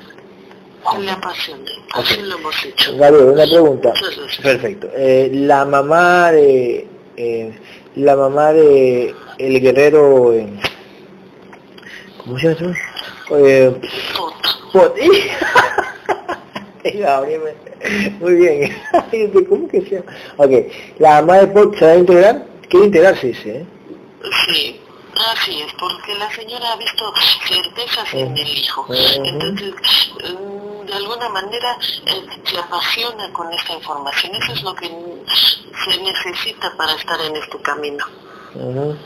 [1.00, 1.70] Le apasiona.
[1.94, 2.20] Así Ok.
[2.24, 2.98] lo hemos hecho.
[2.98, 3.94] Gabriel, una pregunta.
[4.42, 4.88] Perfecto.
[4.96, 6.88] Eh, la mamá de
[7.18, 7.52] eh,
[7.96, 10.48] la mamá de el guerrero eh,
[12.24, 12.76] ¿cómo se llama?
[13.32, 13.74] Eh,
[14.16, 14.50] Tota.
[14.72, 15.38] Pot- me-
[18.20, 18.78] muy bien.
[19.50, 20.12] ¿Cómo que se llama?
[20.38, 20.52] Ok,
[21.00, 23.66] la mamá de Pot se va a integrar, quiere integrarse, dice, ¿eh?
[24.48, 24.80] Sí,
[25.34, 27.04] así es, porque la señora ha visto
[27.48, 28.82] certezas en el hijo.
[28.84, 28.94] Ujú.
[29.26, 29.74] Entonces,
[30.34, 34.34] mm, de alguna manera, eh, se apasiona con esta información.
[34.36, 34.88] Eso es lo que
[35.86, 38.06] se necesita para estar en este camino.
[38.56, 38.98] Ujú.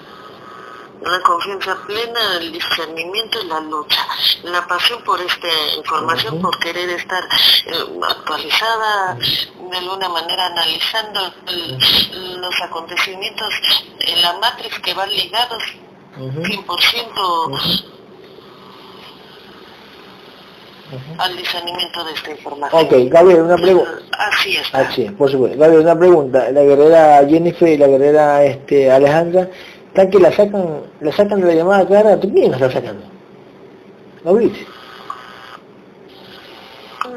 [1.04, 4.06] La confianza plena, el discernimiento y la lucha.
[4.44, 7.24] La pasión por esta información, por querer estar
[7.66, 7.74] eh,
[8.08, 13.50] actualizada, de alguna manera analizando el- los acontecimientos
[14.00, 15.64] en la matriz que van ligados
[16.18, 16.44] Ujú.
[16.44, 17.52] 100%
[21.18, 22.86] Al discernimiento de esta información.
[22.86, 23.92] Ok, Gabriel, una pregunta.
[24.18, 24.64] Así es.
[24.74, 25.58] Así es, por supuesto.
[25.58, 26.52] Gabriel, una pregunta.
[26.52, 29.48] La guerrera Jennifer y la guerrera este, Alejandra,
[29.88, 32.20] ¿están que la sacan, la sacan de la llamada clara?
[32.20, 33.04] ¿Tú quién la está sacando?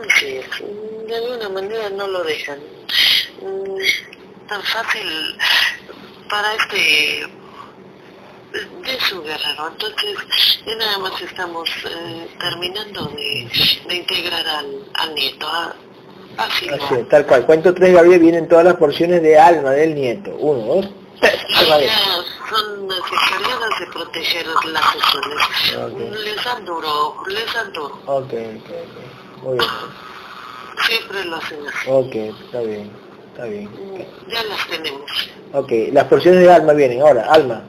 [0.08, 0.46] Así es.
[0.60, 2.58] Mm, De alguna manera no lo dejan.
[3.42, 5.08] Mm, Tan fácil
[6.28, 7.26] para este
[8.82, 9.68] de su guerrero.
[9.68, 10.16] Entonces,
[10.66, 13.48] ya nada más estamos eh, terminando de,
[13.88, 15.46] de integrar al, al nieto.
[15.48, 15.74] a-
[16.36, 17.46] Así, lo Así es, tal cual.
[17.46, 20.34] Cuento tres, Gabriel, vienen todas las porciones de alma del nieto.
[20.36, 20.86] Uno, dos,
[21.20, 21.40] tres.
[22.50, 26.24] Son encargadas de proteger las sesiones.
[26.24, 28.00] Les dan duro, les dan duro.
[28.06, 29.42] Ok, ok, ok.
[29.44, 29.70] Muy bien.
[30.88, 31.88] Siempre lo hacen así.
[31.90, 32.14] Ok,
[32.44, 32.90] está bien,
[33.32, 33.70] está bien.
[34.28, 35.10] Ya las tenemos.
[35.52, 37.00] Ok, las porciones de alma vienen.
[37.00, 37.62] Ahora, alma.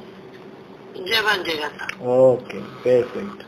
[1.03, 1.83] Ya van llegando.
[2.03, 2.53] Ok,
[2.83, 3.45] perfecto.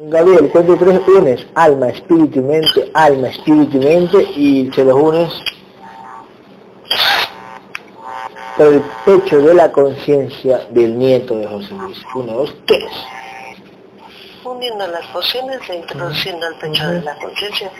[0.00, 4.94] Gabriel, cuento tres, unes alma, espíritu y mente, alma, espíritu y mente, y se los
[4.94, 5.32] unes
[8.56, 11.98] por el pecho de la conciencia del nieto de José Luis.
[12.14, 12.90] Uno, dos, tres.
[14.44, 17.70] Uniendo las pociones e introduciendo el pecho de la conciencia.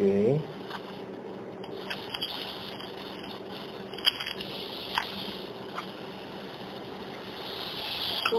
[0.00, 0.42] Okay.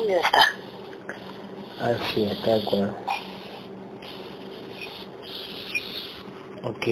[0.08, 0.44] Ya está.
[1.78, 2.98] Así está de acuerdo.
[6.64, 6.88] Ok.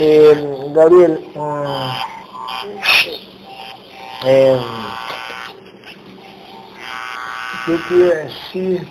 [0.00, 0.34] Eh,
[0.74, 1.90] Gabriel, mm,
[4.26, 4.83] eh,
[7.66, 8.86] ¿qué te iba a decir?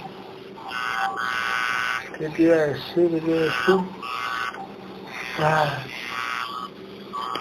[2.18, 3.10] ¿Qué te iba a decir?
[3.10, 3.80] ¿Qué te iba a decir?
[5.40, 5.84] Ah.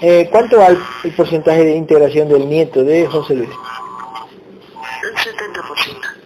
[0.01, 3.51] Eh, ¿Cuánto va el, el porcentaje de integración del nieto de José Luis?
[5.03, 6.23] El 70%.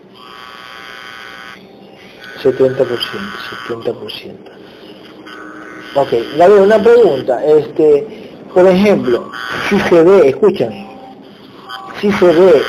[2.42, 2.86] 70%,
[3.68, 4.56] 70%.
[5.94, 7.44] Ok, Gabriel, una pregunta.
[7.44, 9.30] Este, por ejemplo,
[9.68, 10.86] si se ve, escúchame,
[12.00, 12.62] si se ve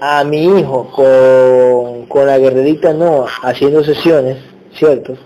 [0.00, 4.38] a mi hijo con, con la guerrerita no haciendo sesiones,
[4.74, 5.16] ¿cierto?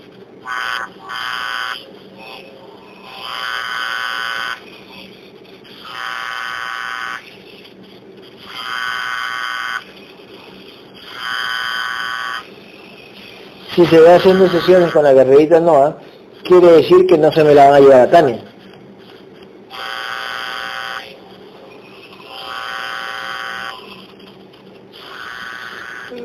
[13.75, 15.97] Si se ve haciendo sesiones con la guerrerita Noah,
[16.45, 18.45] quiere decir que no se me la van a llevar a Tania.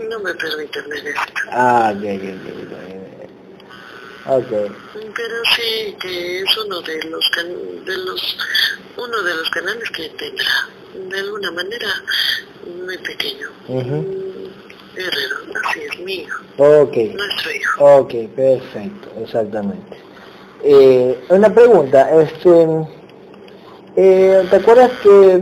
[0.09, 1.21] No me permiten ver esto.
[1.69, 2.35] Ah, ok, ok,
[4.27, 4.71] ok, ok.
[5.15, 8.37] Pero sí que es uno de los can- de los
[8.97, 10.69] uno de los canales que tendrá
[11.09, 11.87] de alguna manera
[12.85, 13.47] muy pequeño.
[13.67, 15.35] Mm, Guerrero,
[15.65, 17.85] así es mi hijo, Ok, nuestro hijo.
[17.99, 19.97] ok, perfecto, exactamente.
[20.63, 22.65] Eh, una pregunta, este,
[23.97, 25.41] eh, ¿te acuerdas que,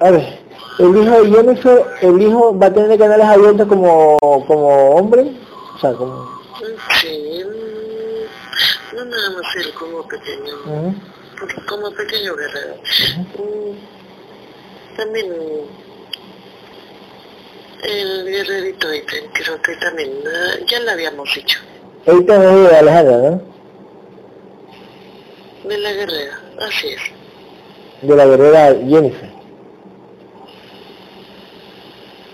[0.00, 0.38] a ver,
[0.78, 4.16] el hijo de Jennifer, el hijo va a tener canales abiertos como,
[4.46, 5.30] como hombre?
[5.80, 6.40] Sea, como...
[7.00, 10.94] Sí, mm, no nada más él como pequeño, ujú,
[11.66, 12.74] como pequeño guerrero.
[13.38, 15.32] Mm, También
[17.82, 18.88] el guerrerito
[19.32, 21.60] creo que también, ah, ya lo habíamos dicho,
[22.04, 23.50] también es de Alejandra, ¿no?
[25.64, 27.00] de la guerrera, así es.
[28.02, 29.30] De la guerrera Jennifer.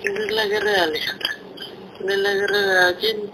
[0.03, 1.31] De la guerrera Alejandra,
[2.01, 3.31] de la guerrera Jen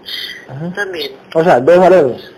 [0.47, 0.73] Ajá.
[0.73, 1.11] también.
[1.33, 2.31] O sea, dos varones.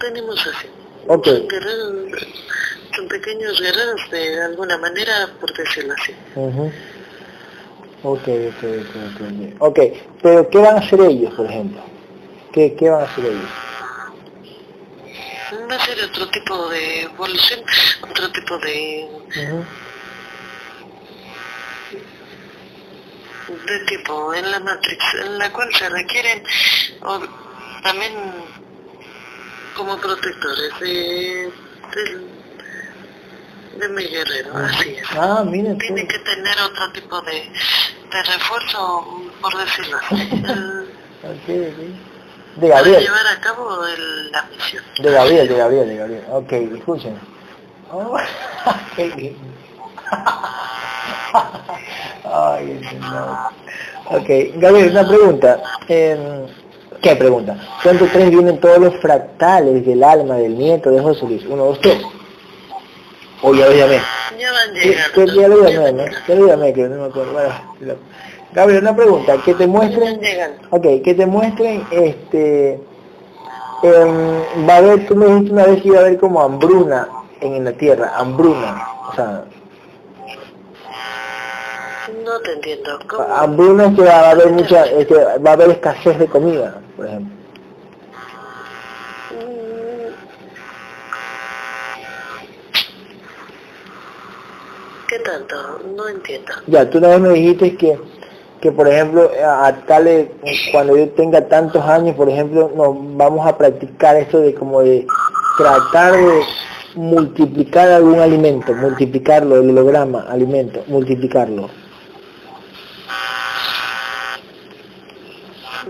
[0.00, 0.68] Tenemos así.
[1.08, 1.26] Ok.
[1.26, 1.94] Son guerreros,
[2.94, 6.14] son pequeños guerreros de alguna manera, por decirlo así.
[6.34, 6.72] Ujú.
[8.02, 9.60] Ok, ok, ok, ok.
[9.60, 9.78] Ok,
[10.22, 11.80] pero ¿qué van a hacer ellos, por ejemplo?
[12.52, 13.50] ¿Qué, qué van a hacer ellos?
[15.70, 17.60] Va a ser otro tipo de evolución,
[18.08, 19.08] otro tipo de.
[23.48, 26.42] De tipo en la Matrix, en la cual se requieren
[27.02, 27.20] o,
[27.82, 28.12] también
[29.76, 31.52] como protectores de,
[31.94, 32.28] del-
[33.78, 35.06] de mi guerrero, así es.
[35.12, 35.76] Ah, mira.
[35.78, 39.04] Tiene que tener otro tipo de, de refuerzo,
[39.40, 40.30] por decirlo así.
[42.56, 44.82] De para Gabriel, llevar a cabo el- la misión.
[44.98, 46.24] de Gabriel, de Gabriel, de Gabriel.
[46.30, 47.20] Ok, escuchen.
[47.92, 48.16] Oh.
[52.24, 54.16] Ay, no.
[54.16, 55.62] Ok, Gabriel, una pregunta.
[55.88, 56.18] Em,
[57.02, 57.56] ¿Qué pregunta?
[57.82, 61.44] ¿Cuánto tres vienen todos los fractales del alma del nieto de José Luis?
[61.48, 61.98] Uno, dos, tres.
[63.42, 64.00] O ya lo llamé.
[64.38, 65.12] Ya van ¿Qué, llegando.
[65.14, 66.04] qué ya lo llamé, no?
[66.26, 67.32] Ya lo llamé, que no me acuerdo.
[67.32, 67.94] Bueno,
[68.52, 69.36] Gabriel, una pregunta.
[69.44, 70.20] Que te muestren.
[70.70, 72.80] Ok, que te muestren, este,
[73.82, 77.08] em, va a haber, tú me dijiste una vez que iba a haber como hambruna
[77.40, 79.44] en la tierra, hambruna, o sea,
[82.26, 82.98] No te entiendo.
[83.06, 83.22] ¿Cómo?
[83.22, 84.84] hambruna es que va a haber mucha,
[85.46, 87.32] va a haber escasez de comida, por ejemplo.
[89.30, 90.10] Mm.
[95.06, 95.54] ¿Qué tanto?
[95.96, 96.52] No entiendo.
[96.66, 97.96] Ya, tú una vez me dijiste que,
[98.60, 100.30] que por ejemplo, a, a tales,
[100.72, 105.06] cuando yo tenga tantos años, por ejemplo, nos vamos a practicar esto de como de
[105.58, 106.40] tratar de
[106.96, 111.85] multiplicar algún alimento, multiplicarlo, el holograma, alimento, multiplicarlo.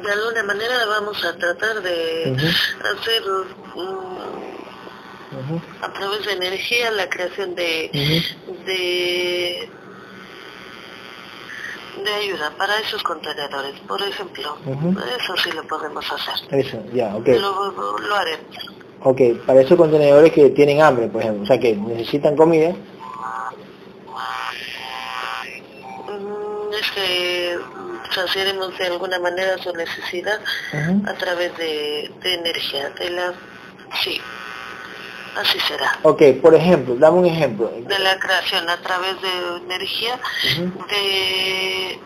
[0.06, 3.22] De alguna manera vamos a tratar de hacer
[5.82, 7.90] a través de energía la creación de,
[8.64, 9.68] de
[12.04, 14.56] de ayuda para esos contenedores, por ejemplo.
[15.18, 16.34] Eso sí lo podemos hacer.
[16.58, 17.28] Eso, ya, ok.
[17.40, 18.76] Lo, lo haremos.
[19.02, 22.70] Ok, para esos contenedores que tienen hambre, por ejemplo, o sea, que necesitan comida.
[26.06, 27.58] Mm, es que
[28.12, 30.40] saciaremos de alguna manera su necesidad
[31.06, 33.32] a través de, de energía, de la...
[34.02, 34.20] Sí,
[35.36, 35.98] así será.
[36.02, 37.70] Ok, por ejemplo, dame un ejemplo.
[37.74, 40.18] De la creación a través de energía,
[40.90, 42.00] de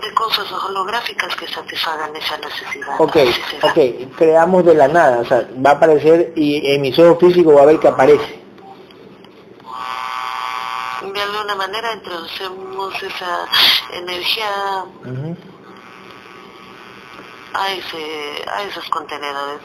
[0.00, 2.94] de cosas holográficas que satisfagan esa necesidad.
[2.98, 3.16] Ok,
[3.62, 7.56] ok, creamos de la nada, o sea, va a aparecer y en mis ojos físicos
[7.56, 8.45] va a ver que aparece.
[11.16, 13.46] De alguna manera introducimos esa
[13.90, 14.84] energía
[17.54, 19.62] a, ese, a esos contenedores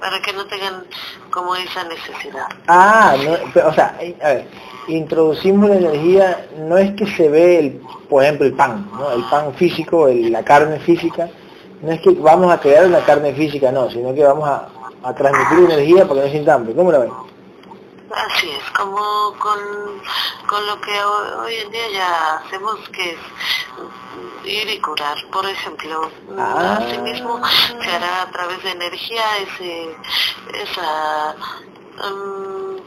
[0.00, 0.84] para que no tengan
[1.30, 2.48] como esa necesidad.
[2.66, 4.48] Ah, no, o sea, eh, a ver,
[4.88, 7.80] introducimos la energía, no es que se ve, el,
[8.10, 9.12] por ejemplo, el pan, ¿no?
[9.12, 11.28] el pan físico, la carne física,
[11.80, 14.68] no es que vamos a crear una carne física, no, sino que vamos a,
[15.04, 16.74] a transmitir energía porque no sienta hambre.
[16.74, 17.10] ¿Cómo la ven?
[18.10, 19.58] Así es, como con,
[20.46, 23.18] con lo que hoy, en día ya hacemos que es
[24.44, 25.16] ir y curar.
[25.30, 26.78] Por ejemplo, ah.
[26.80, 27.40] asimismo
[27.82, 29.96] se hará a través de energía ese,
[30.54, 31.34] esa...
[31.98, 32.78] Um,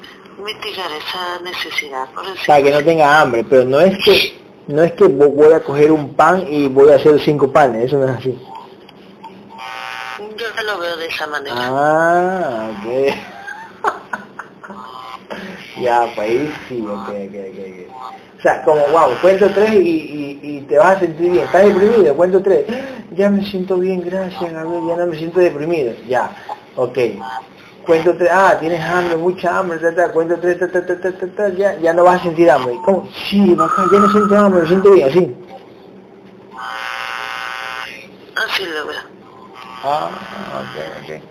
[0.42, 2.08] mitigar esa necesidad.
[2.48, 5.92] Para que no tenga hambre, pero no es que no es que voy a coger
[5.92, 8.40] un pan y voy a hacer cinco panes, eso no es así.
[10.38, 11.56] Yo lo veo de esa manera.
[11.58, 13.41] Ah, ok.
[15.82, 18.38] Ya, pues ahí sí, ok, ok, ok.
[18.38, 21.46] O sea, como, wow, cuento tres y, y, y, te vas a sentir bien.
[21.46, 22.16] ¿Estás deprimido?
[22.16, 22.66] Cuento tres.
[23.12, 25.94] Ya me siento bien, gracias, Gabriel, ya no me siento deprimido.
[26.08, 26.32] Ya,
[26.76, 26.98] ok
[27.86, 29.80] cuento tres, ah, tienes hambre, mucha hambre,
[30.14, 30.58] cuento tres,
[31.58, 32.78] ya, ya no vas a sentir hambre.
[32.86, 33.08] ¿Cómo?
[33.30, 35.36] Sí, bacán, ya no siento hambre, me siento bien, así.
[38.36, 39.02] Así lo veo.
[39.84, 40.10] Ah,
[40.62, 41.22] ok, ok.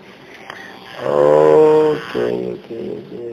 [1.02, 3.29] Ok, ok, ok,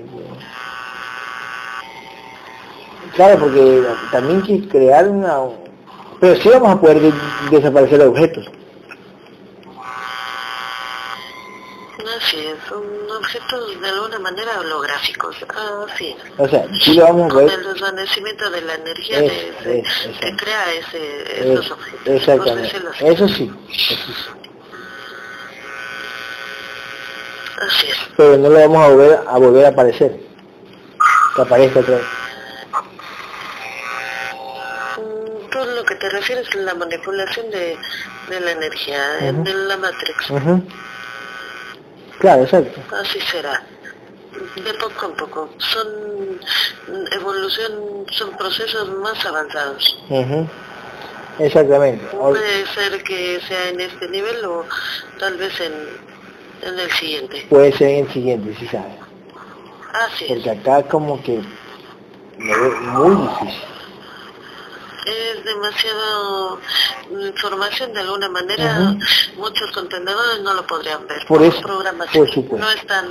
[3.18, 5.40] Claro, porque también que crear una...
[6.20, 7.12] Pero sí vamos a poder
[7.50, 8.46] desaparecer objetos.
[12.16, 12.84] Así es, son
[13.18, 15.36] objetos de alguna manera holográficos.
[15.92, 16.40] Así es.
[16.40, 17.50] O sea, sí lo vamos a ver.
[17.50, 19.84] Con el desvanecimiento de la energía es, de,
[20.20, 22.08] que crea ese, esos objetos.
[22.08, 22.68] Exactamente.
[22.68, 23.52] Eso sí, eso sí.
[27.62, 27.98] Así es.
[28.16, 30.20] Pero no lo vamos a volver a volver a aparecer.
[31.36, 32.06] Que aparezca otra vez.
[35.66, 37.78] Lo que te refieres es la manipulación de,
[38.30, 39.02] de la energía,
[39.32, 40.28] de la Matrix.
[42.20, 42.80] Claro, exacto.
[42.96, 43.64] Así será.
[44.56, 45.50] De poco a poco.
[45.58, 46.40] Son
[47.12, 50.00] evolución, son procesos más avanzados.
[51.40, 52.06] Exactamente.
[52.16, 54.66] Puede ser que sea en este nivel o
[55.20, 55.74] tal vez en,
[56.70, 57.46] en el siguiente.
[57.50, 58.96] Puede ser en el siguiente, sí sabe.
[59.94, 60.26] Así.
[60.28, 61.42] Porque acá como que
[62.38, 63.77] me ve muy difícil
[65.08, 66.60] es demasiado
[67.10, 68.96] información de alguna manera.
[69.38, 71.26] Muchos contenedores no lo podrían ver.
[71.28, 72.58] Por eso por supuesto.
[72.58, 73.08] no están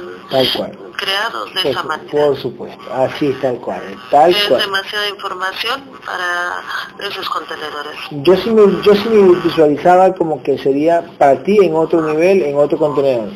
[0.96, 2.10] creados de esa manera.
[2.10, 2.84] por supuesto.
[2.92, 6.62] Así tal cual tal es demasiada información para
[7.08, 7.96] esos contenedores.
[8.10, 12.42] Yo sí me yo sí me visualizaba como que sería para ti en otro nivel
[12.42, 13.30] en otro contenedor.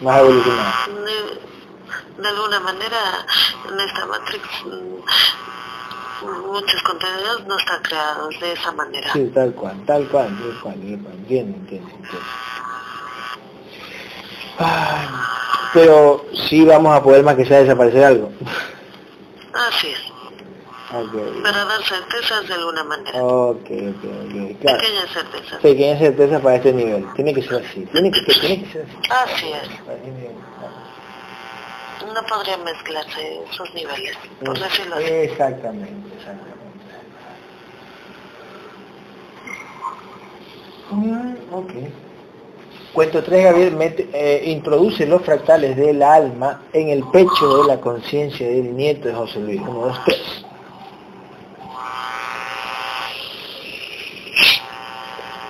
[0.00, 0.72] Más evolucionado.
[2.18, 3.26] De alguna manera
[3.68, 4.44] en esta matrix
[6.22, 9.12] muchos contenidos no están creados de esa manera.
[9.12, 11.90] Sí, tal cual, tal cual, tal cual, entiendo, entiendo, entiendo.
[15.72, 18.32] pero sí vamos a poder más que sea desaparecer algo.
[19.52, 20.12] Así es.
[20.94, 21.40] Okay.
[21.42, 23.22] Para dar certezas de alguna manera.
[23.22, 24.60] Ok, ok, ok.
[24.60, 24.78] Claro.
[24.78, 25.60] Pequeñas certezas.
[25.62, 27.06] Pequeñas certezas para este nivel.
[27.14, 27.86] Tiene que ser así.
[27.92, 28.96] Tiene que, tiene que ser así.
[29.10, 30.41] Así es
[32.06, 35.04] no podrían mezclarse esos niveles, por decirlo así.
[35.04, 36.52] Exactamente, exactamente.
[40.90, 41.72] Mm, ok.
[42.92, 47.80] Cuento 3, Gabriel, mete, eh, introduce los fractales del alma en el pecho de la
[47.80, 49.60] conciencia del nieto de José Luis.
[49.62, 50.20] 1, 2, 3.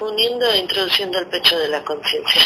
[0.00, 2.42] Uniendo e introduciendo el pecho de la conciencia.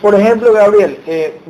[0.00, 0.98] Por ejemplo, Gabriel,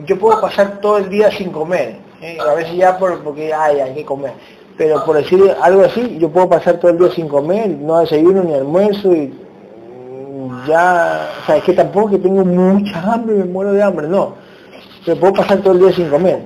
[0.07, 2.39] yo puedo pasar todo el día sin comer, ¿eh?
[2.41, 4.33] a veces ya por, porque ay, hay que comer,
[4.79, 8.45] pero por decir algo así, yo puedo pasar todo el día sin comer, no desayuno
[8.45, 13.73] ni almuerzo y mm, ya, o es que tampoco que tengo mucha hambre, me muero
[13.73, 14.35] de hambre, no,
[15.05, 16.39] pero puedo pasar todo el día sin comer.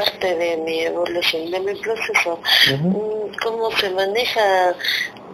[0.00, 2.38] Parte de mi evolución, de mi proceso.
[2.82, 4.74] Mm, Cómo se maneja,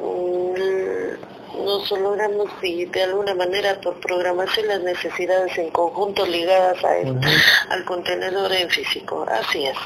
[0.01, 7.73] mm, nos logramos y de alguna manera por programación las necesidades en conjunto ligadas a
[7.73, 9.25] al contenedor en físico.
[9.29, 9.77] Así es.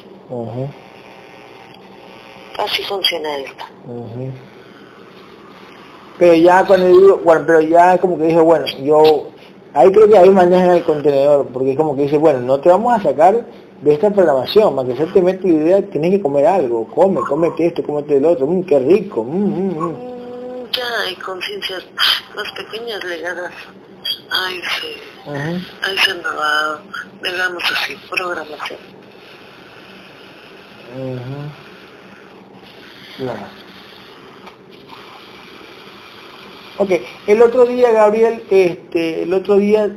[2.59, 3.65] Así funciona esto.
[6.19, 9.29] Pero ya cuando digo, bueno, pero ya como que dije, bueno, yo
[9.73, 12.69] ahí creo que ahí manejan el contenedor, porque es como que dice, bueno, no te
[12.69, 13.43] vamos a sacar
[13.81, 17.21] de esta programación, para que se te mete la idea, tienes que comer algo, come,
[17.21, 19.97] comete esto, comete el otro, mmm, qué rico, mmm, mmm,
[20.73, 21.85] Ya hay conciencias
[22.35, 23.53] más pequeñas legadas
[24.31, 25.31] a ese,
[25.83, 26.83] a ese nueva,
[27.23, 28.79] digamos así, programación.
[33.17, 33.47] Claro.
[36.79, 36.91] Ok,
[37.27, 39.91] el otro día, Gabriel, este, el otro día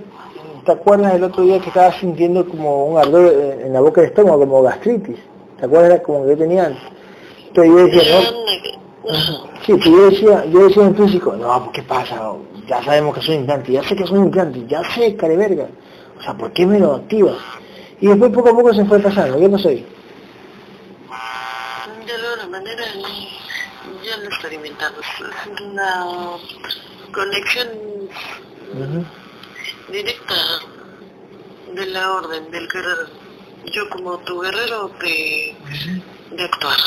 [0.65, 4.11] ¿Te acuerdas el otro día que estaba sintiendo como un ardor en la boca del
[4.11, 5.19] estómago, como gastritis?
[5.59, 6.83] ¿Te acuerdas como que yo tenía antes?
[7.47, 9.53] Entonces yo decía, no.
[9.65, 12.33] Sí, yo decía, yo decía en físico, no, ¿qué pasa?
[12.67, 15.67] Ya sabemos que soy implante, ya sé que soy implante, ya sé, care verga.
[16.17, 17.37] O sea, ¿por qué me lo activas?
[17.99, 19.85] Y después poco a poco se fue pasando, ¿qué pasó ahí?
[22.05, 22.83] De alguna manera
[24.05, 26.05] ya lo experimentamos, es una
[27.13, 27.67] conexión
[29.89, 30.35] directa
[31.73, 33.07] de la orden del guerrero.
[33.65, 35.55] Yo como tu guerrero de,
[36.31, 36.77] de actuar.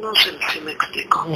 [0.00, 1.26] No sé si me explico.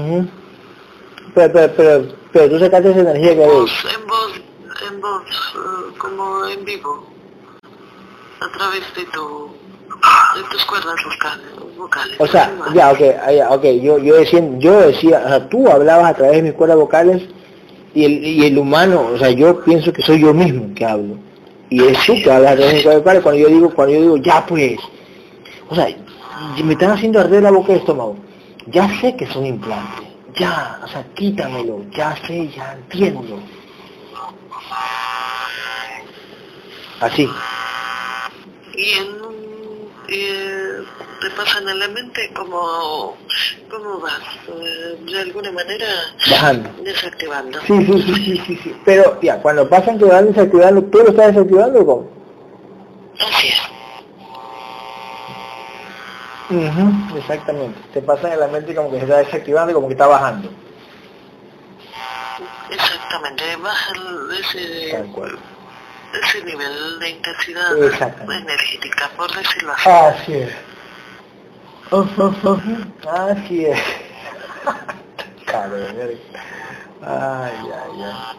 [1.34, 4.32] pero, pero, pero, pero, tú sacaste esa energía que voz, En voz,
[4.90, 7.06] en voz, uh, como en vivo.
[8.40, 9.58] A través de tu
[10.36, 10.94] de tus cuerdas
[11.76, 12.16] vocales.
[12.18, 13.00] O sea, ya, ok,
[13.32, 16.52] ya, ok, yo, yo decía, yo decía, o sea, tú hablabas a través de mis
[16.52, 17.22] cuerdas vocales
[17.94, 21.16] y el, y el humano, o sea, yo pienso que soy yo mismo que hablo.
[21.70, 22.82] Y es tú que hablas de
[23.22, 24.78] cuando yo digo, cuando yo digo, ya pues,
[25.68, 25.88] o sea,
[26.64, 28.16] me están haciendo arder la boca del estómago.
[28.66, 33.38] Ya sé que son implantes, ya, o sea, quítamelo, ya sé, ya entiendo.
[37.00, 37.28] Así.
[38.74, 39.18] Y en
[40.08, 40.84] eh,
[41.20, 43.16] te pasan a la mente como,
[43.70, 45.86] como vas, eh, de alguna manera
[46.30, 46.70] Bajando.
[46.82, 47.60] desactivando.
[47.62, 51.10] Sí, sí, sí, sí, sí, sí, Pero ya, cuando pasan que van desactivando, ¿tú lo
[51.10, 52.10] estás desactivando o cómo?
[53.20, 53.60] Así es.
[57.16, 57.78] exactamente.
[57.92, 60.50] Te pasan en la mente como que se está desactivando y como que está bajando.
[62.70, 63.92] Exactamente, baja
[64.40, 65.04] ese...
[66.10, 69.90] Ese nivel de intensidad energética, por decirlo así.
[69.90, 70.67] Así es.
[71.90, 73.80] Así es.
[75.46, 75.96] Cabrón,
[77.00, 78.36] ay, ay, ay.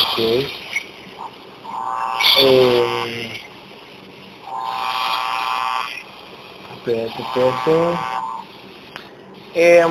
[0.00, 0.18] Ok.
[2.42, 3.40] Eh,
[6.76, 7.98] espérate, espérate.
[9.54, 9.84] Eh,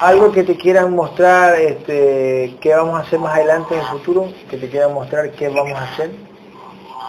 [0.00, 4.32] algo que te quieran mostrar, este, qué vamos a hacer más adelante en el futuro,
[4.48, 6.12] que te quieran mostrar qué vamos a hacer,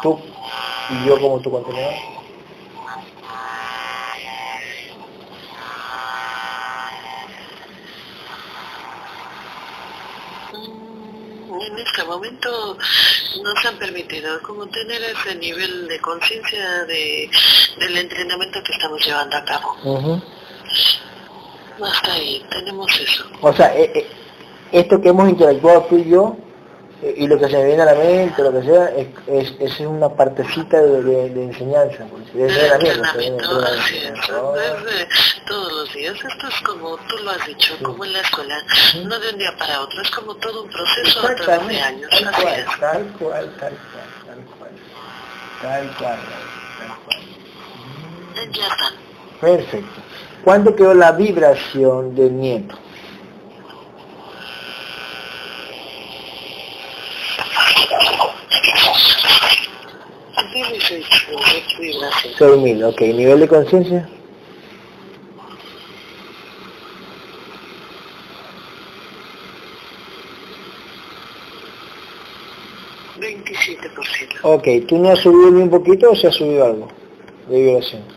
[0.01, 0.19] tú
[0.89, 1.93] y yo como tu contenedor.
[10.53, 12.77] Mm, en este momento
[13.43, 17.29] nos han permitido como tener ese nivel de conciencia de,
[17.79, 20.21] del entrenamiento que estamos llevando a cabo.
[21.83, 23.25] Hasta ahí, tenemos eso.
[23.41, 24.07] O sea, eh, eh,
[24.71, 26.35] esto que hemos interactuado tú y yo,
[27.01, 29.79] y lo que se me viene a la mente, lo que sea, es, es, es
[29.81, 33.63] una partecita de, de, de enseñanza, pues, entrenamiento.
[35.47, 38.63] todos los días, esto es como tú lo has dicho, como en la escuela,
[39.05, 42.09] no de un día para otro, es como todo un proceso a través de años.
[42.09, 44.71] Tal cual, tal cual, tal cual, tal cual,
[45.61, 46.19] tal cual,
[46.79, 47.19] tal cual.
[48.53, 48.91] Ya está.
[49.39, 50.01] Perfecto.
[50.43, 52.75] ¿Cuándo quedó la vibración del nieto?
[62.39, 63.01] Dormir, ok.
[63.01, 64.09] ¿Nivel de conciencia?
[73.19, 74.39] ¿27%?
[74.43, 76.87] Ok, ¿tú no has subido ni un poquito o se ha subido algo?
[77.49, 78.16] de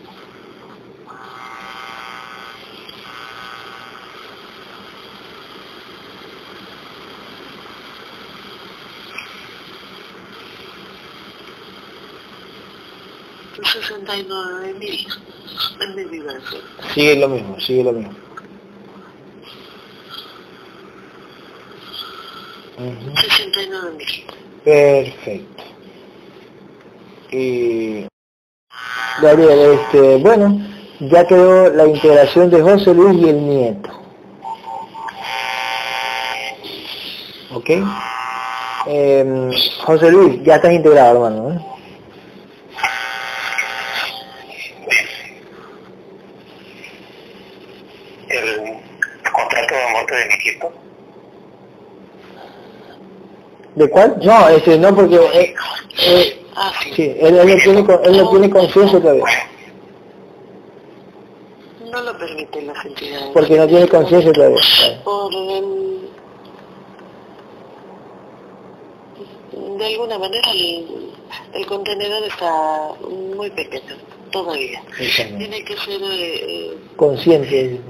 [14.17, 14.79] violación.
[14.79, 15.07] mil
[15.81, 16.59] en mi vivencia.
[16.95, 18.15] Sigue lo mismo, sigue lo mismo.
[23.21, 24.07] 69 mil.
[24.65, 25.65] Perfecto.
[27.33, 28.07] Y
[29.23, 30.59] Gabriel, este, bueno,
[31.01, 33.91] ya quedó la integración de José Luis y el nieto.
[37.53, 37.71] ¿Ok?
[38.87, 39.51] Eh,
[39.85, 41.53] José Luis, ya estás integrado, hermano.
[41.53, 41.80] ¿eh?
[53.81, 54.15] ¿De cuál?
[54.23, 55.55] No, ese no porque eh,
[56.07, 56.39] eh,
[56.95, 57.17] sí.
[57.19, 59.25] él, él, no tiene, él no tiene conciencia todavía.
[61.91, 63.31] No lo permiten las entidades.
[63.33, 64.61] Porque no tiene conciencia todavía.
[65.03, 66.11] Por el,
[69.79, 71.13] de alguna manera el,
[71.55, 73.97] el, contenedor está muy pequeño
[74.31, 74.83] todavía.
[75.39, 77.81] Tiene que ser eh, consciente.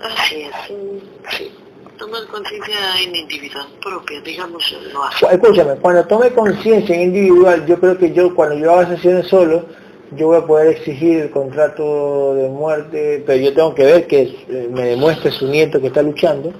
[0.00, 1.52] Así es, sí
[1.98, 5.26] tomar conciencia en individual propia, digamos, no hace.
[5.26, 9.66] Escúchame, cuando tome conciencia en individual, yo creo que yo cuando yo haga sesiones solo,
[10.12, 14.22] yo voy a poder exigir el contrato de muerte, pero yo tengo que ver que
[14.22, 16.52] eh, me demuestre su nieto que está luchando,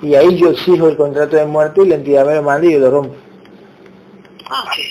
[0.00, 2.72] y ahí yo exijo el contrato de muerte y la entidad me lo manda y
[2.72, 3.14] yo lo rompo.
[4.50, 4.90] Ah, sí.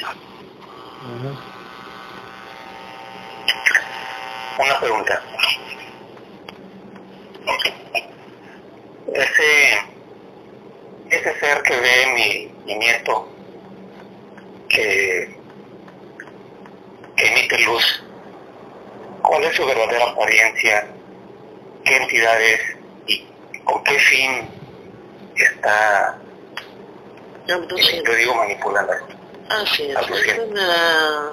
[4.59, 5.21] Una pregunta.
[9.13, 9.90] Ese
[11.11, 13.27] ese ser que ve mi, nieto,
[14.69, 15.35] que,
[17.17, 18.03] emite luz,
[19.21, 20.87] cuál es su verdadera apariencia,
[21.83, 22.61] qué entidad es
[23.07, 23.27] y
[23.65, 24.49] con qué fin
[25.35, 26.17] está,
[27.45, 29.20] yo digo manipulando esto.
[29.51, 31.31] Así es, es, una,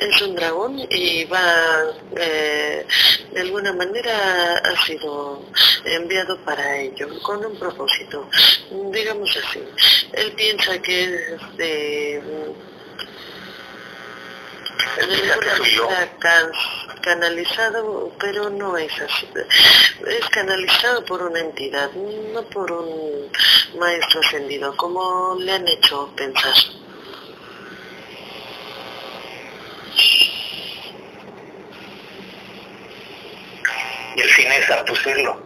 [0.00, 1.84] es un dragón y va,
[2.16, 2.84] eh,
[3.32, 5.44] de alguna manera ha sido
[5.84, 8.28] enviado para ello, con un propósito,
[8.90, 9.62] digamos así.
[10.12, 12.22] Él piensa que es de...
[17.00, 19.28] canalizado, pero no es así.
[20.04, 23.30] Es canalizado por una entidad, no por un
[23.78, 26.54] maestro ascendido, como le han hecho pensar.
[34.16, 35.36] Y el fin es abducirlo.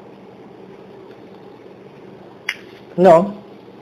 [2.97, 3.35] No,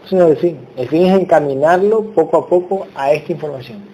[0.04, 0.68] eso no es el fin.
[0.76, 3.86] El fin es encaminarlo poco a poco a esta información.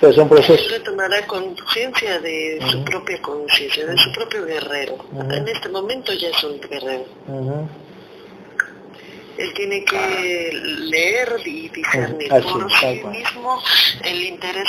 [0.00, 0.70] Pero son procesos.
[0.72, 4.98] Él tomará conciencia de su propia conciencia, de su propio guerrero.
[5.30, 7.04] En este momento ya es un guerrero.
[9.38, 13.60] Él tiene que leer y discernir por sí mismo
[14.04, 14.68] el interés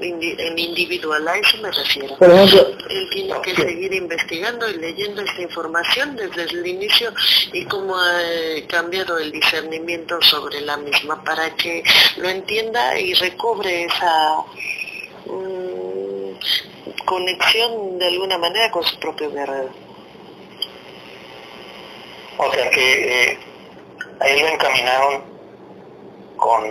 [0.00, 2.16] en individual, a eso me refiero.
[2.16, 7.12] Por ejemplo, Él tiene que seguir investigando y leyendo esta información desde el inicio
[7.52, 11.82] y cómo ha eh, cambiado el discernimiento sobre la misma para que
[12.18, 14.38] lo entienda y recobre esa
[15.26, 19.70] mm, conexión de alguna manera con su propio guerrero.
[22.38, 23.38] O sea que eh,
[24.20, 25.22] ahí lo encaminaron
[26.36, 26.64] con,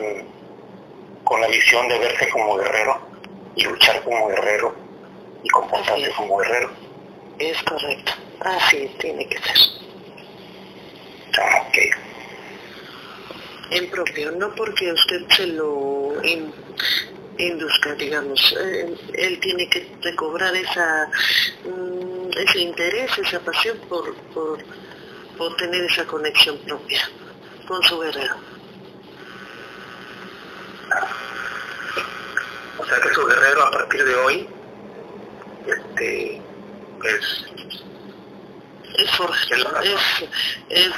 [1.23, 2.99] con la visión de verse como guerrero
[3.55, 4.75] y luchar como guerrero
[5.43, 6.71] y comportarse como guerrero.
[7.39, 9.57] Es correcto, así tiene que ser.
[11.37, 11.61] Ah.
[13.71, 16.13] En propio, no porque usted se lo
[17.37, 21.09] induzca, digamos, eh, él tiene que recobrar esa,
[21.65, 24.63] mm, ese interés, esa pasión por, por,
[25.37, 27.01] por tener esa conexión propia
[27.65, 28.35] con su guerrero.
[32.77, 34.49] O sea que su guerrero a partir de hoy
[35.67, 36.41] este,
[37.03, 37.45] es...
[38.97, 40.29] Es forjado, es,
[40.69, 40.91] es,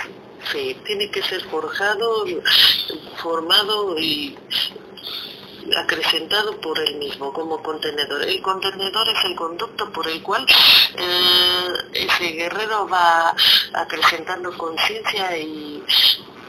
[0.52, 2.26] sí, tiene que ser forjado,
[3.16, 4.38] formado y
[5.76, 8.24] acrecentado por él mismo como contenedor.
[8.24, 10.46] El contenedor es el conducto por el cual
[10.96, 13.36] eh, ese guerrero va
[13.74, 15.84] acrecentando conciencia y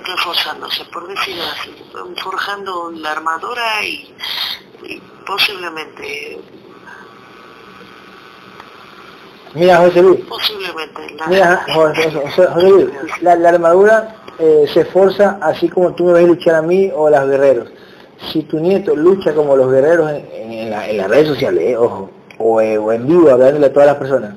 [0.05, 1.75] reforzándose, por decirlo así,
[2.23, 4.15] forjando la armadura y
[5.27, 6.39] posiblemente
[9.55, 10.21] Mira, José Luis.
[10.29, 11.15] Posiblemente.
[11.17, 12.11] La, Mira, José,
[12.63, 12.87] Luis,
[13.23, 17.11] la, armadura eh, se esforza así como tú me ves luchar a mí o a
[17.11, 17.69] los guerreros.
[18.31, 22.77] si tu nieto lucha como los guerreros en, las redes sociales, eh, ojo, o, eh,
[22.77, 24.35] o, en vivo hablándole a todas las personas,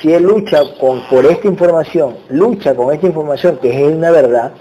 [0.00, 4.52] si él lucha con, por esta información, lucha con esta información que es una verdad,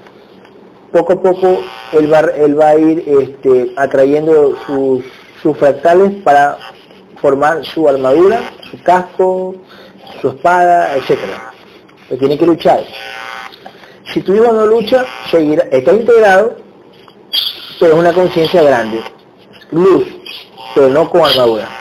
[0.92, 1.62] poco a poco
[1.94, 5.04] él va, él va a ir este, atrayendo sus,
[5.42, 6.58] sus fractales para
[7.22, 9.56] formar su armadura, su casco,
[10.22, 10.96] su espada.
[11.08, 12.84] Pero tiene que luchar.
[14.14, 16.58] Si tu hijo no lucha, está integrado,
[17.80, 19.02] pero es una conciencia grande.
[19.72, 20.06] Luz,
[20.76, 21.81] pero no con armadura.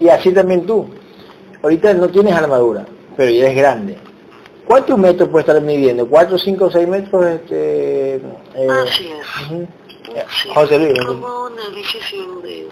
[0.00, 0.88] Y así también tú.
[1.62, 2.86] Ahorita no tienes armadura,
[3.16, 3.98] pero ya eres grande.
[4.66, 6.08] ¿Cuántos metros puede estar midiendo?
[6.08, 7.26] ¿Cuatro, cinco, seis metros?
[7.26, 9.68] Este, eh, así es.
[10.54, 11.04] José Luis.
[11.04, 12.68] Como un edificio de,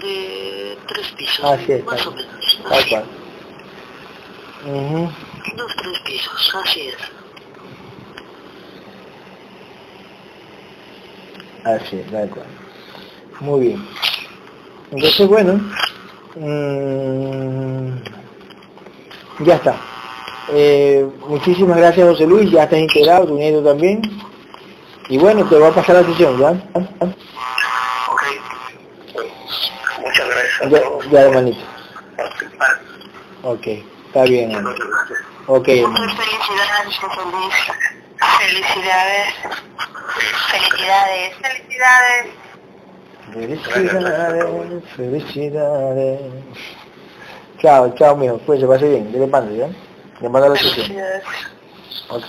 [0.00, 2.60] de tres pisos, así es, más o menos.
[2.68, 3.04] Tal cual.
[4.66, 6.96] Unos tres pisos, así es.
[11.64, 12.46] Así es, tal cual.
[13.40, 13.88] Muy bien.
[14.90, 15.60] Entonces, bueno,
[16.38, 17.98] mmm,
[19.40, 19.76] ya está.
[20.50, 24.00] Eh, muchísimas gracias José Luis, ya estás integrado, tu nieto también.
[25.08, 26.50] Y bueno, te va a pasar la sesión, ¿ya?
[28.10, 28.22] Ok.
[30.00, 30.70] Muchas gracias.
[30.70, 31.60] Ya, ya hermanito.
[33.42, 33.66] Ok,
[34.06, 34.52] está bien.
[35.46, 35.64] Ok.
[35.66, 37.54] Felicidades, José Luis.
[38.38, 39.34] Felicidades.
[40.50, 41.36] Felicidades.
[41.36, 42.26] Felicidades.
[43.32, 46.20] Felicidades, felicidades.
[47.58, 48.38] Chao, chao, mijo.
[48.38, 49.10] Pues se pase bien.
[49.12, 49.68] ¿Qué le pasa, ya?
[50.20, 50.96] Le manda la sesión.
[52.10, 52.24] Ok.